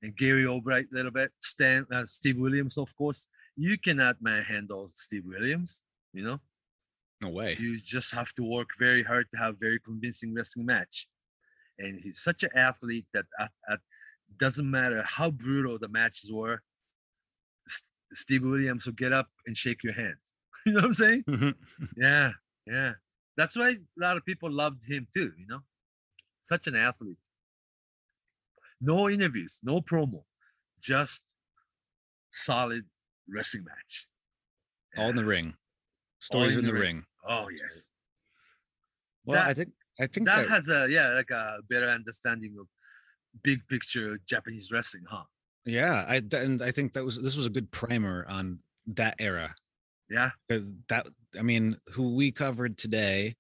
And 0.03 0.17
Gary 0.17 0.47
Albright 0.47 0.87
a 0.93 0.95
little 0.95 1.12
bit. 1.12 1.31
Stan, 1.41 1.87
uh, 1.93 2.07
Steve 2.07 2.39
Williams, 2.39 2.79
of 2.79 2.95
course. 2.97 3.27
You 3.57 3.79
cannot 3.79 4.17
manhandle 4.21 4.91
Steve 4.95 5.25
Williams, 5.27 5.83
you 6.12 6.25
know? 6.25 6.41
No 7.23 7.29
way. 7.31 7.57
You 7.59 7.79
just 7.79 8.15
have 8.15 8.33
to 8.35 8.43
work 8.43 8.69
very 8.79 9.03
hard 9.03 9.27
to 9.33 9.39
have 9.39 9.59
very 9.61 9.79
convincing 9.79 10.35
wrestling 10.35 10.67
match. 10.67 11.07
And 11.79 12.01
he's 12.03 12.21
such 12.21 12.43
an 12.43 12.51
athlete 12.55 13.07
that 13.15 13.27
at, 13.39 13.51
at, 13.69 13.81
doesn't 14.39 14.71
matter 14.71 15.03
how 15.07 15.31
brutal 15.31 15.79
the 15.79 15.89
matches 15.89 16.31
were, 16.33 16.63
S- 17.69 17.83
Steve 18.13 18.43
Williams 18.45 18.87
will 18.87 18.95
get 18.95 19.13
up 19.13 19.29
and 19.47 19.57
shake 19.57 19.83
your 19.85 19.95
hand. 19.95 20.17
You 20.67 20.73
know 20.75 20.81
what 20.81 20.85
I'm 20.89 20.93
saying? 20.93 21.25
Mhm. 21.27 21.55
Yeah, 21.97 22.33
yeah. 22.67 22.93
That's 23.35 23.57
why 23.57 23.71
a 23.71 23.77
lot 23.97 24.19
of 24.19 24.27
people 24.27 24.51
loved 24.51 24.83
him 24.87 25.07
too, 25.15 25.33
you 25.39 25.47
know? 25.49 25.61
Such 26.43 26.67
an 26.67 26.77
athlete. 26.77 27.17
No 28.79 29.09
interviews, 29.09 29.59
no 29.63 29.81
promo, 29.81 30.25
just 30.79 31.23
solid 32.31 32.85
wrestling 33.27 33.65
match. 33.65 34.07
All 34.99 35.09
in 35.09 35.17
the 35.17 35.25
ring. 35.25 35.55
Stories 36.21 36.53
in 36.53 36.59
in 36.61 36.65
the 36.67 36.73
the 36.73 36.79
ring. 36.79 36.97
ring. 36.97 37.05
Oh, 37.25 37.49
yes. 37.51 37.91
Well, 39.25 39.39
That- 39.43 39.49
I 39.49 39.55
think 39.55 39.71
I 40.01 40.07
think 40.07 40.27
that 40.27 40.49
that, 40.49 40.49
has 40.49 40.69
a 40.69 40.87
yeah 40.91 41.09
like 41.11 41.31
a 41.31 41.59
better 41.69 41.87
understanding 41.87 42.57
of 42.59 42.67
big 43.43 43.61
picture 43.69 44.19
Japanese 44.27 44.73
wrestling, 44.73 45.05
huh? 45.09 45.25
yeah, 45.67 46.05
I 46.09 46.23
and 46.37 46.63
I 46.63 46.71
think 46.71 46.95
that 46.95 47.05
was 47.05 47.21
this 47.21 47.37
was 47.37 47.45
a 47.47 47.51
good 47.51 47.71
primer 47.71 48.25
on 48.29 48.61
that 48.87 49.17
era. 49.19 49.55
Yeah, 50.09 50.31
That 50.49 51.07
I 51.39 51.43
mean, 51.43 51.77
who 51.93 52.15
we 52.15 52.33
covered 52.33 52.79
today 52.79 53.37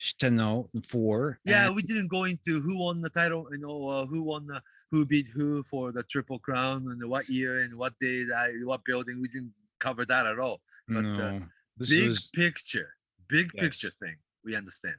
Shitenno 0.00 0.68
four. 0.84 1.40
Yeah, 1.44 1.66
and- 1.66 1.74
we 1.74 1.82
didn't 1.82 2.08
go 2.08 2.24
into 2.24 2.60
who 2.60 2.78
won 2.78 3.00
the 3.00 3.10
title, 3.10 3.48
you 3.50 3.58
know, 3.58 3.88
uh, 3.88 4.06
who 4.06 4.22
won 4.22 4.46
the 4.46 4.62
who 4.92 5.04
beat 5.04 5.26
who 5.34 5.64
for 5.64 5.90
the 5.90 6.04
triple 6.04 6.38
crown 6.38 6.86
and 6.90 7.04
what 7.10 7.28
year 7.28 7.62
and 7.62 7.74
what 7.76 7.98
day, 8.00 8.22
that, 8.24 8.52
what 8.64 8.84
building. 8.84 9.20
We 9.20 9.28
didn't 9.28 9.52
cover 9.80 10.06
that 10.06 10.26
at 10.26 10.38
all. 10.38 10.60
but, 10.88 10.98
uh, 10.98 11.02
no. 11.02 11.42
This 11.78 11.90
big 11.90 12.06
was 12.08 12.30
picture, 12.30 12.94
big 13.28 13.50
Yes. 13.54 13.64
picture 13.64 13.90
thing. 13.90 14.16
We 14.44 14.54
understand. 14.54 14.96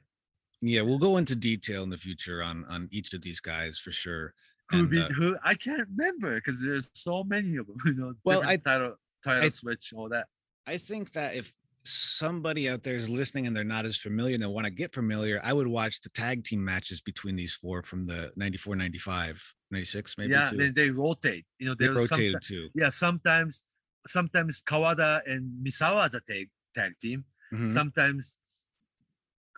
yeah. 0.60 0.82
We'll 0.82 0.98
go 0.98 1.16
into 1.16 1.34
detail 1.36 1.82
in 1.84 1.90
the 1.90 1.96
future 1.96 2.42
on 2.42 2.64
on 2.66 2.88
each 2.90 3.12
of 3.14 3.22
these 3.22 3.40
guys 3.40 3.78
for 3.78 3.90
sure. 3.90 4.34
Who 4.70 4.80
And, 4.80 4.90
beat 4.90 5.02
uh, 5.02 5.08
who? 5.08 5.36
I 5.42 5.54
can't 5.54 5.86
remember 5.88 6.34
because 6.36 6.60
there's 6.60 6.90
so 6.92 7.24
many 7.24 7.56
of 7.56 7.66
them. 7.66 7.76
You 7.86 7.94
know, 7.94 8.14
Well, 8.24 8.40
different 8.40 8.64
title 8.64 8.96
title 9.24 9.50
switch, 9.50 9.92
all 9.94 10.08
that. 10.10 10.26
I 10.66 10.76
think 10.78 11.12
that 11.12 11.34
if 11.34 11.54
somebody 11.84 12.68
out 12.68 12.82
there 12.82 12.96
is 12.96 13.08
listening 13.08 13.46
and 13.46 13.56
they're 13.56 13.64
not 13.64 13.86
as 13.86 13.96
familiar 13.96 14.34
and 14.34 14.42
they 14.42 14.46
want 14.46 14.66
to 14.66 14.70
get 14.70 14.92
familiar, 14.92 15.40
I 15.42 15.54
would 15.54 15.66
watch 15.66 16.02
the 16.02 16.10
tag 16.10 16.44
team 16.44 16.62
matches 16.62 17.00
between 17.00 17.34
these 17.36 17.54
four 17.54 17.82
from 17.82 18.04
the 18.06 18.30
94, 18.36 18.76
95, 18.76 19.54
96, 19.70 20.18
maybe. 20.18 20.30
yeah, 20.32 20.50
then 20.54 20.74
they 20.74 20.90
rotate. 20.90 21.46
You 21.58 21.68
know, 21.68 21.74
they 21.74 21.88
rotated 21.88 22.42
too. 22.42 22.68
yeah, 22.74 22.90
sometimes 22.90 23.62
sometimes 24.06 24.62
Kawada 24.62 25.20
and 25.26 25.64
Misawa 25.66 26.06
as 26.06 26.14
a 26.14 26.20
tag 26.20 26.50
tag 26.74 26.92
team. 27.00 27.24
Mhm. 27.52 27.70
Sometimes 27.70 28.38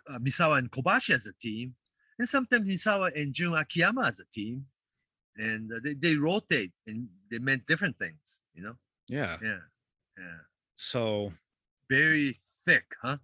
uh, 0.09 0.19
Misawa 0.19 0.57
and 0.57 0.71
Kobashi 0.71 1.13
as 1.13 1.27
a 1.27 1.33
team, 1.41 1.75
and 2.19 2.27
sometimes 2.27 2.69
Misawa 2.69 3.11
and 3.19 3.33
Jun 3.33 3.53
Akiyama 3.53 4.03
as 4.07 4.19
a 4.19 4.25
team, 4.33 4.65
and 5.37 5.71
uh, 5.71 5.79
they, 5.83 5.93
they 5.93 6.15
rotate 6.15 6.71
and 6.87 7.07
they 7.29 7.39
meant 7.39 7.65
different 7.67 7.97
things. 7.97 8.41
You 8.53 8.63
know, 8.63 8.75
Yeah. 9.07 9.37
yeah, 9.41 9.59
yeah, 10.17 10.37
So 10.75 11.33
very 11.89 12.35
thick, 12.65 12.85
huh? 13.01 13.17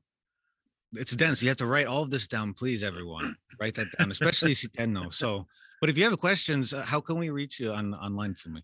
it's 0.94 1.16
dense. 1.16 1.42
You 1.44 1.50
have 1.50 1.58
to 1.58 1.66
write 1.66 1.88
all 1.88 2.04
of 2.04 2.12
this 2.12 2.28
down, 2.28 2.54
please, 2.54 2.84
everyone. 2.84 3.36
write 3.60 3.76
that 3.76 3.88
down, 3.98 4.12
especially 4.12 4.54
Shitenno. 4.54 5.14
So, 5.14 5.48
but 5.82 5.90
if 5.90 5.98
you 5.98 6.04
have 6.06 6.18
questions, 6.20 6.74
uh, 6.74 6.84
how 6.84 7.02
can 7.02 7.18
we 7.18 7.30
reach 7.30 7.60
you 7.60 7.72
on 7.72 7.94
online 7.96 8.34
for 8.36 8.50
me? 8.50 8.64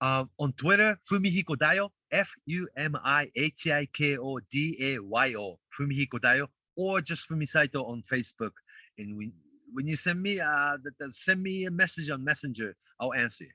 Um, 0.00 0.30
on 0.38 0.52
Twitter, 0.54 0.98
Fumihiko 1.08 1.56
Dayo, 1.56 1.90
F 2.10 2.30
U 2.46 2.68
M 2.76 2.96
I 3.04 3.30
H 3.36 3.66
I 3.66 3.86
K 3.92 4.16
O 4.18 4.38
D 4.50 4.76
A 4.80 4.98
Y 5.02 5.34
O, 5.34 5.58
Fumihiko 5.78 6.18
Dayo, 6.18 6.48
or 6.76 7.00
just 7.00 7.28
Fumisaito 7.28 7.86
on 7.86 8.02
Facebook. 8.10 8.52
And 8.98 9.16
when 9.16 9.32
when 9.72 9.86
you 9.86 9.96
send 9.96 10.22
me 10.22 10.40
uh 10.40 10.76
th- 10.82 10.94
th- 10.98 11.12
send 11.12 11.42
me 11.42 11.64
a 11.66 11.70
message 11.70 12.08
on 12.10 12.24
Messenger, 12.24 12.74
I'll 12.98 13.12
answer 13.14 13.44
you. 13.44 13.50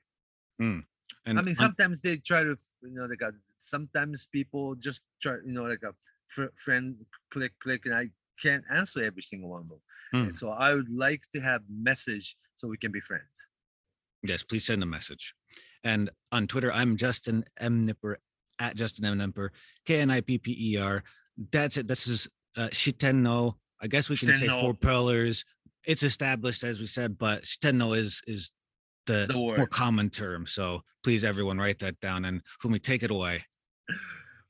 And 1.26 1.38
I 1.38 1.42
mean, 1.42 1.54
sometimes 1.56 2.00
they 2.00 2.16
try 2.18 2.44
to, 2.44 2.56
you 2.82 2.90
know, 2.94 3.06
like 3.06 3.20
a, 3.22 3.32
sometimes 3.58 4.26
people 4.30 4.76
just 4.76 5.02
try, 5.20 5.34
you 5.44 5.52
know, 5.52 5.64
like 5.64 5.82
a 5.82 5.92
fr- 6.28 6.54
friend 6.56 7.04
click 7.30 7.52
click, 7.60 7.84
and 7.86 7.94
I 7.94 8.10
can't 8.40 8.64
answer 8.70 9.02
every 9.02 9.22
single 9.22 9.50
one 9.50 9.62
of 9.62 9.68
them. 9.68 9.80
And 10.26 10.36
so 10.36 10.50
I 10.50 10.74
would 10.74 10.88
like 10.88 11.22
to 11.34 11.40
have 11.40 11.62
message 11.68 12.36
so 12.56 12.68
we 12.68 12.78
can 12.78 12.92
be 12.92 13.00
friends. 13.00 13.48
Yes, 14.22 14.42
please 14.44 14.64
send 14.64 14.82
a 14.82 14.86
message. 14.86 15.34
And 15.86 16.10
on 16.32 16.48
Twitter, 16.48 16.72
I'm 16.72 16.96
Justin 16.96 17.44
M 17.60 17.86
Knipper 17.86 18.16
at 18.58 18.74
Justin 18.74 19.04
M 19.04 19.18
Knipper, 19.18 19.50
K 19.84 20.00
N 20.00 20.10
I 20.10 20.20
P 20.20 20.36
P 20.36 20.72
E 20.72 20.78
R. 20.78 21.04
That's 21.52 21.76
it. 21.76 21.86
This 21.86 22.08
is 22.08 22.28
uh, 22.56 22.68
Shitenno. 22.72 23.54
I 23.80 23.86
guess 23.86 24.08
we 24.10 24.16
can 24.16 24.36
say 24.36 24.48
four 24.48 24.74
pillars. 24.74 25.44
It's 25.84 26.02
established, 26.02 26.64
as 26.64 26.80
we 26.80 26.86
said, 26.86 27.16
but 27.16 27.44
Shitenno 27.44 27.96
is 27.96 28.20
is 28.26 28.50
the, 29.06 29.26
The 29.28 29.34
more 29.34 29.66
common 29.68 30.10
term. 30.10 30.44
So 30.46 30.82
please, 31.04 31.22
everyone, 31.22 31.58
write 31.58 31.78
that 31.78 32.00
down. 32.00 32.24
And 32.24 32.42
Fumi, 32.60 32.82
take 32.82 33.04
it 33.04 33.12
away. 33.12 33.44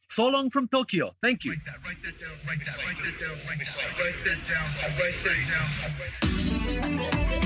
So 0.09 0.29
long 0.29 0.49
from 0.49 0.69
Tokyo. 0.69 1.15
Thank 1.23 1.45
you. 1.45 1.51
Write 1.51 1.67
that, 1.67 1.85
write 1.85 2.03
that 2.03 2.19
down, 2.19 2.31
write 2.49 2.65
that, 2.65 2.79
write 2.79 2.97
that 3.05 3.21
down, 3.21 3.37
write 3.47 3.59
that, 3.59 3.77
write 3.99 4.25
that 4.25 4.41
down, 4.49 4.69
write 4.99 5.21
that 6.81 7.41
down. 7.41 7.46